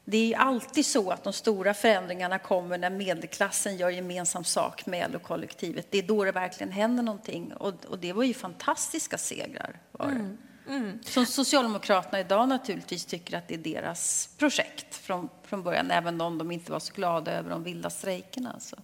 Det 0.06 0.34
är 0.34 0.38
alltid 0.38 0.86
så 0.86 1.12
att 1.12 1.24
de 1.24 1.34
stora 1.34 1.74
förändringarna 1.74 2.40
kommer 2.40 2.78
när 2.78 2.90
medelklassen 2.90 3.78
gör 3.78 3.90
gemensam 3.90 4.44
sak 4.44 4.86
med 4.86 5.12
LO-kollektivet. 5.12 5.88
Det 5.90 5.98
är 5.98 6.04
då 6.04 6.24
det 6.24 6.32
verkligen 6.32 6.72
händer 6.72 7.04
någonting. 7.04 7.54
Och, 7.54 7.74
och 7.88 8.00
det 8.00 8.14
var 8.14 8.24
ju 8.24 8.34
fantastiska 8.34 9.18
segrar. 9.18 9.80
Var 9.92 10.06
det. 10.06 10.12
Mm. 10.12 10.38
Mm. 10.72 11.00
Som 11.04 11.26
Socialdemokraterna 11.26 12.20
idag 12.20 12.50
naturligtvis 12.50 13.06
tycker 13.06 13.38
att 13.38 13.48
det 13.48 13.54
är 13.54 13.58
deras 13.58 14.30
projekt 14.38 14.96
från, 14.96 15.30
från 15.44 15.64
början, 15.64 15.92
även 15.92 16.22
om 16.22 16.38
de 16.38 16.52
inte 16.52 16.72
var 16.72 16.80
så 16.80 16.94
glada 16.94 17.32
över 17.32 17.50
de 17.50 17.64
vilda 17.64 17.90
strejkerna. 17.90 18.60
Så. 18.60 18.76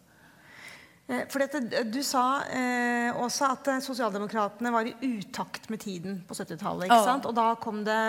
For 1.07 1.39
dette, 1.39 1.83
du 1.87 2.01
sa 2.03 2.41
eh, 2.51 3.15
også 3.15 3.47
at 3.47 3.69
sosialdemokratene 3.83 4.71
var 4.71 4.89
i 4.89 4.95
utakt 5.01 5.69
med 5.69 5.79
tiden 5.79 6.17
på 6.27 6.35
70-tallet. 6.35 6.91
Ja. 6.91 7.13
Og 7.23 7.31
da 7.35 7.53
kom 7.55 7.85
det 7.87 7.99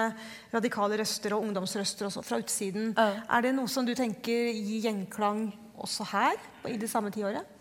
radikale 0.50 0.98
røster 0.98 1.36
og 1.36 1.46
ungdomsrøster 1.46 2.08
også 2.08 2.24
fra 2.26 2.40
utsiden. 2.42 2.90
Ja. 2.98 3.22
Er 3.38 3.46
det 3.46 3.54
noe 3.54 3.70
som 3.70 3.86
du 3.86 3.94
tenker 3.94 4.50
gir 4.50 4.88
gjenklang 4.88 5.52
også 5.78 6.08
her 6.10 6.34
i 6.66 6.74
det 6.82 6.90
samme 6.90 7.14
tiåret? 7.14 7.57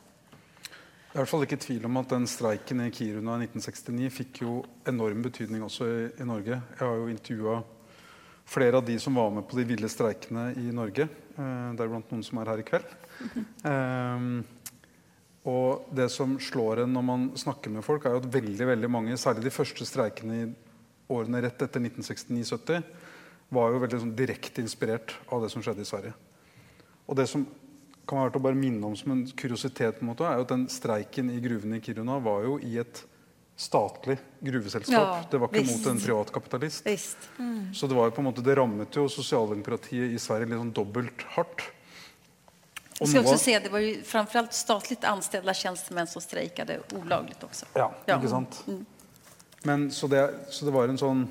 Er 1.18 1.24
i 1.24 1.26
hvert 1.26 1.32
fall 1.32 1.44
ikke 1.48 1.58
tvil 1.58 1.86
om 1.88 1.96
at 1.98 2.12
den 2.14 2.28
streiken 2.30 2.84
i 2.84 2.92
Kiruna 2.94 3.40
i 3.42 3.48
1969 3.48 4.10
fikk 4.14 4.44
jo 4.44 4.52
enorm 4.86 5.24
betydning 5.26 5.64
også 5.66 5.88
i, 5.90 6.04
i 6.22 6.28
Norge. 6.30 6.60
Jeg 6.60 6.78
har 6.78 6.94
jo 6.94 7.08
intervjua 7.10 7.56
flere 8.46 8.78
av 8.78 8.86
de 8.86 9.00
som 9.02 9.18
var 9.18 9.34
med 9.34 9.48
på 9.50 9.58
de 9.58 9.66
ville 9.66 9.90
streikene 9.90 10.52
i 10.62 10.68
Norge. 10.70 11.08
Eh, 11.34 11.74
Deriblant 11.80 12.14
noen 12.14 12.22
som 12.22 12.38
er 12.38 12.54
her 12.54 12.62
i 12.62 12.68
kveld. 12.70 12.94
Eh, 13.66 14.30
og 15.50 15.90
det 15.98 16.06
som 16.14 16.38
slår 16.38 16.84
en 16.84 16.94
når 16.94 17.10
man 17.10 17.28
snakker 17.34 17.74
med 17.74 17.88
folk, 17.90 18.06
er 18.06 18.14
jo 18.14 18.22
at 18.22 18.32
veldig 18.38 18.70
veldig 18.76 18.94
mange, 18.94 19.18
særlig 19.18 19.48
de 19.50 19.58
første 19.58 19.90
streikene 19.90 20.42
i 20.44 20.48
årene 21.18 21.42
rett 21.48 21.66
etter 21.66 21.82
1969-70, 21.82 22.86
var 23.58 23.74
jo 23.74 23.82
veldig 23.88 24.06
sånn 24.06 24.18
direkte 24.22 24.62
inspirert 24.62 25.18
av 25.34 25.42
det 25.42 25.50
som 25.50 25.66
skjedde 25.66 25.82
i 25.82 25.96
Sverige. 25.96 26.14
Og 27.10 27.18
det 27.18 27.26
som 27.34 27.50
kan 28.08 28.24
være 28.24 28.40
å 28.40 28.44
bare 28.48 28.58
minne 28.58 28.88
om 28.88 28.96
som 28.98 29.14
en 29.14 29.26
kuriositet 29.38 30.00
på 30.00 30.06
en 30.06 30.12
måte, 30.12 30.26
er 30.26 30.40
jo 30.40 30.48
at 30.48 30.54
den 30.54 30.66
streiken 30.72 31.32
i 31.34 31.40
gruvene 31.44 31.80
i 31.80 31.84
Kiruna 31.84 32.18
var 32.24 32.46
jo 32.48 32.58
i 32.64 32.78
et 32.82 33.04
statlig 33.58 34.18
gruveselskap. 34.40 34.92
Ja, 34.94 35.24
det 35.32 35.40
var 35.42 35.50
ikke 35.50 35.64
visst. 35.64 35.80
mot 35.80 35.94
en 35.94 36.02
privatkapitalist. 36.02 37.30
Mm. 37.38 37.74
Så 37.74 37.90
det 37.90 37.98
var 37.98 38.10
jo 38.10 38.14
på 38.14 38.22
en 38.22 38.30
måte, 38.30 38.44
det 38.46 38.56
rammet 38.60 39.00
jo 39.00 39.08
sosialdemokratiet 39.10 40.14
i 40.14 40.20
Sverige 40.22 40.52
litt 40.52 40.62
sånn 40.62 40.76
dobbelt 40.78 41.26
hardt. 41.34 41.66
Och 43.00 43.08
også 43.08 43.38
si 43.38 43.54
at 43.54 43.66
det 43.66 43.70
var 43.70 43.82
jo 43.82 43.98
framfor 44.06 44.40
alt 44.42 44.54
statligt 44.58 45.04
anställda 45.06 45.54
tjenestemenn 45.54 46.08
som 46.10 46.22
streiket 46.22 46.72
olagligt 46.98 47.44
også. 47.46 47.70
Ja, 47.78 47.92
ja. 48.08 48.18
ikke 48.18 48.32
sant? 48.32 48.62
Mm. 48.66 48.86
Men 49.70 49.92
så 49.92 50.10
det, 50.10 50.24
så 50.50 50.66
det 50.66 50.74
var 50.74 50.90
en 50.90 50.98
sånn 50.98 51.28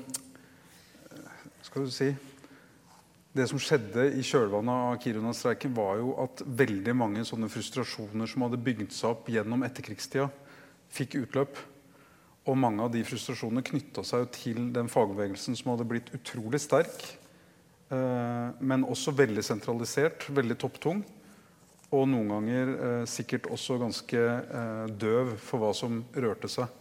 Skal 1.63 1.87
du 1.87 1.91
si 1.91 2.11
det 3.37 3.47
som 3.51 3.59
skjedde 3.61 4.07
i 4.17 4.23
kjølvannet 4.25 4.83
av 4.89 4.97
Kiruna-streiken, 5.03 5.73
var 5.77 5.99
jo 6.01 6.13
at 6.23 6.41
veldig 6.45 6.95
mange 6.97 7.23
sånne 7.27 7.49
frustrasjoner 7.51 8.29
som 8.29 8.45
hadde 8.45 8.59
bygd 8.65 8.93
seg 8.95 9.13
opp 9.13 9.29
gjennom 9.31 9.65
etterkrigstida, 9.67 10.27
fikk 10.93 11.19
utløp. 11.21 11.59
Og 12.47 12.57
mange 12.59 12.83
av 12.83 12.91
de 12.93 13.03
frustrasjonene 13.05 13.65
knytta 13.67 14.03
seg 14.07 14.23
jo 14.23 14.29
til 14.37 14.59
den 14.75 14.89
fagbevegelsen 14.91 15.57
som 15.59 15.73
hadde 15.73 15.87
blitt 15.89 16.13
utrolig 16.15 16.61
sterk, 16.63 16.95
eh, 17.91 18.47
men 18.59 18.87
også 18.87 19.13
veldig 19.17 19.43
sentralisert, 19.43 20.29
veldig 20.31 20.57
topptung. 20.63 21.03
Og 21.95 22.07
noen 22.11 22.31
ganger 22.33 22.73
eh, 22.75 23.03
sikkert 23.07 23.49
også 23.51 23.79
ganske 23.79 24.21
eh, 24.21 24.85
døv 24.99 25.35
for 25.43 25.63
hva 25.63 25.73
som 25.75 26.01
rørte 26.15 26.49
seg 26.51 26.71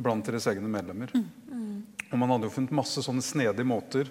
blant 0.00 0.26
deres 0.26 0.48
egne 0.50 0.68
medlemmer. 0.70 1.12
Mm. 1.14 1.26
Mm. 1.48 1.80
Og 2.10 2.20
man 2.20 2.34
hadde 2.34 2.48
jo 2.48 2.54
funnet 2.54 2.76
masse 2.76 3.02
sånne 3.04 3.24
snedige 3.24 3.68
måter 3.68 4.10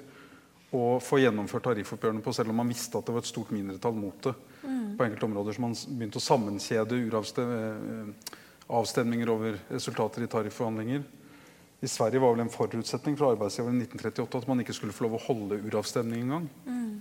å 0.74 0.86
få 1.04 1.20
gjennomført 1.22 1.68
tariffoppgjørene 1.68 2.24
på, 2.26 2.34
selv 2.34 2.54
om 2.54 2.58
man 2.62 2.72
visste 2.72 2.98
at 2.98 3.06
det 3.06 3.14
var 3.16 3.24
et 3.24 3.30
stort 3.30 3.52
mindretall 3.54 3.98
mot 3.98 4.18
det. 4.26 4.34
Mm. 4.64 4.96
På 4.98 5.06
enkelte 5.06 5.28
områder 5.28 5.56
så 5.56 5.64
man 5.64 5.76
begynte 5.76 6.22
å 6.22 6.26
sammenkjede 6.28 7.02
uravstemninger 7.10 8.40
avstemninger 8.68 9.30
over 9.30 9.60
resultater 9.70 10.24
i 10.24 10.28
tarifforhandlinger. 10.28 11.04
I 11.84 11.88
Sverige 11.88 12.22
var 12.24 12.32
vel 12.34 12.46
en 12.46 12.52
forutsetning 12.54 13.18
fra 13.20 13.34
arbeidsgiveren 13.34 13.82
i 13.82 13.86
1938 13.86 14.40
at 14.40 14.48
man 14.48 14.64
ikke 14.64 14.76
skulle 14.76 14.96
få 14.96 15.08
lov 15.08 15.18
å 15.18 15.24
holde 15.26 15.60
uravstemning 15.68 16.24
engang. 16.24 16.48
Mm. 16.66 16.92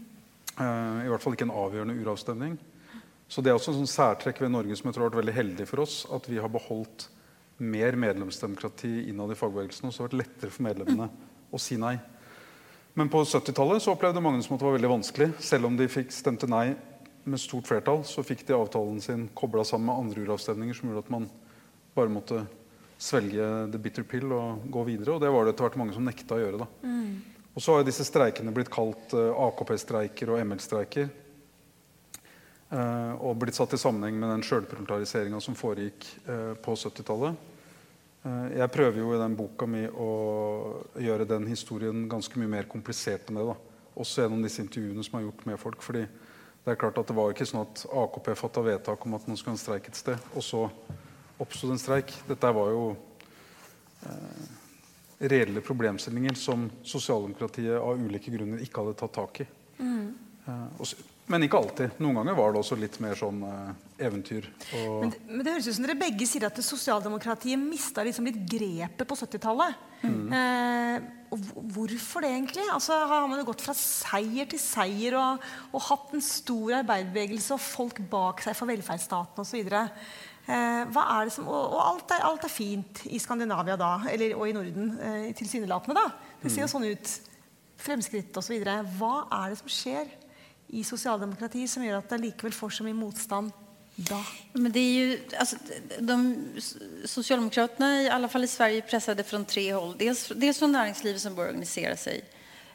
Uh, 0.58 1.04
I 1.06 1.10
hvert 1.12 1.22
fall 1.22 1.36
ikke 1.36 1.46
en 1.46 1.54
avgjørende 1.54 1.96
uravstemning. 2.02 2.56
Så 3.30 3.40
det 3.40 3.52
er 3.52 3.56
også 3.56 3.72
en 3.72 3.80
sånn 3.80 3.92
særtrekk 3.92 4.42
ved 4.42 4.52
Norge 4.52 4.76
som 4.76 4.90
jeg 4.90 4.96
tror 4.96 5.06
har 5.06 5.12
vært 5.12 5.22
veldig 5.22 5.36
heldig 5.36 5.68
for 5.70 5.84
oss. 5.84 6.02
At 6.12 6.26
vi 6.28 6.40
har 6.42 6.50
beholdt 6.52 7.06
mer 7.62 7.96
medlemsdemokrati 7.96 9.06
innad 9.12 9.32
i 9.32 9.38
fagbevegelsen. 9.38 9.88
Og 9.88 9.94
så 9.94 10.02
har 10.02 10.10
det 10.10 10.18
vært 10.18 10.26
lettere 10.26 10.52
for 10.52 10.66
medlemmene 10.66 11.08
mm. 11.08 11.30
å 11.54 11.62
si 11.62 11.78
nei. 11.80 11.94
Men 12.94 13.08
på 13.08 13.22
70-tallet 13.24 13.82
så 13.82 13.94
opplevde 13.94 14.20
mange 14.20 14.42
som 14.44 14.54
at 14.54 14.60
det 14.60 14.68
var 14.68 14.76
veldig 14.76 14.90
vanskelig. 14.98 15.28
Selv 15.40 15.68
om 15.68 15.76
de 15.78 15.88
fikk 15.88 16.12
stemte 16.12 16.48
nei 16.50 16.74
med 17.24 17.40
stort 17.40 17.68
flertall 17.70 18.02
så 18.04 18.24
fikk 18.26 18.42
de 18.48 18.56
avtalen 18.56 18.98
sin 19.00 19.28
kobla 19.38 19.64
sammen 19.64 19.88
med 19.88 20.00
andre 20.02 20.24
uravstemninger 20.26 20.76
som 20.76 20.90
gjorde 20.90 21.04
at 21.06 21.12
man 21.14 21.28
bare 21.96 22.12
måtte 22.12 22.42
svelge 23.02 23.46
the 23.72 23.80
bitter 23.82 24.04
pill 24.06 24.32
og 24.36 24.66
gå 24.72 24.84
videre. 24.90 25.16
Og 25.16 25.22
det 25.22 25.30
var 25.32 25.46
det 25.46 25.54
etter 25.54 25.68
hvert 25.68 25.78
mange 25.80 25.96
som 25.96 26.04
nekta 26.06 26.36
å 26.36 26.42
gjøre. 26.42 26.64
da. 26.64 26.68
Og 27.52 27.64
så 27.64 27.76
har 27.76 27.86
disse 27.86 28.06
streikene 28.08 28.52
blitt 28.54 28.72
kalt 28.72 29.12
eh, 29.16 29.40
AKP-streiker 29.46 30.32
og 30.32 30.40
ML-streiker. 30.46 31.10
Eh, 32.72 33.12
og 33.20 33.36
blitt 33.40 33.58
satt 33.58 33.74
i 33.76 33.80
sammenheng 33.80 34.16
med 34.20 34.32
den 34.32 34.44
sjølproletariseringa 34.46 35.40
som 35.44 35.56
foregikk 35.58 36.06
eh, 36.24 36.52
på 36.64 36.76
70-tallet. 36.76 37.50
Eh, 38.22 38.58
jeg 38.58 38.70
prøver 38.70 39.00
jo 39.02 39.12
i 39.14 39.20
den 39.20 39.36
boka 39.38 39.66
mi 39.66 39.82
å 39.86 40.10
gjøre 41.00 41.26
den 41.28 41.48
historien 41.50 42.04
ganske 42.10 42.38
mye 42.38 42.50
mer 42.50 42.68
komplisert 42.70 43.30
enn 43.30 43.40
det. 43.40 43.46
da. 43.50 43.56
Også 43.98 44.22
gjennom 44.22 44.42
disse 44.44 44.62
intervjuene 44.62 45.04
som 45.04 45.18
er 45.18 45.26
gjort 45.26 45.46
med 45.46 45.58
folk. 45.60 45.82
fordi 45.82 46.06
det 46.62 46.70
er 46.70 46.78
klart 46.78 46.98
at 46.98 47.08
det 47.08 47.16
var 47.16 47.32
ikke 47.32 47.46
sånn 47.48 47.64
at 47.64 47.86
AKP 47.90 48.34
fatta 48.38 48.62
vedtak 48.62 49.06
om 49.06 49.14
at 49.14 49.26
man 49.26 49.36
skulle 49.36 49.56
ha 49.56 49.58
en 49.58 49.64
streik 49.64 49.88
et 49.88 49.98
sted, 49.98 50.18
og 50.36 50.42
så 50.46 50.70
oppsto 51.42 51.66
det 51.66 51.74
en 51.74 51.82
streik. 51.82 52.12
Dette 52.28 52.52
var 52.54 52.70
jo 52.70 52.84
eh, 54.06 54.44
reelle 55.26 55.60
problemstillinger 55.60 56.38
som 56.38 56.68
sosialdemokratiet 56.86 57.80
av 57.80 57.98
ulike 57.98 58.30
grunner 58.30 58.62
ikke 58.62 58.78
hadde 58.78 58.94
tatt 59.00 59.16
tak 59.18 59.42
i. 59.42 59.48
Eh, 59.82 60.68
og 60.78 60.86
men 61.30 61.46
ikke 61.46 61.60
alltid. 61.60 61.98
Noen 62.02 62.18
ganger 62.18 62.36
var 62.36 62.52
det 62.52 62.60
også 62.62 62.76
litt 62.80 62.98
mer 63.02 63.14
sånn 63.18 63.42
eh, 63.46 63.70
eventyr. 64.08 64.48
Men, 64.74 65.12
men 65.28 65.44
det 65.44 65.54
høres 65.54 65.68
ut 65.70 65.76
som 65.76 65.86
dere 65.86 65.98
begge 66.00 66.26
sier 66.28 66.48
at 66.48 66.58
sosialdemokratiet 66.66 67.60
mista 67.60 68.04
liksom 68.04 68.26
litt 68.26 68.40
grepet 68.50 69.06
på 69.08 69.18
70-tallet. 69.20 69.78
Eh, 70.02 70.96
og 71.32 71.46
hvorfor 71.76 72.24
det, 72.24 72.32
egentlig? 72.34 72.66
Altså, 72.74 72.96
har 73.08 73.28
man 73.30 73.38
jo 73.40 73.46
gått 73.48 73.62
fra 73.64 73.74
seier 73.78 74.50
til 74.50 74.60
seier 74.60 75.16
og, 75.20 75.44
og 75.70 75.86
hatt 75.86 76.16
en 76.16 76.24
stor 76.26 76.80
arbeiderbevegelse 76.82 77.54
og 77.54 77.62
folk 77.64 78.02
bak 78.12 78.42
seg 78.44 78.58
for 78.58 78.68
velferdsstaten 78.72 79.46
osv. 79.46 79.76
Eh, 80.42 80.80
hva 80.90 81.04
er 81.20 81.28
det 81.28 81.36
som, 81.36 81.46
og 81.46 81.76
og 81.76 81.80
alt, 81.84 82.16
er, 82.16 82.24
alt 82.26 82.48
er 82.48 82.52
fint 82.52 83.04
i 83.06 83.20
Skandinavia 83.22 83.78
da, 83.78 83.94
eller, 84.10 84.34
og 84.34 84.50
i 84.50 84.56
Norden, 84.56 84.96
eh, 84.98 85.28
tilsynelatende. 85.38 86.02
da. 86.02 86.34
Det 86.42 86.50
ser 86.50 86.66
jo 86.66 86.72
sånn 86.74 86.90
ut. 86.90 87.14
Fremskritt 87.82 88.36
osv. 88.38 88.58
Hva 88.98 89.14
er 89.26 89.54
det 89.54 89.58
som 89.58 89.70
skjer 89.70 90.10
i 90.72 90.84
sosialdemokratiet 90.84 91.70
som 91.70 91.84
gjør 91.84 92.00
at 92.00 92.14
det 92.14 92.22
likevel 92.22 92.54
får 92.56 92.78
så 92.78 92.86
mye 92.86 92.96
motstand 92.96 93.52
da? 93.96 94.24
Men 94.52 94.72
det 94.72 94.80
är 94.80 94.92
ju, 94.92 95.20
alltså, 95.38 95.56
de, 95.98 96.36
Socialdemokraterna, 97.04 98.02
i 98.02 98.08
alla 98.08 98.28
fall 98.28 98.44
i 98.44 98.48
Sverige, 98.48 98.82
pressade 98.82 99.22
från 99.22 99.44
tre 99.44 99.72
håll. 99.74 99.94
Dels, 99.98 100.32
dels 100.36 100.58
från 100.58 100.72
näringslivet 100.72 101.20
som 101.20 101.34
börjar 101.34 101.50
organisera 101.50 101.96
sig. 101.96 102.24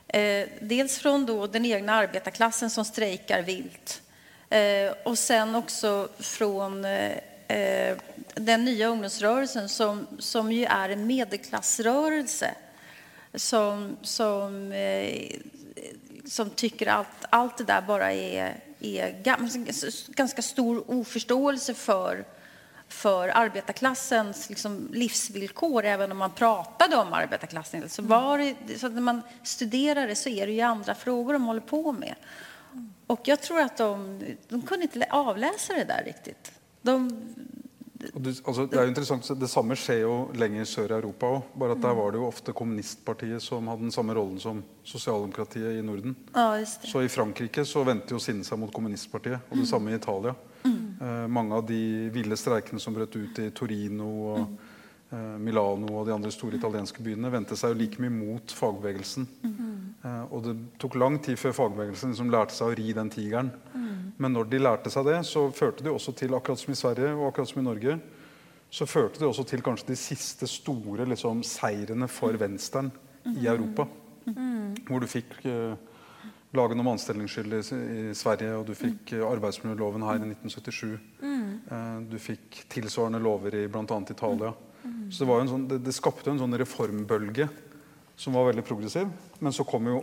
Eh, 0.08 0.48
dels 0.62 1.00
från 1.00 1.26
då 1.26 1.48
den 1.48 1.66
egna 1.66 1.94
arbetarklassen 1.94 2.70
som 2.70 2.86
strejkar 2.86 3.42
vilt. 3.42 4.02
Eh, 4.50 4.92
och 5.06 5.18
sen 5.18 5.56
också 5.56 6.10
från 6.20 6.86
eh, 6.86 7.18
eh, 7.48 7.98
den 8.36 8.66
nya 8.66 8.88
ungdomsrörelsen 8.88 9.70
som, 9.70 10.08
som 10.20 10.52
ju 10.52 10.66
är 10.66 10.90
en 10.90 11.08
medelklassrörelse. 11.08 12.56
Som, 13.34 13.98
som, 14.02 14.72
eh, 14.72 15.36
som 16.30 16.50
tycker 16.50 17.06
allt 17.30 17.58
det 17.58 17.64
där 17.64 17.82
bara 17.82 18.14
är, 18.14 18.64
är 18.80 19.24
ganska 20.16 20.42
stor 20.42 20.92
oförståelse 20.92 21.74
för, 21.74 22.26
för 22.88 23.30
arbetarklassens 23.30 24.50
liksom, 24.50 24.90
livsvillkor, 24.94 25.86
även 25.86 26.12
om 26.12 26.18
man 26.18 26.32
pratade 26.32 26.96
om 26.96 27.14
arbetarklassen. 27.14 27.90
Så, 27.90 28.02
var 28.02 28.38
det, 28.38 28.80
så 28.80 28.90
när 28.90 29.02
man 29.02 29.22
studerar 29.44 30.08
det 30.08 30.16
så 30.16 30.30
är 30.30 30.48
det 30.48 30.54
ju 30.54 30.62
andra 30.62 30.96
frågor 30.96 31.34
de 31.34 31.44
håller 31.44 31.62
på 31.62 31.92
med. 31.92 32.16
Och 33.08 33.22
jag 33.24 33.42
tror 33.42 33.60
att 33.60 33.78
de, 33.78 34.22
de 34.50 34.62
kunde 34.62 34.84
inte 34.84 35.08
avläsa 35.10 35.74
det 35.74 35.84
där 35.84 36.04
riktigt. 36.06 36.52
De, 36.82 37.22
og 37.38 37.57
du, 38.14 38.30
altså, 38.30 38.66
det 38.66 38.78
er 38.78 38.88
jo 38.88 38.92
interessant, 38.94 39.30
det 39.40 39.50
samme 39.52 39.76
skjer 39.80 40.02
jo 40.04 40.16
lenger 40.38 40.68
sør 40.70 40.94
i 40.94 40.98
Europa 41.00 41.32
òg. 41.38 41.52
Bare 41.60 41.78
at 41.78 41.84
der 41.84 41.98
var 41.98 42.14
det 42.14 42.22
jo 42.22 42.28
ofte 42.28 42.56
kommunistpartiet 42.56 43.44
som 43.44 43.68
hadde 43.72 43.88
den 43.88 43.96
samme 43.96 44.16
rollen 44.18 44.40
som 44.42 44.64
sosialdemokratiet 44.88 45.80
i 45.80 45.86
Norden. 45.86 46.16
ja, 46.34 46.60
just 46.60 46.82
det. 46.82 46.92
Så 46.92 47.04
i 47.04 47.12
Frankrike 47.12 47.66
så 47.66 47.84
vendte 47.88 48.16
jo 48.16 48.22
sinnet 48.24 48.48
seg 48.48 48.60
mot 48.60 48.74
kommunistpartiet, 48.74 49.50
og 49.50 49.58
det 49.58 49.68
samme 49.70 49.92
i 49.92 50.00
Italia. 50.00 50.36
Eh, 51.02 51.28
mange 51.28 51.56
av 51.56 51.66
de 51.66 52.10
ville 52.14 52.38
streikene 52.38 52.82
som 52.82 52.96
brøt 52.96 53.16
ut 53.16 53.40
i 53.40 53.52
Torino 53.56 54.08
og 54.32 54.40
eh, 54.40 54.67
Milano 55.40 55.94
og 56.02 56.08
de 56.08 56.12
andre 56.12 56.32
store 56.36 56.58
italienske 56.58 57.04
byene, 57.04 57.32
vendte 57.32 57.56
seg 57.56 57.72
jo 57.72 57.80
like 57.80 58.02
mye 58.04 58.12
mot 58.12 58.52
fagbevegelsen. 58.52 59.28
Eh, 60.04 60.24
og 60.34 60.44
det 60.44 60.56
tok 60.82 60.98
lang 61.00 61.16
tid 61.24 61.40
før 61.40 61.56
fagbevegelsen 61.62 62.12
liksom 62.14 62.32
lærte 62.34 62.58
seg 62.58 62.74
å 62.74 62.78
ri 62.78 62.92
den 62.96 63.12
tigeren. 63.14 63.52
Men 64.18 64.34
når 64.34 64.50
de 64.52 64.62
lærte 64.62 64.92
seg 64.94 65.06
det, 65.08 65.20
så 65.30 65.48
førte 65.54 65.86
det 65.86 65.94
også 65.94 66.14
til, 66.18 66.34
akkurat 66.36 66.60
som 66.60 66.74
i 66.74 66.80
Sverige 66.80 67.14
og 67.16 67.28
akkurat 67.30 67.52
som 67.52 67.62
i 67.62 67.68
Norge, 67.68 68.00
så 68.70 68.88
førte 68.90 69.22
det 69.22 69.28
også 69.28 69.46
til 69.48 69.64
kanskje 69.64 69.92
de 69.94 70.00
siste 70.00 70.48
store 70.50 71.06
liksom, 71.08 71.44
seirene 71.46 72.10
for 72.12 72.36
venstren 72.40 72.92
i 73.32 73.48
Europa. 73.48 73.88
Hvor 74.88 75.00
du 75.04 75.08
fikk 75.08 75.38
eh, 75.48 75.78
lagen 76.58 76.82
om 76.84 76.90
anstellingsskyld 76.92 77.54
i, 77.54 77.62
i 78.12 78.16
Sverige, 78.18 78.56
og 78.60 78.66
du 78.68 78.74
fikk 78.76 79.14
eh, 79.16 79.24
arbeidsmiljøloven 79.24 80.04
her 80.08 80.20
i 80.20 80.32
1977. 80.34 80.98
Eh, 81.24 81.86
du 82.12 82.18
fikk 82.20 82.64
tilsvarende 82.74 83.22
lover 83.24 83.56
i 83.62 83.68
bl.a. 83.72 84.02
Italia. 84.04 84.52
Så 85.12 85.26
det, 85.26 85.40
sånn, 85.50 85.68
det, 85.70 85.80
det 85.86 85.96
skapte 85.96 86.32
en 86.32 86.42
sånn 86.42 86.58
reformbølge 86.60 87.48
som 88.18 88.36
var 88.36 88.50
veldig 88.50 88.66
progressiv. 88.66 89.12
Men 89.40 89.56
så 89.56 89.66
kom 89.68 89.88
jo 89.92 90.02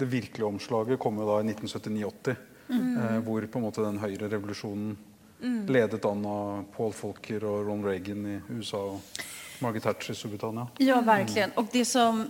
det 0.00 0.08
virkelige 0.10 0.48
omslaget 0.48 0.98
kom 0.98 1.20
jo 1.20 1.28
da 1.28 1.38
i 1.40 1.46
1979-80. 1.52 2.36
Eh, 2.72 3.18
hvor 3.26 3.44
på 3.46 3.58
en 3.58 3.64
måte 3.66 3.84
den 3.84 4.00
høyrerevolusjonen 4.00 4.96
ledet 5.68 6.04
an 6.06 6.26
av 6.26 6.64
Paul 6.76 6.92
Folker 6.94 7.44
og 7.44 7.66
Ron 7.66 7.82
Reagan 7.84 8.26
i 8.30 8.36
USA 8.54 8.80
og 8.94 9.22
Margaret 9.62 9.82
Thatcher 9.82 10.14
i 10.14 10.16
Storbritannia. 10.16 10.66
Ja, 10.78 11.00
verkligen. 11.00 11.50
Och 11.54 11.66
det 11.72 11.84
som, 11.84 12.24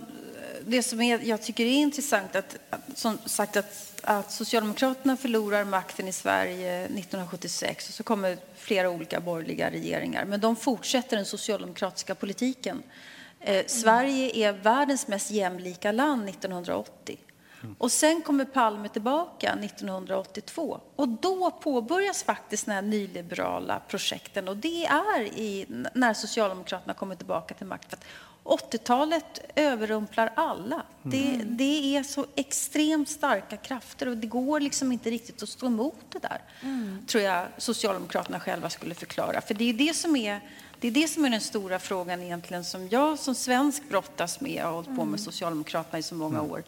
det 0.65 0.83
som 0.83 1.01
är, 1.01 1.19
jag 1.23 1.41
tycker 1.41 1.65
är 1.65 1.69
intressant 1.69 2.35
att, 2.35 2.57
som 2.95 3.17
sagt 3.25 3.57
att, 3.57 4.01
att 4.03 4.31
Socialdemokraterna 4.31 5.17
förlorar 5.17 5.63
makten 5.63 6.07
i 6.07 6.11
Sverige 6.11 6.83
1976 6.83 7.89
och 7.89 7.93
så 7.93 8.03
kommer 8.03 8.37
flera 8.55 8.89
olika 8.89 9.19
borgerliga 9.19 9.71
regeringar. 9.71 10.25
Men 10.25 10.39
de 10.39 10.55
fortsätter 10.55 11.17
den 11.17 11.25
socialdemokratiska 11.25 12.15
politiken. 12.15 12.83
Eh, 13.39 13.65
Sverige 13.67 14.47
är 14.47 14.53
världens 14.53 15.07
mest 15.07 15.31
jämlika 15.31 15.91
land 15.91 16.29
1980. 16.29 17.17
Och 17.77 17.91
sen 17.91 18.21
kommer 18.21 18.45
Palme 18.45 18.89
tillbaka 18.89 19.53
1982 19.53 20.79
och 20.95 21.07
då 21.07 21.51
påbörjas 21.51 22.23
faktiskt 22.23 22.65
den 22.65 22.75
här 22.75 22.81
nyliberala 22.81 23.81
projekten 23.87 24.47
och 24.47 24.57
det 24.57 24.85
är 24.85 25.21
i, 25.21 25.65
när 25.93 26.13
Socialdemokraterna 26.13 26.93
kommer 26.93 27.15
tillbaka 27.15 27.53
till 27.53 27.67
makten. 27.67 27.99
För 28.43 28.53
att 28.53 28.73
80-talet 28.73 29.39
överrumplar 29.55 30.31
alla. 30.35 30.83
Det, 31.03 31.41
det 31.45 31.95
är 31.95 32.03
så 32.03 32.25
extremt 32.35 33.09
starka 33.09 33.57
krafter 33.57 34.07
och 34.07 34.17
det 34.17 34.27
går 34.27 34.59
liksom 34.59 34.91
inte 34.91 35.09
riktigt 35.09 35.43
att 35.43 35.49
stå 35.49 35.65
emot 35.65 36.05
det 36.09 36.19
där. 36.19 36.41
Tror 37.07 37.23
jag 37.23 37.47
Socialdemokraterna 37.57 38.39
själva 38.39 38.69
skulle 38.69 38.95
förklara. 38.95 39.41
För 39.41 39.53
det 39.53 39.69
är 39.69 39.73
det 39.73 39.93
som 39.93 40.15
är 40.15 40.41
det 40.79 40.87
är 40.87 40.91
det 40.91 41.07
som 41.07 41.25
är 41.25 41.29
den 41.29 41.41
stora 41.41 41.79
frågan 41.79 42.21
egentligen 42.21 42.63
som 42.63 42.89
jag 42.89 43.19
som 43.19 43.35
svensk 43.35 43.89
brottas 43.89 44.41
med 44.41 44.61
och 44.61 44.67
har 44.67 44.71
hållit 44.71 44.95
på 44.95 45.05
med 45.05 45.19
Socialdemokraterna 45.19 45.99
i 45.99 46.03
så 46.03 46.15
många 46.15 46.41
år. 46.41 46.63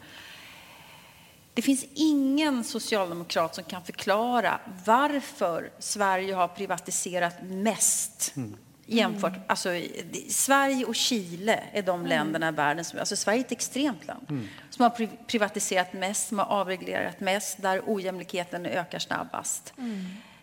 Det 1.54 1.62
finns 1.62 1.84
ingen 1.94 2.64
socialdemokrat 2.64 3.54
som 3.54 3.64
kan 3.64 3.84
förklara 3.84 4.60
varför 4.84 5.70
Sverige 5.78 6.34
har 6.34 6.48
privatiserat 6.48 7.34
mest 7.42 8.34
jämfört... 8.86 9.32
Alltså, 9.46 9.68
Sverige 10.28 10.84
och 10.84 10.94
Chile 10.94 11.62
är 11.72 11.82
de 11.82 12.06
länderna 12.06 12.48
i 12.48 12.52
världen 12.52 12.84
som... 12.84 12.98
Alltså 12.98 13.16
Sverige 13.16 13.38
är 13.40 13.44
ett 13.44 13.52
extremt 13.52 14.06
land 14.06 14.48
som 14.70 14.82
har 14.82 14.90
pri- 14.90 15.16
privatiserat 15.26 15.92
mest, 15.92 16.28
som 16.28 16.38
har 16.38 16.46
avreglerat 16.46 17.20
mest, 17.20 17.62
där 17.62 17.82
ojämlikheten 17.86 18.66
ökar 18.66 18.98
snabbast. 18.98 19.72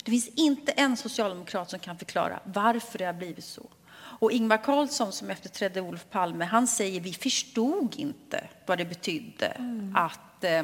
Det 0.03 0.11
finns 0.11 0.27
inte 0.27 0.71
en 0.71 0.97
socialdemokrat 0.97 1.69
som 1.69 1.79
kan 1.79 1.97
förklara 1.97 2.39
varför 2.43 2.99
det 2.99 3.05
har 3.05 3.13
blivit 3.13 3.45
så. 3.45 3.65
Och 3.95 4.31
Ingvar 4.31 4.57
Carlsson 4.63 5.11
som 5.11 5.29
efterträdde 5.29 5.81
Olof 5.81 6.05
Palme, 6.09 6.45
han 6.45 6.67
säger 6.67 6.99
vi 7.01 7.13
förstod 7.13 7.95
inte 7.97 8.43
vad 8.65 8.77
det 8.77 8.85
betydde 8.85 9.57
att, 9.95 10.43
eh, 10.43 10.63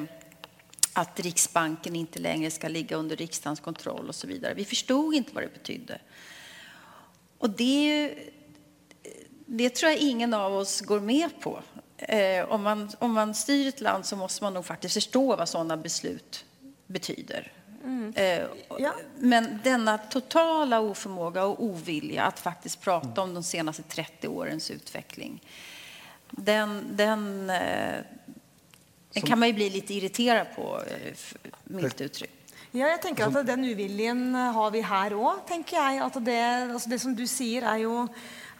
att 0.93 1.19
Riksbanken 1.19 1.95
inte 1.95 2.19
längre 2.19 2.51
ska 2.51 2.67
ligga 2.67 2.95
under 2.95 3.15
riksdagens 3.15 3.59
kontroll 3.59 4.07
och 4.07 4.15
så 4.15 4.27
vidare. 4.27 4.53
Vi 4.53 4.65
förstod 4.65 5.15
inte 5.15 5.33
vad 5.33 5.43
det 5.43 5.53
betydde. 5.53 5.99
Och 7.39 7.49
det, 7.49 8.13
det 9.45 9.69
tror 9.69 9.91
jeg 9.91 9.99
ingen 9.99 10.33
av 10.33 10.53
oss 10.53 10.81
går 10.81 10.99
med 10.99 11.29
på. 11.39 11.59
Eh, 11.97 12.51
om, 12.51 12.63
man, 12.63 12.91
om 12.99 13.13
man 13.13 13.35
styr 13.35 13.67
et 13.67 13.81
land 13.81 14.05
så 14.05 14.15
måste 14.15 14.43
man 14.43 14.53
nog 14.53 14.65
faktiskt 14.65 14.93
förstå 14.93 15.35
vad 15.35 15.49
sådana 15.49 15.77
beslut 15.77 16.45
betyder. 16.87 17.51
Eh, 18.15 18.43
Ja. 18.79 18.93
Men 19.17 19.59
denna 19.63 19.97
totala 19.97 20.79
oförmåga 20.79 21.43
och 21.43 21.63
ovilja 21.63 22.23
att 22.23 22.39
faktiskt 22.39 22.81
prata 22.81 23.21
om 23.21 23.33
de 23.33 23.43
senaste 23.43 23.83
30 23.83 24.27
årens 24.27 24.71
utveckling, 24.71 25.41
den, 26.31 26.87
den, 26.91 27.49
eh, 27.49 27.97
den 29.13 29.23
kan 29.23 29.39
man 29.39 29.47
ju 29.47 29.53
bli 29.53 29.69
lite 29.69 29.93
irriterad 29.93 30.47
på, 30.55 30.81
eh, 30.81 31.17
milt 31.63 32.01
uttryckt. 32.01 32.33
Ja, 32.69 32.85
jeg 32.91 32.99
tenker 33.01 33.25
at 33.25 33.47
Den 33.47 33.63
uviljen 33.65 34.35
har 34.35 34.73
vi 34.73 34.83
her 34.85 35.15
òg, 35.17 35.41
tenker 35.49 35.79
jeg. 35.79 36.03
At 36.05 36.19
det, 36.21 36.41
altså 36.69 36.91
det 36.91 36.99
som 37.01 37.15
du 37.17 37.23
sier, 37.29 37.65
er 37.65 37.81
jo, 37.81 38.03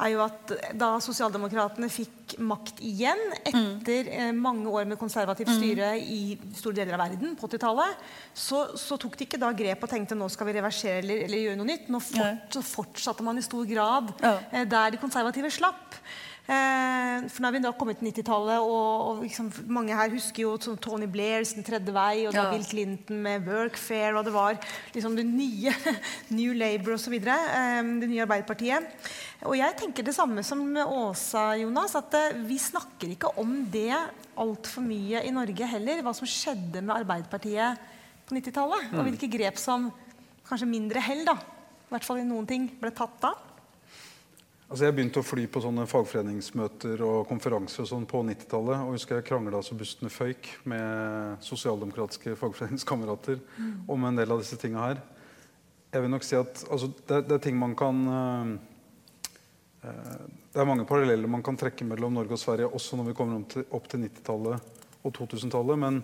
er 0.01 0.13
jo 0.15 0.23
at 0.23 0.53
da 0.79 0.95
sosialdemokratene 1.03 1.89
fikk 1.93 2.33
makt 2.41 2.81
igjen 2.85 3.19
etter 3.43 4.09
mm. 4.09 4.39
mange 4.41 4.71
år 4.71 4.87
med 4.89 4.99
konservativt 5.01 5.51
styre 5.53 5.91
i 6.01 6.37
store 6.57 6.79
deler 6.79 6.97
av 6.97 7.03
verden 7.05 7.35
på 7.37 7.49
80-tallet, 7.49 8.01
så, 8.33 8.63
så 8.77 8.97
tok 9.01 9.17
de 9.19 9.27
ikke 9.27 9.41
da 9.41 9.51
grep 9.57 9.85
og 9.85 9.93
tenkte 9.93 10.17
nå 10.17 10.29
skal 10.33 10.49
vi 10.49 10.57
reversere 10.57 11.03
eller, 11.03 11.25
eller 11.27 11.45
gjøre 11.45 11.59
noe 11.61 11.69
nytt. 11.69 11.93
Nå 11.93 12.01
fort, 12.05 12.49
så 12.55 12.65
fortsatte 12.65 13.25
man 13.25 13.37
i 13.37 13.45
stor 13.45 13.69
grad 13.69 14.13
Ja. 14.23 14.35
eh, 14.49 14.65
der 14.69 14.95
de 14.95 15.01
konservative 15.01 15.53
slapp. 15.53 15.99
Eh, 16.49 17.27
for 17.29 17.43
nå 17.43 17.49
har 17.49 17.53
vi 17.53 17.59
da 17.61 17.71
kommet 17.77 17.99
til 17.99 18.07
90-tallet, 18.09 18.63
og, 18.65 19.01
og 19.05 19.19
liksom, 19.21 19.51
mange 19.69 19.93
her 19.93 20.09
husker 20.09 20.47
jo 20.47 20.55
sånn 20.57 20.79
Tony 20.81 21.05
Blairs 21.11 21.51
Den 21.53 21.65
tredje 21.67 21.93
vei, 21.93 22.23
og 22.25 22.33
det 22.33 22.41
var. 22.41 22.55
Bill 22.55 22.65
Clinton 22.65 23.19
med 23.21 23.45
Workfare, 23.45 24.15
og 24.17 24.25
det 24.25 24.33
var 24.33 24.57
liksom 24.95 25.17
det 25.19 25.27
nye 25.29 25.73
New 26.39 26.55
Labour 26.57 26.95
osv. 26.95 27.19
Eh, 27.19 27.91
det 28.01 28.09
nye 28.09 28.23
Arbeiderpartiet. 28.25 28.89
Og 29.45 29.53
jeg 29.59 29.77
tenker 29.77 30.07
det 30.07 30.15
samme 30.17 30.41
som 30.47 30.63
Åsa, 30.81 31.51
Jonas, 31.61 31.93
at 31.99 32.17
eh, 32.17 32.41
vi 32.49 32.57
snakker 32.61 33.13
ikke 33.13 33.35
om 33.41 33.53
det 33.69 33.93
altfor 34.39 34.87
mye 34.87 35.21
i 35.27 35.35
Norge 35.35 35.69
heller. 35.69 36.01
Hva 36.01 36.15
som 36.17 36.29
skjedde 36.29 36.81
med 36.81 36.95
Arbeiderpartiet 36.97 37.85
på 38.25 38.39
90-tallet, 38.39 38.89
og 38.95 39.05
hvilke 39.05 39.29
grep 39.29 39.61
som 39.61 39.91
kanskje 40.49 40.69
mindre 40.69 41.01
hell, 41.05 41.21
da, 41.29 41.37
i 41.37 41.93
hvert 41.93 42.09
fall 42.09 42.23
i 42.23 42.25
noen 42.25 42.49
ting, 42.49 42.65
ble 42.81 42.89
tatt 42.95 43.21
da. 43.21 43.35
Altså 44.69 44.85
jeg 44.85 44.93
begynte 44.93 45.17
å 45.17 45.25
fly 45.25 45.47
på 45.49 45.61
sånne 45.63 45.87
fagforeningsmøter 45.89 47.01
og 47.01 47.23
konferanser 47.25 47.81
og 47.81 47.87
sånn 47.89 48.03
på 48.09 48.19
90-tallet. 48.27 48.83
Og 48.85 48.93
husker 48.93 49.17
jeg 49.17 49.25
krangla 49.25 49.63
så 49.65 49.73
bustene 49.77 50.11
føyk 50.13 50.45
med 50.69 51.41
sosialdemokratiske 51.41 52.35
fagforeningskamerater 52.37 53.39
om 53.89 54.05
en 54.05 54.19
del 54.19 54.29
av 54.29 54.43
disse 54.43 54.59
tinga 54.61 54.83
her. 54.83 55.01
Jeg 55.89 56.03
vil 56.05 56.13
nok 56.13 56.27
si 56.27 56.37
at 56.37 56.61
altså, 56.69 56.91
det, 57.09 57.23
det 57.25 57.39
er 57.39 57.41
ting 57.47 57.57
man 57.57 57.73
kan 57.73 58.03
øh, 58.13 58.51
Det 60.53 60.61
er 60.61 60.69
mange 60.69 60.85
paralleller 60.85 61.33
man 61.33 61.41
kan 61.41 61.57
trekke 61.57 61.87
mellom 61.89 62.13
Norge 62.13 62.37
og 62.37 62.41
Sverige 62.43 62.69
også 62.69 62.99
når 62.99 63.09
vi 63.09 63.17
kommer 63.17 63.41
opp 63.41 63.49
til, 63.55 63.65
opp 63.73 63.89
til 63.89 64.05
90-tallet 64.05 64.77
og 65.01 65.17
2000-tallet. 65.17 65.81
Men 65.81 65.99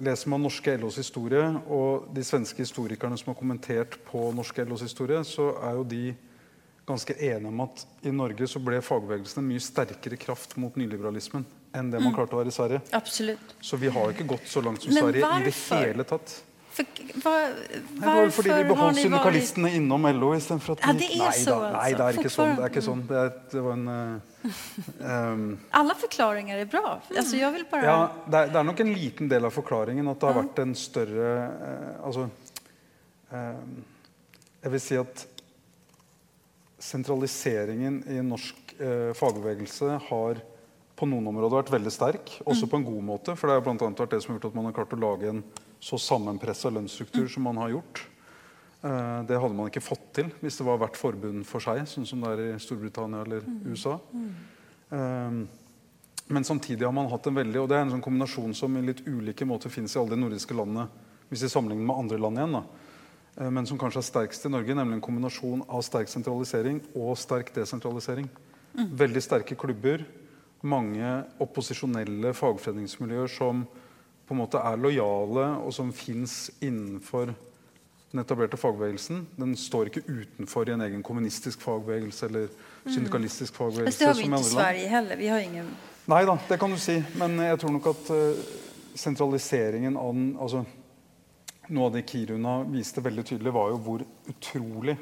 leser 0.00 0.32
man 0.32 0.40
norske 0.40 0.78
LOs 0.80 0.96
historie 1.04 1.44
og 1.68 2.08
de 2.16 2.24
svenske 2.24 2.64
historikerne 2.64 3.20
som 3.20 3.34
har 3.34 3.40
kommentert 3.42 4.00
på 4.08 4.30
norske 4.32 4.64
LOs 4.64 4.88
historie, 4.88 5.20
så 5.28 5.52
er 5.60 5.76
jo 5.76 5.84
de 5.84 6.04
ganske 6.90 7.16
enige 7.16 7.48
om 7.50 7.64
at 7.64 7.86
i 8.06 8.12
Norge 8.14 8.48
så 8.50 8.62
ble 8.62 8.82
fagbevegelsen 8.84 9.42
en 9.42 9.48
mye 9.48 9.62
sterkere 9.64 10.18
kraft 10.20 10.56
mot 10.60 10.76
nyliberalismen 10.78 11.46
enn 11.76 11.90
det 11.92 12.02
man 12.02 12.14
klarte 12.14 12.34
å 12.34 12.40
være 12.42 12.50
i 12.50 12.54
Sverige. 12.54 12.84
Absolutt. 12.98 13.56
Så 13.62 13.78
vi 13.78 13.90
har 13.94 14.14
ikke 14.14 14.26
gått 14.32 14.48
så 14.50 14.62
langt 14.64 14.82
som 14.82 14.94
Men 14.94 15.04
Sverige 15.06 15.34
i 15.38 15.44
det 15.46 15.58
hele 15.70 16.06
tatt. 16.08 16.40
For, 16.70 16.86
hva, 17.18 17.32
Det 17.74 18.04
var 18.04 18.20
jo 18.22 18.30
fordi 18.34 18.50
de 18.54 18.66
beholdt 18.68 19.00
syndikalistene 19.02 19.72
innom 19.74 20.04
LO 20.14 20.28
istedenfor 20.36 20.76
at 20.76 20.84
de 20.84 20.86
Ja, 20.86 20.94
det 21.00 21.08
er 21.08 21.24
Nei 21.24 21.30
så, 21.34 21.56
da, 21.58 21.70
nei, 21.74 21.88
det 21.90 22.04
er 22.04 22.04
altså. 22.06 22.22
ikke 22.22 22.32
sånn. 22.34 22.52
Det 22.54 22.62
er 22.62 22.70
ikke 22.72 22.84
sånn. 22.86 23.00
Det, 23.08 23.22
er, 23.22 23.32
det 23.54 23.64
var 23.64 23.74
en 23.74 23.88
eh, 23.94 25.72
Alle 25.80 25.96
forklaringer 25.98 26.62
er 26.62 26.70
bra. 26.70 26.92
Altså, 27.10 27.40
jeg 27.40 27.56
vil 27.56 27.66
bare 27.72 27.88
Ja, 27.88 27.96
det 28.22 28.42
er, 28.42 28.52
det 28.54 28.60
er 28.62 28.68
nok 28.70 28.84
en 28.86 28.92
liten 28.94 29.32
del 29.32 29.48
av 29.50 29.56
forklaringen 29.56 30.12
at 30.12 30.22
det 30.22 30.30
har 30.30 30.38
vært 30.38 30.62
en 30.62 30.76
større 30.78 31.32
uh, 31.50 32.06
Altså 32.06 32.28
eh, 33.34 33.66
Jeg 34.62 34.74
vil 34.76 34.84
si 34.86 35.00
at 35.02 35.26
sentraliseringen 36.80 38.00
i 38.08 38.20
norsk 38.24 38.74
eh, 38.80 39.10
fagbevegelse 39.16 39.98
har 40.08 40.40
på 40.96 41.08
noen 41.08 41.30
områder 41.30 41.62
vært 41.62 41.72
veldig 41.72 41.92
sterk, 41.92 42.32
også 42.44 42.68
på 42.68 42.80
en 42.80 42.86
god 42.86 43.04
måte. 43.04 43.34
For 43.36 43.48
det 43.48 43.56
er 43.56 43.64
blant 43.64 43.82
annet 43.84 44.00
vært 44.02 44.16
det 44.16 44.20
som 44.24 44.32
har 44.32 44.38
gjort 44.38 44.50
at 44.50 44.56
man 44.58 44.68
har 44.68 44.76
klart 44.76 44.96
å 44.96 45.00
lage 45.00 45.30
en 45.30 45.42
så 45.80 45.96
sammenpressa 46.00 46.72
lønnsstruktur 46.72 47.28
som 47.32 47.46
man 47.48 47.60
har 47.62 47.72
gjort. 47.76 48.02
Eh, 48.82 49.20
det 49.28 49.40
hadde 49.40 49.56
man 49.56 49.70
ikke 49.70 49.84
fått 49.84 50.10
til 50.16 50.28
hvis 50.40 50.60
det 50.60 50.66
var 50.68 50.80
hvert 50.80 50.98
forbund 51.00 51.44
for 51.48 51.64
seg, 51.64 51.82
sånn 51.88 52.08
som 52.08 52.24
det 52.24 52.34
er 52.34 52.44
i 52.50 52.60
Storbritannia 52.60 53.24
eller 53.24 53.48
USA. 53.68 53.96
Eh, 54.90 55.40
men 56.30 56.46
samtidig 56.46 56.86
har 56.86 56.94
man 56.94 57.10
hatt 57.10 57.26
en 57.26 57.34
veldig 57.34 57.58
Og 57.58 57.68
det 57.70 57.74
er 57.74 57.80
en 57.82 57.96
sånn 57.96 58.04
kombinasjon 58.04 58.52
som 58.54 58.76
i 58.78 58.84
litt 58.86 59.00
ulike 59.08 59.48
måter 59.48 59.72
finnes 59.72 59.96
i 59.96 59.98
alle 59.98 60.14
de 60.14 60.20
nordiske 60.20 60.54
landene, 60.54 60.86
hvis 61.28 61.42
vi 61.42 61.50
sammenligner 61.50 61.88
med 61.88 62.04
andre 62.04 62.20
land 62.22 62.38
igjen. 62.38 62.54
da. 62.60 62.79
Eh, 63.40 63.50
Men 63.50 63.66
som 63.66 63.78
kanskje 63.78 64.02
er 64.02 64.08
sterkest 64.08 64.46
i 64.46 64.52
Norge, 64.52 64.74
nemlig 64.76 64.98
en 64.98 65.04
kombinasjon 65.04 65.64
av 65.68 65.82
sterk 65.86 66.08
sentralisering 66.12 66.82
og 66.94 67.16
sterk 67.18 67.54
desentralisering. 67.54 68.28
Veldig 68.76 69.22
sterke 69.22 69.56
klubber, 69.58 70.04
mange 70.62 71.24
opposisjonelle 71.40 72.34
fagforeningsmiljøer 72.36 73.32
som 73.32 73.64
på 74.28 74.34
en 74.36 74.38
måte 74.38 74.60
er 74.62 74.76
lojale, 74.78 75.46
og 75.64 75.72
som 75.74 75.90
fins 75.92 76.52
innenfor 76.62 77.32
den 78.12 78.20
etablerte 78.22 78.58
fagbevegelsen. 78.60 79.24
Den 79.38 79.56
står 79.58 79.90
ikke 79.90 80.04
utenfor 80.06 80.68
i 80.68 80.74
en 80.76 80.84
egen 80.86 81.02
kommunistisk 81.02 81.62
fagbevegelse 81.64 82.28
eller 82.28 82.48
syndikalistisk 82.86 83.54
fagbevegelse. 83.54 83.96
Mm. 83.96 83.98
det 83.98 84.06
har 84.06 84.14
vi 84.14 84.28
ikke 84.28 84.40
i. 84.40 84.50
Sverige 84.52 84.88
heller. 84.88 85.16
Vi 85.16 85.26
har 85.26 85.46
ingen... 85.46 85.72
Nei 86.10 86.24
da, 86.26 86.36
det 86.48 86.58
kan 86.58 86.70
du 86.70 86.78
si. 86.78 86.96
Men 87.18 87.38
jeg 87.42 87.58
tror 87.62 87.74
nok 87.74 87.90
at 87.90 88.12
eh, 88.14 88.44
sentraliseringen 88.98 89.98
av 89.98 90.14
den 90.14 90.30
altså, 90.40 90.64
Noe 91.70 91.86
av 91.86 91.94
det 91.94 92.02
Kiruna 92.10 92.60
viste 92.66 93.02
veldig 93.04 93.24
tydelig, 93.28 93.52
var 93.54 93.70
jo 93.70 93.78
hvor 93.84 94.02
utrolig 94.30 94.96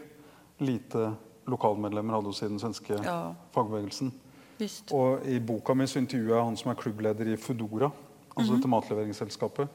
lite 0.61 1.14
lokalmedlemmer 1.49 2.19
hadde 2.19 2.29
hos 2.29 2.41
den 2.45 2.61
svenske 2.61 2.99
Ja. 3.05 3.35
fagbevegelsen. 3.55 4.12
Just. 4.59 4.93
Og 4.93 5.25
i 5.27 5.39
boka 5.39 5.75
mi 5.75 5.87
så 5.87 6.01
intervjuer 6.03 6.35
jeg 6.37 6.45
han 6.45 6.57
som 6.57 6.71
er 6.73 6.75
klubbleder 6.81 7.33
i 7.33 7.37
Foodora, 7.37 7.91
altså 8.37 8.57
dette 8.57 8.69
matleveringsselskapet, 8.69 9.69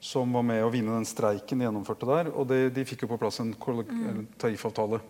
som 0.00 0.32
var 0.32 0.42
med 0.42 0.64
å 0.64 0.70
vinne 0.70 0.92
den 0.98 1.06
streiken 1.06 1.58
de 1.58 1.64
gjennomførte 1.68 2.06
der. 2.06 2.30
Og 2.34 2.48
de, 2.50 2.68
de 2.70 2.84
fikk 2.84 3.02
jo 3.06 3.12
på 3.14 3.18
plass 3.18 3.40
en 3.40 3.54
tariffavtale 3.54 5.00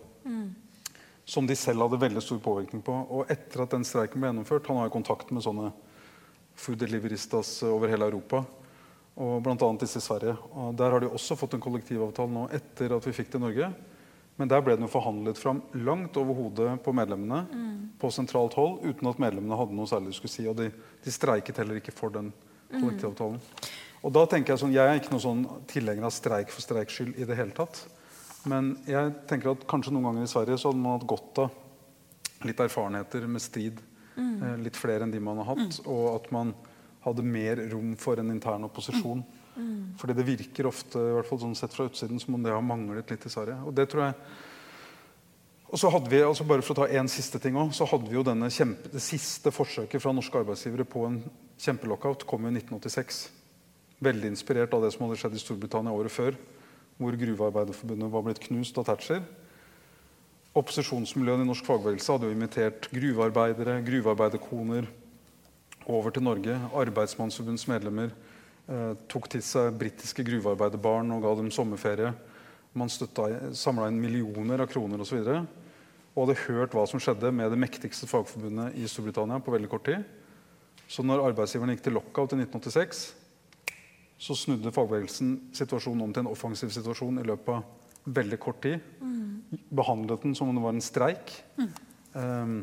som 1.24 1.46
de 1.46 1.57
selv 1.57 1.80
hadde 1.86 2.00
veldig 2.03 2.22
stor 2.22 2.38
påvirkning 2.38 2.82
på. 2.84 2.92
Og 3.11 3.30
etter 3.30 3.62
at 3.62 3.70
den 3.70 3.84
streiken 3.84 4.20
ble 4.20 4.28
gjennomført 4.30 4.66
Han 4.68 4.76
har 4.76 4.88
jo 4.90 4.96
kontakt 4.98 5.30
med 5.32 5.42
sånne 5.42 5.72
food 6.55 6.78
deliveristas 6.78 7.62
over 7.62 7.88
hele 7.88 8.05
Europa. 8.05 8.44
Og 9.20 9.42
bl.a. 9.44 9.56
disse 9.80 10.00
i 10.00 10.04
Sverige. 10.04 10.36
Og 10.56 10.76
der 10.78 10.94
har 10.94 11.02
de 11.02 11.10
også 11.12 11.36
fått 11.36 11.56
en 11.56 11.62
kollektivavtale 11.62 12.32
nå 12.32 12.46
etter 12.56 12.94
at 12.96 13.08
vi 13.08 13.12
fikk 13.16 13.32
det 13.32 13.40
i 13.40 13.44
Norge. 13.44 13.68
Men 14.40 14.48
der 14.48 14.62
ble 14.64 14.74
den 14.78 14.86
jo 14.86 14.92
forhandlet 14.92 15.36
fram 15.36 15.60
langt 15.84 16.16
over 16.16 16.38
hodet 16.38 16.70
på 16.84 16.94
medlemmene 16.96 17.42
på 18.00 18.10
sentralt 18.10 18.56
hold, 18.56 18.80
uten 18.80 19.10
at 19.10 19.20
medlemmene 19.20 19.58
hadde 19.60 19.76
noe 19.76 19.90
særlig 19.90 20.14
de 20.14 20.16
skulle 20.16 20.32
si. 20.32 20.46
Og 20.48 20.56
de, 20.58 20.70
de 21.04 21.12
streiket 21.12 21.60
heller 21.60 21.78
ikke 21.82 21.94
for 21.94 22.14
den 22.14 22.32
kollektivavtalen. 22.72 23.40
Og 24.02 24.14
da 24.16 24.24
tenker 24.26 24.54
Jeg 24.54 24.62
sånn, 24.64 24.74
jeg 24.74 24.88
er 24.88 24.98
ikke 24.98 25.12
noen 25.12 25.26
sånn 25.26 25.42
tilhenger 25.70 26.08
av 26.08 26.14
streik 26.16 26.50
for 26.50 26.64
streiks 26.64 26.96
skyld 26.96 27.20
i 27.20 27.28
det 27.28 27.36
hele 27.38 27.54
tatt. 27.54 27.84
Men 28.48 28.72
jeg 28.88 29.12
tenker 29.30 29.52
at 29.52 29.68
kanskje 29.70 29.92
noen 29.94 30.08
ganger 30.08 30.26
i 30.26 30.32
Sverige 30.32 30.58
så 30.58 30.72
hadde 30.72 30.82
man 30.82 30.96
hatt 30.96 31.06
godt 31.12 31.44
av 31.44 32.48
litt 32.48 32.62
erfarenheter 32.64 33.28
med 33.30 33.44
strid. 33.44 33.82
Mm. 34.12 34.60
litt 34.60 34.76
flere 34.76 35.06
enn 35.06 35.12
de 35.12 35.20
man 35.24 35.38
har 35.40 35.54
hatt. 35.54 35.78
Og 35.88 36.02
at 36.16 36.26
man 36.34 36.50
hadde 37.05 37.26
mer 37.26 37.61
rom 37.72 37.96
for 37.98 38.20
en 38.20 38.30
intern 38.34 38.68
opposisjon. 38.68 39.24
Fordi 40.00 40.16
det 40.16 40.24
virker 40.26 40.68
ofte, 40.70 40.96
i 40.96 41.12
hvert 41.18 41.28
fall 41.28 41.42
sånn 41.42 41.59
sett 41.59 41.74
fra 41.74 41.84
utsiden, 41.88 42.20
som 42.22 42.38
om 42.38 42.42
det 42.42 42.55
har 42.55 42.64
manglet 42.64 43.11
litt 43.12 43.26
i 43.28 43.32
Sverige. 43.32 43.59
Og 43.68 43.74
det 43.76 43.88
tror 43.92 44.07
jeg 44.09 44.16
og 45.72 45.80
så 45.80 45.88
hadde 45.88 46.11
vi, 46.12 46.18
altså 46.20 46.44
bare 46.44 46.61
for 46.61 46.74
å 46.74 46.82
ta 46.82 46.98
en 47.00 47.09
siste 47.09 47.38
ting 47.40 47.57
også, 47.57 47.78
så 47.78 47.86
hadde 47.94 48.11
vi 48.11 48.18
jo 48.18 48.24
denne 48.26 48.50
kjempe, 48.53 48.90
Det 48.92 49.00
siste 49.00 49.48
forsøket 49.48 50.03
fra 50.05 50.12
norske 50.12 50.36
arbeidsgivere 50.36 50.84
på 50.84 51.07
en 51.09 51.22
kjempelockout 51.57 52.26
kom 52.28 52.44
jo 52.44 52.50
i 52.53 52.59
1986. 52.59 53.22
Veldig 54.05 54.34
inspirert 54.34 54.74
av 54.76 54.84
det 54.84 54.90
som 54.92 55.07
hadde 55.07 55.16
skjedd 55.16 55.38
i 55.38 55.40
Storbritannia 55.40 55.94
året 55.96 56.12
før, 56.12 56.36
hvor 57.00 57.16
Gruvearbeiderforbundet 57.16 58.12
var 58.12 58.26
blitt 58.26 58.42
knust 58.44 58.76
av 58.76 58.84
Thatcher. 58.90 59.24
Opposisjonsmiljøene 60.61 61.46
i 61.46 61.48
norsk 61.48 61.64
fagbevegelse 61.64 62.18
hadde 62.18 62.28
jo 62.28 62.36
invitert 62.36 62.90
gruvearbeidere, 62.92 63.78
gruvearbeiderkoner 63.86 64.90
over 65.86 66.14
til 66.14 66.24
Norge. 66.26 66.58
Arbeidsmannsforbunds 66.76 67.66
medlemmer 67.70 68.12
eh, 68.68 68.92
tok 69.10 69.28
til 69.32 69.42
seg 69.46 69.74
britiske 69.80 70.24
gruvearbeiderbarn 70.26 71.14
og 71.16 71.24
ga 71.24 71.34
dem 71.40 71.50
sommerferie. 71.54 72.12
Man 72.78 72.92
samla 72.92 73.90
inn 73.90 74.00
millioner 74.00 74.64
av 74.64 74.70
kroner 74.72 75.02
osv. 75.02 75.18
Og, 75.20 75.26
så 75.26 75.40
og 76.12 76.26
hadde 76.26 76.42
hørt 76.44 76.74
hva 76.76 76.84
som 76.88 77.00
skjedde 77.00 77.30
med 77.32 77.52
det 77.52 77.60
mektigste 77.60 78.08
fagforbundet 78.08 78.76
i 78.76 78.88
Storbritannia 78.88 79.40
på 79.40 79.54
veldig 79.54 79.70
kort 79.72 79.86
tid. 79.88 80.02
Så 80.84 81.04
når 81.06 81.24
arbeidsgiverne 81.30 81.72
gikk 81.72 81.86
til 81.86 81.96
lockout 81.96 82.34
i 82.34 82.40
1986, 82.42 83.04
så 84.22 84.36
snudde 84.36 84.74
fagbevegelsen 84.74 85.30
situasjonen 85.56 86.04
om 86.04 86.12
til 86.12 86.26
en 86.26 86.30
offensiv 86.30 86.72
situasjon 86.74 87.22
i 87.22 87.24
løpet 87.26 87.56
av 87.56 88.12
veldig 88.18 88.38
kort 88.42 88.60
tid. 88.64 88.84
Behandlet 89.72 90.26
den 90.26 90.36
som 90.36 90.52
om 90.52 90.58
det 90.58 90.64
var 90.66 90.76
en 90.76 90.84
streik. 90.84 91.32
Um, 92.12 92.60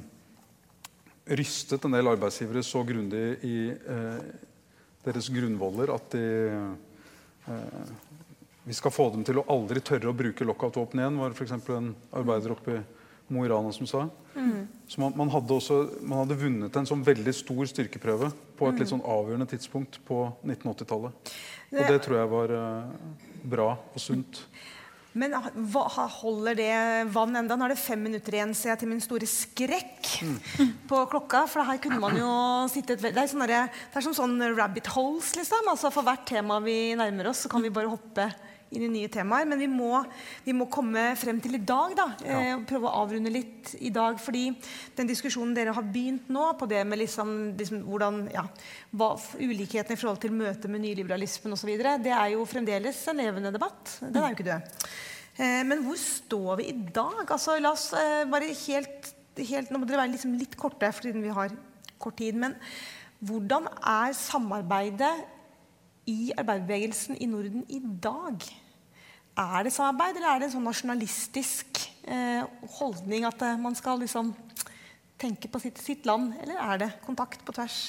rystet 1.29 1.85
en 1.85 1.93
del 1.93 2.09
arbeidsgivere 2.09 2.63
så 2.65 2.83
grundig 2.87 3.25
i 3.45 3.57
eh, 3.69 4.21
deres 5.05 5.29
grunnvoller 5.33 5.93
at 5.93 6.15
de 6.15 6.23
eh, 7.47 7.97
Vi 8.69 8.75
skal 8.77 8.93
få 8.93 9.07
dem 9.13 9.23
til 9.25 9.39
å 9.41 9.47
aldri 9.49 9.81
tørre 9.81 10.11
å 10.11 10.13
bruke 10.17 10.45
lockout-våpen 10.45 10.99
igjen, 11.01 11.17
var 11.17 11.33
f.eks. 11.33 11.53
en 11.73 11.93
arbeider 12.13 12.53
oppe 12.53 12.75
i 12.75 12.81
Mo 13.33 13.45
i 13.45 13.49
Rana, 13.49 13.71
som 13.73 13.87
sa. 13.89 14.03
Så 14.87 15.01
man, 15.01 15.13
man, 15.17 15.29
hadde 15.29 15.53
også, 15.53 15.77
man 16.01 16.23
hadde 16.23 16.37
vunnet 16.39 16.77
en 16.77 16.87
sånn 16.89 17.03
veldig 17.05 17.33
stor 17.33 17.67
styrkeprøve 17.69 18.31
på 18.57 18.69
et 18.69 18.81
litt 18.81 18.89
sånn 18.89 19.03
avgjørende 19.05 19.49
tidspunkt 19.51 19.99
på 20.07 20.23
1980-tallet. 20.45 21.33
Og 21.73 21.91
det 21.91 21.99
tror 22.05 22.17
jeg 22.19 22.31
var 22.31 22.53
eh, 22.57 22.93
bra 23.53 23.67
og 23.77 24.01
sunt. 24.01 24.41
Men 25.17 25.33
hva, 25.73 25.85
holder 26.19 26.57
det 26.59 26.73
vann 27.13 27.33
enda? 27.39 27.55
Nå 27.57 27.65
er 27.65 27.73
det 27.73 27.81
fem 27.81 28.01
minutter 28.05 28.35
igjen, 28.37 28.53
ser 28.53 28.73
jeg 28.73 28.81
til 28.83 28.91
min 28.91 29.01
store 29.01 29.25
skrekk 29.29 30.11
på 30.89 30.99
klokka. 31.09 31.45
For 31.49 31.65
her 31.65 31.81
kunne 31.81 32.01
man 32.01 32.17
jo 32.19 32.29
sittet 32.69 33.01
Det 33.01 33.15
er, 33.15 33.31
sånne, 33.31 33.47
det 33.49 33.97
er 33.97 34.05
som 34.05 34.15
sånn 34.15 34.37
rabbit 34.53 34.91
holes, 34.93 35.33
liksom. 35.39 35.71
Altså 35.71 35.89
For 35.93 36.05
hvert 36.05 36.27
tema 36.29 36.59
vi 36.61 36.93
nærmer 36.99 37.31
oss, 37.31 37.45
så 37.45 37.51
kan 37.51 37.65
vi 37.65 37.73
bare 37.73 37.89
hoppe 37.89 38.29
inn 38.75 38.85
i 38.85 38.91
nye 38.93 39.09
temaer. 39.11 39.47
Men 39.49 39.61
vi 39.61 39.67
må, 39.71 40.01
vi 40.45 40.55
må 40.55 40.67
komme 40.71 41.11
frem 41.19 41.39
til 41.41 41.57
i 41.57 41.61
dag, 41.61 41.95
da. 41.97 42.07
Ja. 42.25 42.39
Eh, 42.39 42.63
prøve 42.69 42.89
å 42.89 43.03
avrunde 43.03 43.31
litt 43.33 43.73
i 43.79 43.91
dag. 43.93 44.19
fordi 44.19 44.49
den 44.97 45.09
diskusjonen 45.09 45.55
dere 45.57 45.73
har 45.75 45.85
begynt 45.85 46.29
nå, 46.29 46.45
på 46.59 46.67
det 46.69 46.83
med 46.87 47.01
liksom, 47.01 47.35
liksom 47.59 47.83
hvordan 47.87 48.21
ja, 48.33 48.45
hva, 48.91 49.13
ulikhetene 49.39 49.97
i 49.97 50.01
forhold 50.01 50.21
til 50.23 50.35
møtet 50.35 50.69
med 50.71 50.83
nyliberalismen 50.85 51.55
osv., 51.55 51.71
det 52.03 52.13
er 52.15 52.33
jo 52.33 52.45
fremdeles 52.49 52.99
en 53.09 53.21
levende 53.21 53.53
debatt. 53.55 53.97
Den 54.01 54.21
er 54.21 54.29
jo 54.29 54.37
ikke 54.37 54.49
død. 54.51 54.85
Eh, 55.39 55.63
men 55.67 55.83
hvor 55.85 55.99
står 55.99 56.61
vi 56.61 56.69
i 56.71 56.77
dag? 56.93 57.23
Altså, 57.25 57.57
la 57.61 57.73
oss 57.73 57.89
eh, 57.97 58.25
bare 58.29 58.53
helt, 58.67 59.11
helt 59.39 59.69
Nå 59.71 59.79
må 59.79 59.87
dere 59.87 60.03
være 60.03 60.15
liksom 60.17 60.37
litt 60.37 60.57
korte, 60.59 60.89
fordi 60.95 61.15
vi 61.15 61.35
har 61.35 61.53
kort 61.99 62.17
tid. 62.19 62.35
men 62.39 62.55
hvordan 63.19 63.67
er 63.83 64.13
samarbeidet 64.15 65.11
i 66.09 66.33
arbeiderbevegelsen 66.37 67.19
i 67.21 67.29
Norden 67.29 67.63
i 67.69 67.79
dag? 67.79 68.43
Er 69.39 69.63
det 69.63 69.71
samarbeid, 69.73 70.17
eller 70.17 70.33
er 70.33 70.41
det 70.41 70.49
en 70.49 70.57
sånn 70.57 70.67
nasjonalistisk 70.67 71.85
eh, 72.09 72.43
holdning 72.79 73.27
at 73.29 73.41
eh, 73.45 73.61
man 73.61 73.77
skal 73.77 74.01
liksom 74.01 74.33
tenke 75.19 75.51
på 75.51 75.61
sitt, 75.63 75.79
sitt, 75.79 76.05
land, 76.09 76.33
eller 76.41 76.59
er 76.59 76.81
det 76.83 76.91
kontakt 77.05 77.45
på 77.45 77.55
tvers? 77.55 77.79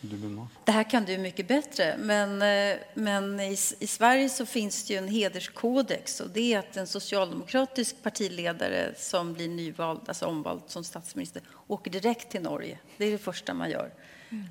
Det 0.00 0.72
här 0.72 0.84
kan 0.90 1.04
du 1.04 1.16
mye 1.18 1.44
bedre, 1.44 1.88
men, 1.98 2.36
eh, 2.42 2.78
men 2.94 3.32
i, 3.42 3.52
i, 3.52 3.86
Sverige 3.86 4.28
så 4.30 4.46
finns 4.46 4.84
det 4.86 4.94
jo 4.94 5.00
en 5.02 5.10
hederskodex 5.10 6.20
og 6.22 6.30
det 6.36 6.44
er 6.52 6.60
at 6.62 6.78
en 6.78 6.86
socialdemokratisk 6.86 7.98
partiledare 8.02 8.92
som 8.98 9.34
blir 9.34 9.50
nyvald, 9.50 10.06
altså 10.06 10.30
omvalgt 10.30 10.70
som 10.70 10.86
statsminister, 10.86 11.42
åker 11.66 11.98
direkte 11.98 12.36
til 12.36 12.46
Norge. 12.46 12.78
Det 12.96 13.08
er 13.08 13.18
det 13.18 13.26
første 13.26 13.58
man 13.58 13.74
gjør. 13.74 13.92
Mm 14.30 14.46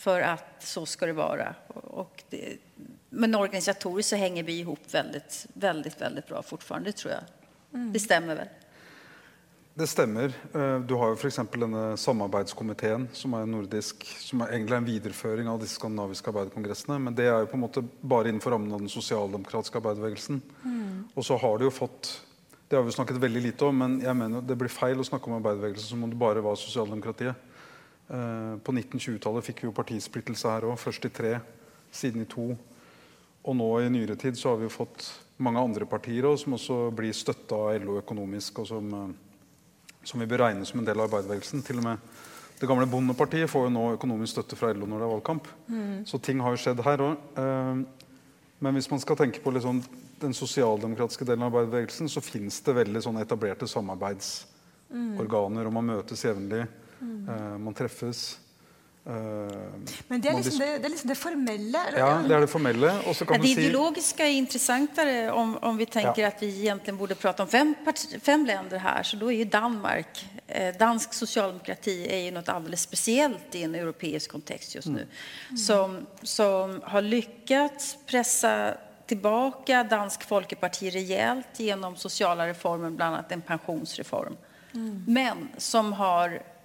för 0.00 0.20
att 0.20 0.54
så 0.58 0.86
ska 0.86 1.06
det 1.06 1.12
vara. 1.12 1.54
Och 1.74 2.22
det, 2.30 2.56
men 3.10 3.34
organisatoriskt 3.34 4.10
så 4.10 4.16
hänger 4.16 4.42
vi 4.42 4.58
ihop 4.58 4.80
väldigt, 4.90 5.46
väldigt, 5.52 6.00
väldigt 6.00 6.26
bra 6.28 6.42
fortfarande, 6.42 6.92
tror 6.92 7.12
jag. 7.12 7.22
Mm. 7.74 7.92
Det 7.92 8.00
stämmer 8.00 8.34
väl? 8.34 8.48
Det 9.74 9.86
stemmer. 9.86 10.32
Eh, 10.54 10.80
du 10.80 10.94
har 10.94 11.12
jo 11.12 11.18
f.eks. 11.20 11.38
denne 11.52 11.96
samarbeidskomiteen, 11.96 13.08
som 13.12 13.36
er 13.36 13.44
nordisk, 13.46 14.06
som 14.24 14.40
er 14.40 14.54
egentlig 14.54 14.78
en 14.78 14.88
videreføring 14.88 15.52
av 15.52 15.60
disse 15.60 15.76
skandinaviske 15.76 16.32
arbeiderkongressene. 16.32 16.96
Men 16.98 17.16
det 17.16 17.28
er 17.28 17.44
jo 17.44 17.50
på 17.52 17.58
en 17.60 17.64
måte 17.66 17.84
bare 18.00 18.32
innenfor 18.32 18.56
rammen 18.56 18.72
av 18.72 18.80
den 18.80 18.92
sosialdemokratiske 18.92 19.82
arbeiderbevegelsen. 19.82 20.40
Mm. 20.64 21.06
Og 21.12 21.28
så 21.28 21.36
har 21.44 21.60
du 21.60 21.68
jo 21.68 21.76
fått 21.82 22.16
Det 22.70 22.78
har 22.78 22.84
vi 22.86 22.92
snakket 22.94 23.16
veldig 23.18 23.40
lite 23.42 23.66
om, 23.66 23.78
men 23.82 23.96
jeg 23.98 24.14
mener 24.14 24.44
det 24.46 24.54
blir 24.54 24.70
feil 24.70 25.00
å 25.02 25.04
snakke 25.04 25.26
om 25.26 25.40
arbeiderbevegelsen 25.40 25.90
som 25.90 26.04
om 26.06 26.10
det 26.12 26.18
bare 26.18 26.44
var 26.44 26.54
sosialdemokratiet. 26.54 27.49
Eh, 28.10 28.54
på 28.66 28.72
1920-tallet 28.74 29.46
fikk 29.46 29.62
vi 29.62 29.68
jo 29.68 29.76
partisplittelse 29.76 30.50
her 30.50 30.66
òg. 30.66 30.78
Først 30.80 31.06
i 31.06 31.12
tre, 31.14 31.36
siden 31.94 32.24
i 32.24 32.30
to. 32.30 32.48
Og 33.46 33.56
nå 33.56 33.68
i 33.80 33.90
nyere 33.92 34.16
tid 34.20 34.38
så 34.38 34.50
har 34.50 34.58
vi 34.60 34.66
jo 34.66 34.74
fått 34.74 35.06
mange 35.40 35.62
andre 35.62 35.86
partier 35.88 36.26
også, 36.28 36.44
som 36.44 36.56
også 36.58 36.78
blir 36.96 37.14
støtta 37.16 37.54
av 37.56 37.78
LO 37.84 38.00
økonomisk, 38.02 38.58
og 38.60 38.66
som, 38.68 38.90
eh, 38.96 39.10
som, 40.02 40.20
vi 40.20 40.26
bør 40.26 40.44
regne 40.46 40.66
som 40.66 40.82
en 40.82 40.88
del 40.88 40.98
av 40.98 41.06
arbeiderbevegelsen. 41.06 41.62
Til 41.64 41.78
og 41.78 41.86
med 41.86 41.96
det 42.60 42.68
gamle 42.68 42.90
Bondepartiet 42.90 43.48
får 43.48 43.62
jo 43.68 43.72
nå 43.72 43.84
økonomisk 43.94 44.32
støtte 44.34 44.58
fra 44.58 44.74
LO 44.74 44.86
når 44.90 44.98
det 44.98 45.06
er 45.06 45.14
valgkamp. 45.14 45.44
Mm. 45.70 46.04
Så 46.10 46.18
ting 46.18 46.38
har 46.42 46.50
jo 46.52 46.62
skjedd 46.64 46.84
her 46.84 46.98
òg. 47.06 47.14
Eh, 47.38 47.76
men 48.60 48.76
hvis 48.76 48.90
man 48.90 49.00
skal 49.00 49.16
tenke 49.16 49.40
på 49.40 49.54
liksom 49.54 49.80
den 50.20 50.34
sosialdemokratiske 50.36 51.24
delen 51.24 51.46
av 51.46 51.54
arbeiderbevegelsen, 51.54 52.08
så 52.12 52.20
fins 52.20 52.60
det 52.66 52.76
veldig 52.76 53.00
sånn 53.06 53.22
etablerte 53.22 53.64
samarbeidsorganer, 53.70 55.64
og 55.64 55.72
man 55.72 55.88
møtes 55.94 56.24
jevnlig. 56.26 56.66
Mm. 57.00 57.64
man 57.64 57.74
treffes. 57.74 58.38
Uh, 59.06 59.12
Men 60.08 60.20
det 60.20 60.28
er, 60.28 60.34
liksom 60.36 60.58
det, 60.58 60.66
det 60.78 60.84
er, 60.84 60.92
liksom 60.92 61.08
det, 61.08 61.14
formelle? 61.16 61.80
Ja, 61.96 62.08
det 62.20 62.34
er 62.36 62.42
det 62.44 62.50
formelle. 62.52 62.90
Ja, 63.00 63.38
det 63.40 63.52
ideologiske 63.54 64.26
er 64.26 64.34
interessantere 64.36 65.14
om, 65.32 65.54
om 65.56 65.78
vi 65.80 65.86
tenker 65.88 66.20
ja. 66.20 66.28
at 66.28 66.42
vi 66.44 66.50
egentlig 66.66 66.94
burde 66.98 67.16
prate 67.16 67.42
om 67.42 67.48
fem, 67.48 67.72
fem 68.20 68.44
länder 68.44 68.82
her. 68.84 69.02
Så 69.02 69.16
da 69.16 69.30
er 69.32 69.38
jo 69.38 69.48
Danmark 69.48 70.20
eh, 70.46 70.76
Dansk 70.76 71.16
sosialdemokrati 71.16 71.96
er 72.12 72.26
jo 72.26 72.36
noe 72.36 72.52
alldeles 72.52 72.84
spesielt 72.84 73.56
i 73.56 73.64
en 73.64 73.78
europeisk 73.80 74.36
kontekst 74.36 74.76
just 74.76 74.92
nå. 74.92 75.08
Mm. 75.08 75.56
Som, 75.64 75.96
som, 76.20 76.76
har 76.92 77.08
lykkes 77.08 77.90
presse 78.06 78.54
tilbake 79.08 79.80
Dansk 79.88 80.28
Folkeparti 80.28 80.92
reelt 80.92 81.56
gjennom 81.56 81.96
sosiale 81.96 82.52
reformer, 82.52 82.92
bl.a. 82.92 83.24
en 83.32 83.48
pensjonsreform. 83.48 84.36
Mm. 84.76 84.96
Men 85.08 85.48
som 85.58 85.94
har 85.96 86.36
Eh, 86.38 86.59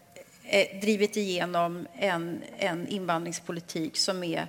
drivit 0.81 1.17
igenom 1.17 1.87
en, 1.93 2.41
en 2.57 2.87
invandringspolitik 2.87 3.97
som 3.97 4.23
är 4.23 4.47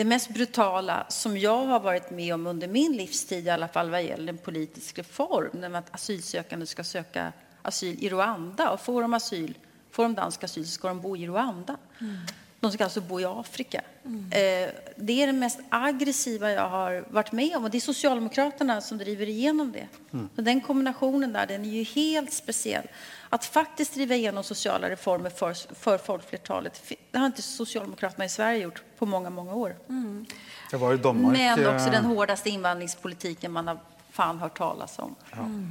det 0.00 0.04
mest 0.04 0.28
brutala 0.28 1.06
som 1.08 1.38
jag 1.38 1.66
har 1.66 1.80
varit 1.80 2.10
med 2.10 2.34
om 2.34 2.46
under 2.46 2.68
min 2.68 2.96
livstid, 2.96 3.46
i 3.46 3.50
alla 3.50 3.68
fall 3.68 3.90
vad 3.90 4.02
gäller 4.02 4.32
en 4.32 4.38
politisk 4.38 4.98
reform, 4.98 5.50
nämligen 5.52 5.74
att 5.74 5.94
asylsökande 5.94 6.66
ska 6.66 6.84
söka 6.84 7.32
asyl 7.62 8.04
i 8.04 8.08
Rwanda. 8.08 8.70
Och 8.70 8.80
får 8.80 9.02
de 9.02 9.14
asyl, 9.14 9.58
får 9.90 10.02
de 10.02 10.14
dansk 10.14 10.44
asyl 10.44 10.66
så 10.66 10.70
ska 10.70 10.88
de 10.88 11.00
bo 11.00 11.16
i 11.16 11.26
Rwanda. 11.26 11.76
Mm. 12.00 12.16
De 12.60 12.72
ska 12.72 12.84
alltså 12.84 13.00
bo 13.00 13.20
i 13.20 13.24
Afrika. 13.24 13.80
Mm. 14.04 14.24
Eh, 14.24 14.70
det 14.96 15.22
är 15.22 15.26
det 15.26 15.32
mest 15.32 15.60
aggressiva 15.68 16.50
jag 16.50 16.68
har 16.68 17.04
varit 17.08 17.32
med 17.32 17.56
om 17.56 17.64
och 17.64 17.70
det 17.70 17.78
är 17.78 17.80
Socialdemokraterna 17.80 18.80
som 18.80 18.98
driver 18.98 19.28
igenom 19.28 19.72
det. 19.72 19.88
Mm. 20.12 20.28
Så 20.36 20.42
den 20.42 20.60
kombinationen 20.60 21.32
där, 21.32 21.46
den 21.46 21.64
är 21.64 21.70
ju 21.70 21.82
helt 21.82 22.32
speciell 22.32 22.86
att 23.30 23.44
faktiskt 23.44 23.94
driva 23.94 24.14
igenom 24.14 24.44
sociala 24.44 24.90
reformer 24.90 25.30
för, 25.30 25.54
för 25.74 25.98
folkflertalet. 25.98 26.82
Det 27.10 27.18
har 27.18 27.26
inte 27.26 27.42
Socialdemokraterna 27.42 28.24
i 28.24 28.28
Sverige 28.28 28.62
gjort 28.62 28.82
på 28.98 29.06
många, 29.06 29.30
många 29.30 29.54
år. 29.54 29.76
Mm. 29.88 30.26
Det 30.70 30.76
var 30.76 30.92
ju 30.92 30.98
Danmark, 30.98 31.38
Men 31.38 31.74
också 31.74 31.86
eh, 31.86 31.92
den 31.92 32.04
hårdaste 32.04 32.50
invandringspolitiken 32.50 33.52
man 33.52 33.68
har 33.68 33.78
fan 34.10 34.38
hört 34.38 34.58
talas 34.58 34.98
om. 34.98 35.14
Ja. 35.30 35.38
Mm. 35.38 35.70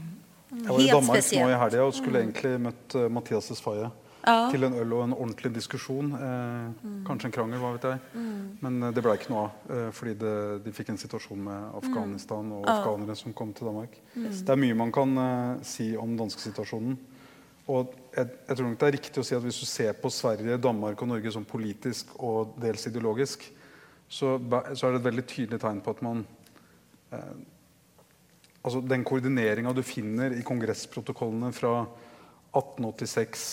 Mm. 0.52 0.64
Jeg 0.64 0.74
var 0.74 0.82
i 0.82 0.88
Danmark 0.88 1.18
spesielt. 1.18 1.46
nå 1.46 1.52
i 1.52 1.58
helga 1.60 1.84
og 1.84 1.94
skulle 1.94 2.22
mm. 2.22 2.30
egentlig 2.30 2.62
møtt 2.64 2.96
uh, 2.96 3.04
Mathias 3.10 3.52
Esfaye 3.54 3.90
ja. 4.24 4.38
til 4.50 4.66
en 4.66 4.74
øl 4.82 4.96
og 4.98 5.04
en 5.04 5.14
ordentlig 5.14 5.52
diskusjon. 5.56 6.10
Eh, 6.18 6.88
mm. 6.88 6.96
Kanskje 7.06 7.30
en 7.30 7.36
krangel, 7.36 7.62
hva 7.62 7.76
vet 7.76 7.86
jeg. 7.86 8.00
Mm. 8.16 8.40
Men 8.64 8.80
uh, 8.84 8.90
det 8.96 9.04
ble 9.06 9.14
ikke 9.20 9.34
noe 9.34 9.44
av, 9.50 9.56
Eh, 9.70 9.92
fordi 9.94 10.16
det, 10.18 10.34
de 10.66 10.72
fikk 10.74 10.90
en 10.90 10.98
situasjon 10.98 11.44
med 11.46 11.76
Afghanistan 11.78 12.48
og 12.56 12.66
afghanere 12.66 13.16
som 13.20 13.36
kom 13.38 13.54
til 13.54 13.70
Danmark. 13.70 14.00
Det 14.16 14.50
er 14.50 14.58
mye 14.58 14.78
man 14.78 14.92
kan 14.96 15.14
si 15.62 15.92
om 15.98 16.10
den 16.10 16.24
danske 16.24 16.42
situasjonen. 16.42 16.98
Og 17.70 17.94
jeg, 18.16 18.26
jeg, 18.48 18.56
tror 18.56 18.66
nok 18.66 18.80
det 18.82 18.88
er 18.88 18.96
riktig 18.98 19.22
å 19.22 19.28
si 19.28 19.38
at 19.38 19.46
Hvis 19.46 19.62
du 19.62 19.68
ser 19.70 19.94
på 20.02 20.10
Sverige, 20.14 20.58
Danmark 20.62 21.02
og 21.04 21.12
Norge 21.12 21.34
som 21.34 21.46
politisk 21.46 22.16
og 22.18 22.56
dels 22.62 22.88
ideologisk, 22.90 23.46
så, 24.10 24.36
så 24.74 24.88
er 24.88 24.96
det 24.96 25.02
et 25.04 25.06
veldig 25.06 25.26
tydelig 25.30 25.60
tegn 25.62 25.82
på 25.86 25.94
at 25.94 26.02
man 26.02 26.24
eh, 27.14 27.36
altså 28.64 28.82
Den 28.82 29.06
koordineringa 29.06 29.74
du 29.78 29.84
finner 29.86 30.34
i 30.34 30.46
kongressprotokollene 30.46 31.52
fra 31.54 31.84
1886, 32.58 33.46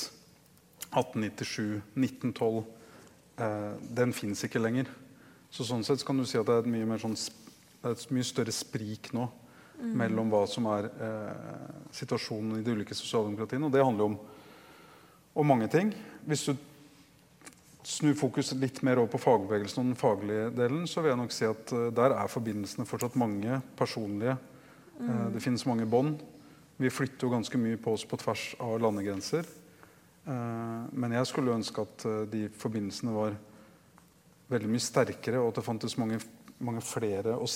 1897, 0.88 1.82
1912, 1.92 2.62
eh, 3.44 3.72
den 4.00 4.16
fins 4.16 4.46
ikke 4.48 4.62
lenger. 4.64 4.88
Så 5.52 5.68
Sånn 5.68 5.84
sett 5.84 6.04
kan 6.08 6.16
du 6.16 6.24
si 6.24 6.40
at 6.40 6.48
det 6.48 6.56
er 6.56 6.64
et 6.64 6.72
mye, 6.72 6.98
sånn, 7.04 7.18
et 7.84 8.06
mye 8.16 8.26
større 8.26 8.54
sprik 8.54 9.12
nå 9.16 9.28
mm. 9.78 9.92
mellom 9.98 10.30
hva 10.32 10.44
som 10.50 10.68
er 10.72 10.88
eh, 10.88 11.66
situasjonen 11.94 12.58
i 12.58 12.64
de 12.64 12.74
ulike 12.76 12.96
sosialdemokratiene. 12.96 13.68
Og 13.68 13.74
det 13.74 13.84
handler 13.84 14.10
om, 14.10 14.16
om 15.36 15.52
mange 15.52 15.68
ting. 15.72 15.92
Hvis 16.26 16.46
du 16.48 16.54
snur 17.86 18.16
fokus 18.18 18.50
litt 18.58 18.80
mer 18.86 18.98
over 18.98 19.12
på 19.12 19.22
fagbevegelsen 19.22 19.82
og 19.82 19.90
den 19.92 19.98
faglige 20.00 20.48
delen, 20.56 20.86
så 20.90 21.02
vil 21.02 21.12
jeg 21.12 21.20
nok 21.22 21.34
si 21.34 21.48
at 21.48 21.74
eh, 21.76 21.90
der 21.96 22.16
er 22.16 22.32
forbindelsene 22.32 22.88
fortsatt 22.88 23.18
mange 23.20 23.60
personlige. 23.78 24.38
Mm. 24.98 25.10
Eh, 25.10 25.26
det 25.36 25.44
finnes 25.44 25.66
mange 25.68 25.88
bånd. 25.90 26.24
Vi 26.76 26.92
flytter 26.92 27.28
jo 27.28 27.32
ganske 27.32 27.60
mye 27.60 27.78
på 27.80 27.94
oss 27.96 28.04
på 28.04 28.18
tvers 28.20 28.50
av 28.60 28.76
landegrenser. 28.82 29.46
Uh, 30.26 30.90
men 30.90 31.12
jeg 31.14 31.28
skulle 31.30 31.54
ønske 31.54 31.84
at 31.86 32.02
de 32.32 32.40
forbindelsene 32.58 33.12
var 33.14 33.36
veldig 34.50 34.70
mye 34.70 34.82
sterkere, 34.82 35.40
og 35.40 35.52
at 35.52 35.60
det 35.60 35.64
fantes 35.66 35.96
mange, 36.00 36.18
mange 36.58 36.82
flere 36.84 37.36
og 37.38 37.48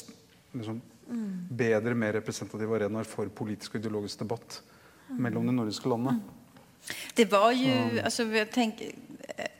liksom, 0.54 0.80
Mm. 1.10 1.48
bedre, 1.50 1.94
mer 1.94 2.12
representative 2.12 2.76
arenaer 2.76 3.08
for 3.08 3.30
politisk 3.34 3.74
og 3.74 3.80
ideologisk 3.80 4.22
debatt 4.22 4.60
mm. 5.08 5.16
mellom 5.18 5.48
de 5.48 5.54
nordiske 5.56 5.90
landene. 5.90 6.20
Det 7.14 7.26
var 7.30 7.50
jo 7.52 7.74
altså, 8.04 8.26
tenk, 8.52 8.82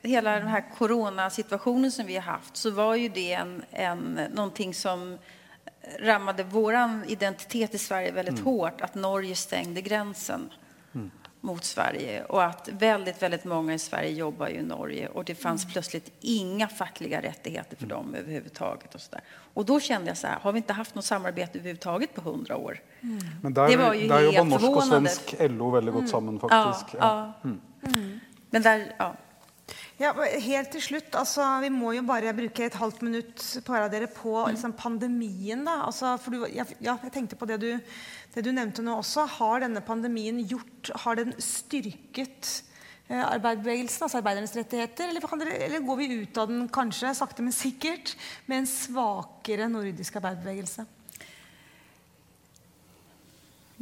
Hele 0.01 0.31
her 0.49 0.63
koronasituasjonen 0.73 1.91
som 1.93 2.07
vi 2.07 2.17
har 2.17 2.25
hatt, 2.39 2.55
så 2.57 2.71
var 2.75 2.95
jo 2.97 3.11
det 3.13 3.29
en, 3.37 3.53
en, 3.71 4.01
noe 4.33 4.73
som 4.73 5.13
rammet 6.01 6.41
vår 6.51 6.77
identitet 7.13 7.75
i 7.75 7.81
Sverige 7.81 8.15
veldig 8.15 8.33
mm. 8.39 8.41
hardt. 8.45 8.81
At 8.81 8.97
Norge 8.99 9.35
stengte 9.37 9.83
grensen. 9.85 10.49
Mot 11.41 11.63
Sverige 11.63 12.23
och 12.23 12.43
att 12.43 12.69
väldigt, 12.71 13.21
väldigt 13.21 13.43
många 13.45 13.73
i 13.73 13.79
Sverige 13.79 14.09
jobbar 14.09 14.47
i 14.47 14.61
Norge 14.61 15.07
och 15.07 15.25
det 15.25 15.35
fanns 15.35 15.73
plötsligt 15.73 16.11
inga 16.19 16.67
fackliga 16.67 17.21
rättigheter 17.21 17.77
för 17.77 17.85
dem 17.85 18.15
överhuvudtaget. 18.15 18.95
Och, 18.95 19.01
så 19.01 19.11
där. 19.11 19.21
och 19.53 19.65
då 19.65 19.79
kände 19.79 20.07
jag 20.07 20.17
så 20.17 20.27
här, 20.27 20.39
har 20.39 20.51
vi 20.51 20.57
inte 20.57 20.73
haft 20.73 20.95
något 20.95 21.05
samarbete 21.05 21.57
överhuvudtaget 21.57 22.13
på 22.13 22.21
hundra 22.21 22.57
år? 22.57 22.79
Men 23.41 23.53
der, 23.53 23.67
Det 23.67 23.77
var 23.77 23.93
jo 23.93 24.07
der 24.07 24.31
helt 24.31 24.49
norsk 24.49 24.69
og 24.69 24.83
svensk 24.83 25.35
LO 25.39 25.69
veldig 25.69 25.93
godt 25.93 26.09
sammen, 26.09 26.39
Ja, 26.41 26.49
faktisk. 26.49 26.95
ja. 26.99 27.33
Men 28.49 28.61
där, 28.61 28.93
ja. 28.97 29.15
Ja, 30.01 30.13
helt 30.41 30.71
til 30.73 30.81
slutt, 30.81 31.15
altså, 31.15 31.43
Vi 31.61 31.69
må 31.69 31.91
jo 31.93 32.01
bare 32.07 32.33
bruke 32.33 32.65
et 32.65 32.73
halvt 32.73 33.01
minutt 33.05 33.43
på 33.65 33.73
hver 33.73 33.85
av 33.85 33.91
dere 33.93 34.07
på 34.07 34.47
liksom, 34.49 34.73
pandemien. 34.73 35.65
da, 35.65 35.83
altså, 35.85 36.17
for 36.17 36.31
du, 36.31 36.45
ja, 36.49 36.65
ja, 36.79 36.97
jeg 37.03 37.11
tenkte 37.13 37.35
på 37.35 37.45
det 37.45 37.59
du, 37.61 37.79
det 38.33 38.43
du 38.45 38.51
nevnte 38.55 38.83
nå 38.85 38.97
også. 38.99 39.25
Har 39.37 39.63
denne 39.63 39.83
pandemien 39.83 40.39
gjort 40.47 40.91
Har 41.03 41.19
den 41.19 41.33
styrket 41.41 42.63
eh, 43.07 43.19
arbeiderbevegelsen, 43.19 44.05
altså 44.05 44.21
arbeidernes 44.21 44.55
rettigheter? 44.55 45.11
Eller, 45.11 45.25
dere, 45.43 45.57
eller 45.67 45.85
går 45.85 45.99
vi 45.99 46.09
ut 46.21 46.39
av 46.41 46.49
den 46.51 46.65
kanskje, 46.71 47.13
sakte, 47.17 47.43
men 47.43 47.55
sikkert, 47.55 48.15
med 48.47 48.63
en 48.63 48.71
svakere 48.71 49.67
nordisk 49.71 50.17
arbeiderbevegelse? 50.21 50.87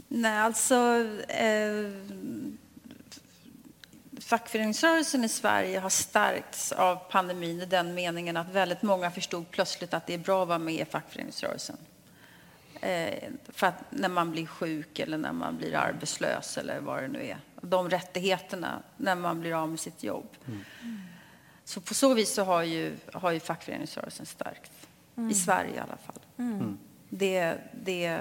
Nei, 0.10 0.38
altså 0.42 0.80
Eh, 1.30 1.92
fackföreningsrörelsen 4.30 5.24
i 5.24 5.30
Sverige 5.30 5.80
har 5.80 5.90
stärkts 5.90 6.72
av 6.72 6.96
pandemin 6.96 7.62
i 7.62 7.66
den 7.66 7.94
meningen 7.94 8.38
att 8.38 8.50
väldigt 8.50 8.82
många 8.82 9.12
förstod 9.12 9.52
plötsligt 9.52 9.94
att 9.94 10.08
det 10.08 10.14
är 10.14 10.18
bra 10.18 10.42
att 10.42 10.48
vara 10.48 10.60
med 10.60 10.74
i 10.74 10.86
fackföreningsrörelsen. 10.86 11.78
Eh, 12.82 13.30
för 13.50 13.68
att 13.68 13.84
när 13.90 14.10
man 14.10 14.32
blir 14.32 14.46
sjuk 14.46 15.00
eller 15.00 15.18
när 15.18 15.34
man 15.34 15.58
blir 15.58 15.76
arbetslös 15.76 16.58
eller 16.58 16.80
vad 16.80 17.04
det 17.04 17.08
nu 17.08 17.26
är. 17.28 17.38
De 17.62 17.90
rättigheterna 17.90 18.84
när 18.98 19.16
man 19.16 19.40
blir 19.40 19.54
av 19.54 19.70
med 19.70 19.80
sitt 19.80 20.04
jobb. 20.04 20.28
Så 21.64 21.82
på 21.82 21.94
så 21.94 22.14
vis 22.14 22.34
så 22.34 22.44
har 22.44 22.64
ju, 22.64 22.94
har 23.14 23.32
ju 23.32 23.40
fackföreningsrörelsen 23.40 24.26
stärkts. 24.26 24.72
I 25.32 25.34
Sverige 25.34 25.76
i 25.76 25.80
alla 25.80 25.98
fall. 25.98 26.20
Det, 27.10 27.58
det, 27.84 28.20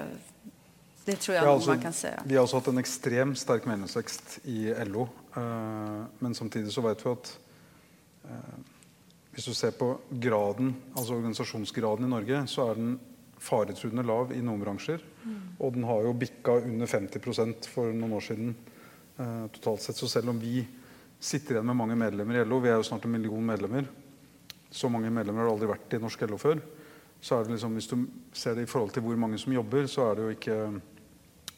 det 1.05 1.15
tror 1.15 1.35
jag 1.35 1.45
Ja, 1.45 1.51
altså, 1.51 1.69
man 1.69 1.81
kan 1.81 1.93
säga. 1.93 2.23
Vi 2.25 2.35
har 2.35 2.43
også 2.43 2.57
hatt 2.57 2.67
en 2.67 2.77
ekstremt 2.77 3.39
sterk 3.39 3.65
medlemsvekst 3.65 4.39
i 4.43 4.73
LO. 4.85 5.07
eh, 5.35 6.03
men 6.19 6.35
samtidig 6.35 6.71
så 6.71 6.81
vet 6.81 7.05
vi 7.05 7.09
at 7.09 7.39
eh, 8.23 8.59
hvis 9.31 9.45
du 9.45 9.53
ser 9.53 9.71
på 9.71 9.97
graden, 10.09 10.75
altså 10.95 11.13
organisasjonsgraden 11.13 12.05
i 12.05 12.09
Norge, 12.09 12.47
så 12.47 12.71
er 12.71 12.75
den 12.75 12.99
faretruende 13.39 14.03
lav 14.05 14.33
i 14.35 14.41
noen 14.43 14.61
bransjer. 14.63 15.03
Og 15.59 15.73
den 15.75 15.87
har 15.87 16.03
jo 16.05 16.17
bikka 16.17 16.59
under 16.63 16.89
50% 16.89 17.69
for 17.71 17.93
noen 17.95 18.17
år 18.17 18.25
siden 18.25 18.51
eh, 18.51 19.45
totalt 19.55 19.83
sett. 19.83 19.99
Så 19.99 20.09
selv 20.11 20.33
om 20.33 20.41
vi 20.41 20.61
sitter 21.19 21.57
igjen 21.57 21.67
med 21.67 21.79
mange 21.79 21.97
medlemmer 21.99 22.39
i 22.39 22.45
LO, 22.47 22.61
vi 22.63 22.71
er 22.71 22.77
jo 22.79 22.87
snart 22.87 23.07
en 23.07 23.15
million 23.15 23.45
medlemmer, 23.45 23.87
så 24.71 24.89
mange 24.91 25.09
medlemmer 25.11 25.43
har 25.43 25.49
det 25.49 25.55
aldri 25.57 25.71
vært 25.71 25.97
i 25.97 26.01
norsk 26.03 26.27
LO 26.29 26.37
før. 26.39 26.61
Så 27.19 27.35
er 27.35 27.43
det 27.43 27.57
liksom, 27.57 27.73
Hvis 27.75 27.89
du 27.91 27.97
ser 28.31 28.55
det 28.55 28.63
i 28.63 28.69
forhold 28.69 28.93
til 28.95 29.03
hvor 29.03 29.17
mange 29.19 29.37
som 29.41 29.53
jobber, 29.53 29.87
så 29.91 30.07
er 30.07 30.15
det 30.15 30.23
jo 30.23 30.35
ikke 30.37 30.57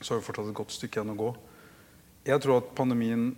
så 0.01 0.13
har 0.13 0.19
vi 0.19 0.25
fortsatt 0.25 0.49
et 0.49 0.57
godt 0.57 0.73
stykke 0.73 0.97
igjen 0.97 1.13
å 1.13 1.19
gå. 1.19 1.29
Jeg 2.25 2.41
tror 2.41 2.61
at 2.61 2.75
pandemien 2.77 3.31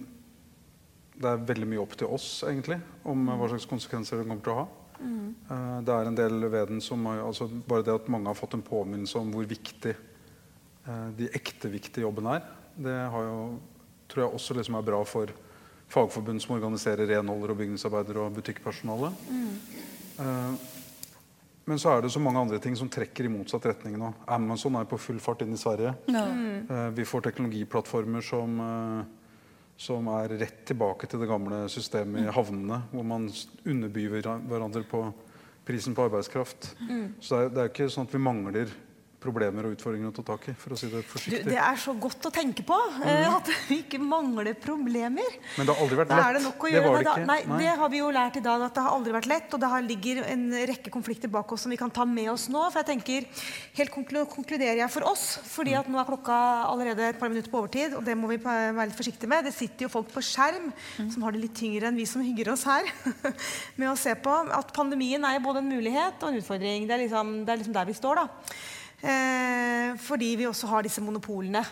Det 1.14 1.30
er 1.30 1.44
veldig 1.46 1.68
mye 1.70 1.82
opp 1.84 1.92
til 1.94 2.10
oss, 2.10 2.42
egentlig, 2.48 2.80
om 3.06 3.28
hva 3.30 3.46
slags 3.52 3.68
konsekvenser 3.70 4.18
den 4.18 4.32
kommer 4.32 4.42
til 4.44 4.54
å 4.56 4.56
ha. 4.58 4.64
Eh, 5.00 5.82
Det 5.84 5.94
er 5.94 6.08
en 6.08 6.16
del 6.16 6.50
ved 6.50 6.68
den 6.68 6.82
som 6.82 7.06
altså 7.08 7.48
Bare 7.68 7.84
det 7.84 7.94
at 7.94 8.10
mange 8.10 8.28
har 8.28 8.36
fått 8.38 8.54
en 8.54 8.62
påminnelse 8.62 9.18
om 9.20 9.32
hvor 9.32 9.46
viktig 9.46 9.96
eh, 9.96 11.10
de 11.18 11.30
ekte 11.34 11.70
viktige 11.72 12.04
jobbene 12.06 12.36
er, 12.38 12.44
det 12.78 12.98
har 13.12 13.24
jo, 13.24 13.60
tror 14.10 14.24
jeg 14.26 14.34
også 14.34 14.54
liksom 14.58 14.76
er 14.76 14.86
bra 14.88 15.04
for 15.06 15.28
fagforbund 15.94 16.42
som 16.42 16.56
organiserer 16.56 17.06
renholdere 17.08 17.52
og 17.54 17.58
bygningsarbeidere 17.60 18.24
og 18.24 18.34
butikkpersonale. 18.34 19.12
Mm. 19.30 20.58
Men 21.66 21.80
så 21.80 21.94
er 21.94 22.02
det 22.04 22.12
så 22.12 22.20
mange 22.20 22.42
andre 22.42 22.60
ting 22.60 22.76
som 22.76 22.90
trekker 22.92 23.28
i 23.28 23.32
motsatt 23.32 23.66
retning 23.70 23.96
nå. 24.00 24.10
Amazon 24.28 24.76
er 24.76 24.88
på 24.90 24.98
full 25.00 25.20
fart 25.24 25.46
inn 25.46 25.54
i 25.56 25.60
Sverige. 25.60 25.94
Ja. 26.12 26.24
Eh, 26.28 26.90
Vi 26.98 27.06
får 27.08 27.22
teknologiplattformer 27.30 28.22
som, 28.26 28.58
som 29.80 30.08
er 30.14 30.36
rett 30.40 30.64
tilbake 30.70 31.10
til 31.10 31.24
det 31.24 31.30
gamle 31.30 31.64
systemet 31.72 32.28
i 32.28 32.34
havnene, 32.34 32.84
hvor 32.92 33.06
man 33.08 33.28
underbyr 33.66 34.20
hverandre 34.22 34.84
på 34.88 35.06
prisen 35.68 35.96
på 35.96 36.06
arbeidskraft. 36.08 36.74
Så 37.20 37.40
det 37.40 37.44
er, 37.46 37.54
det 37.54 37.62
er 37.64 37.72
ikke 37.72 37.90
sånn 37.92 38.08
at 38.08 38.16
vi 38.16 38.22
mangler 38.22 38.74
problemer 39.24 39.68
og 39.68 39.76
utfordringer 39.78 40.12
å 40.12 40.16
ta 40.18 40.24
tak 40.28 40.50
i, 40.52 40.54
for 40.60 40.76
å 40.76 40.78
si 40.80 40.90
det 40.92 41.02
Du, 41.04 41.38
det 41.50 41.58
er 41.60 41.80
så 41.80 41.94
godt 41.98 42.28
å 42.30 42.32
tenke 42.34 42.66
på 42.68 42.78
eh, 43.06 43.28
at 43.30 43.50
vi 43.70 43.80
ikke 43.84 44.00
mangler 44.04 44.54
problemer. 44.60 45.38
Men 45.58 45.68
det 45.68 45.74
har 45.74 45.82
aldri 45.84 46.00
vært 46.02 46.12
Da 46.12 46.20
er 46.20 46.34
det 46.38 46.42
lett. 46.42 46.48
nok 46.50 46.64
å 46.64 46.70
Det 46.70 46.74
gjøre. 46.76 46.98
det 46.98 47.06
da- 47.08 47.16
Nei, 47.24 47.40
Nei. 47.48 47.58
det 47.64 47.74
har 47.80 47.90
vi 47.90 48.02
jo 48.02 48.12
lært 48.12 48.38
i 48.38 48.44
dag, 48.44 48.62
at 48.68 48.74
det 48.76 48.84
har 48.84 48.98
aldri 48.98 49.14
vært 49.16 49.30
lett. 49.32 49.54
Og 49.54 49.60
det 49.64 49.72
ligger 49.88 50.24
en 50.28 50.46
rekke 50.74 50.92
konflikter 50.94 51.32
bak 51.32 51.52
oss 51.52 51.62
som 51.62 51.72
vi 51.72 51.78
kan 51.78 51.90
ta 51.92 52.06
med 52.06 52.30
oss 52.30 52.48
nå. 52.50 52.66
For 52.72 52.82
jeg 52.84 52.90
tenker, 52.92 53.28
Helt 53.74 53.90
konkluderer 53.92 54.78
jeg 54.78 54.92
for 54.92 55.08
oss, 55.10 55.40
fordi 55.50 55.74
at 55.78 55.88
nå 55.90 55.98
er 56.00 56.06
klokka 56.06 56.36
allerede 56.70 57.00
et 57.10 57.20
par 57.20 57.30
minutter 57.30 57.50
på 57.50 57.64
overtid. 57.64 57.96
Og 57.98 58.04
det 58.06 58.16
må 58.18 58.28
vi 58.28 58.38
være 58.38 58.88
litt 58.88 58.98
forsiktige 58.98 59.28
med. 59.28 59.46
Det 59.46 59.54
sitter 59.54 59.88
jo 59.88 59.90
folk 59.90 60.12
på 60.14 60.22
skjerm 60.22 60.72
som 61.10 61.24
har 61.24 61.32
det 61.32 61.42
litt 61.42 61.56
tyngre 61.58 61.88
enn 61.90 61.98
vi 61.98 62.06
som 62.06 62.22
hygger 62.22 62.52
oss 62.54 62.66
her. 62.70 62.84
med 63.80 63.90
å 63.90 63.98
se 63.98 64.14
på 64.16 64.34
at 64.54 64.74
pandemien 64.76 65.24
er 65.26 65.40
både 65.44 65.64
en 65.64 65.70
mulighet 65.72 66.22
og 66.22 66.30
en 66.32 66.40
utfordring. 66.42 66.88
Det 66.88 66.96
er 66.98 67.04
liksom, 67.08 67.46
det 67.46 67.54
er 67.54 67.62
liksom 67.64 67.74
der 67.74 67.90
vi 67.90 67.98
står, 67.98 68.16
da. 68.24 68.28
Eh, 69.04 69.94
fordi 70.00 70.36
vi 70.40 70.48
også 70.48 70.70
har 70.72 70.86
disse 70.86 71.04
monopolene 71.04 71.64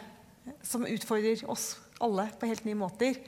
som 0.65 0.83
utfordrer 0.83 1.45
oss 1.49 1.77
alle 2.01 2.27
på 2.39 2.49
helt 2.49 2.65
nye 2.67 2.75
måter. 2.77 3.19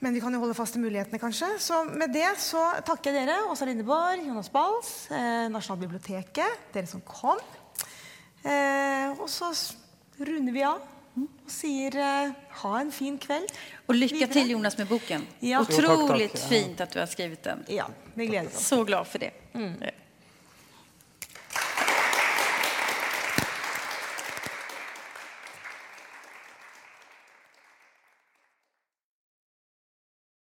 Men 0.00 0.14
vi 0.14 0.20
kan 0.20 0.32
jo 0.32 0.40
holde 0.42 0.56
fast 0.56 0.76
i 0.76 0.80
mulighetene, 0.80 1.20
kanskje. 1.20 1.48
Så 1.60 1.80
med 1.88 2.12
det 2.12 2.28
så 2.40 2.62
takker 2.86 3.12
jeg 3.12 3.26
dere, 3.26 3.46
Åsa 3.50 3.68
Lindeborg, 3.68 4.26
Jonas 4.28 4.50
Bals, 4.52 4.90
eh, 5.10 5.46
Nasjonalbiblioteket, 5.52 6.68
dere 6.74 6.88
som 6.88 7.00
kom. 7.04 7.40
Eh, 8.44 9.16
og 9.16 9.28
så 9.32 9.50
runder 10.20 10.54
vi 10.54 10.62
av 10.66 10.84
og 11.16 11.48
sier 11.48 11.96
eh, 11.96 12.32
ha 12.60 12.72
en 12.78 12.90
fin 12.92 13.16
kveld. 13.18 13.48
Og 13.88 13.96
lykke 13.96 14.18
videre. 14.18 14.32
till 14.36 14.50
Jonas 14.52 14.76
med 14.78 14.88
boken. 14.90 15.24
Ja. 15.40 15.62
Ja. 15.64 16.28
fint 16.48 16.80
at 16.80 16.92
du 16.92 17.00
har 17.00 17.08
skrevet 17.08 17.42
den. 17.42 17.64
Ja, 17.72 17.88
vi 18.14 18.26
gleder 18.28 18.52
oss. 18.52 18.66
Så 18.68 18.84
glad 18.84 19.08
for 19.08 19.24
det. 19.24 19.32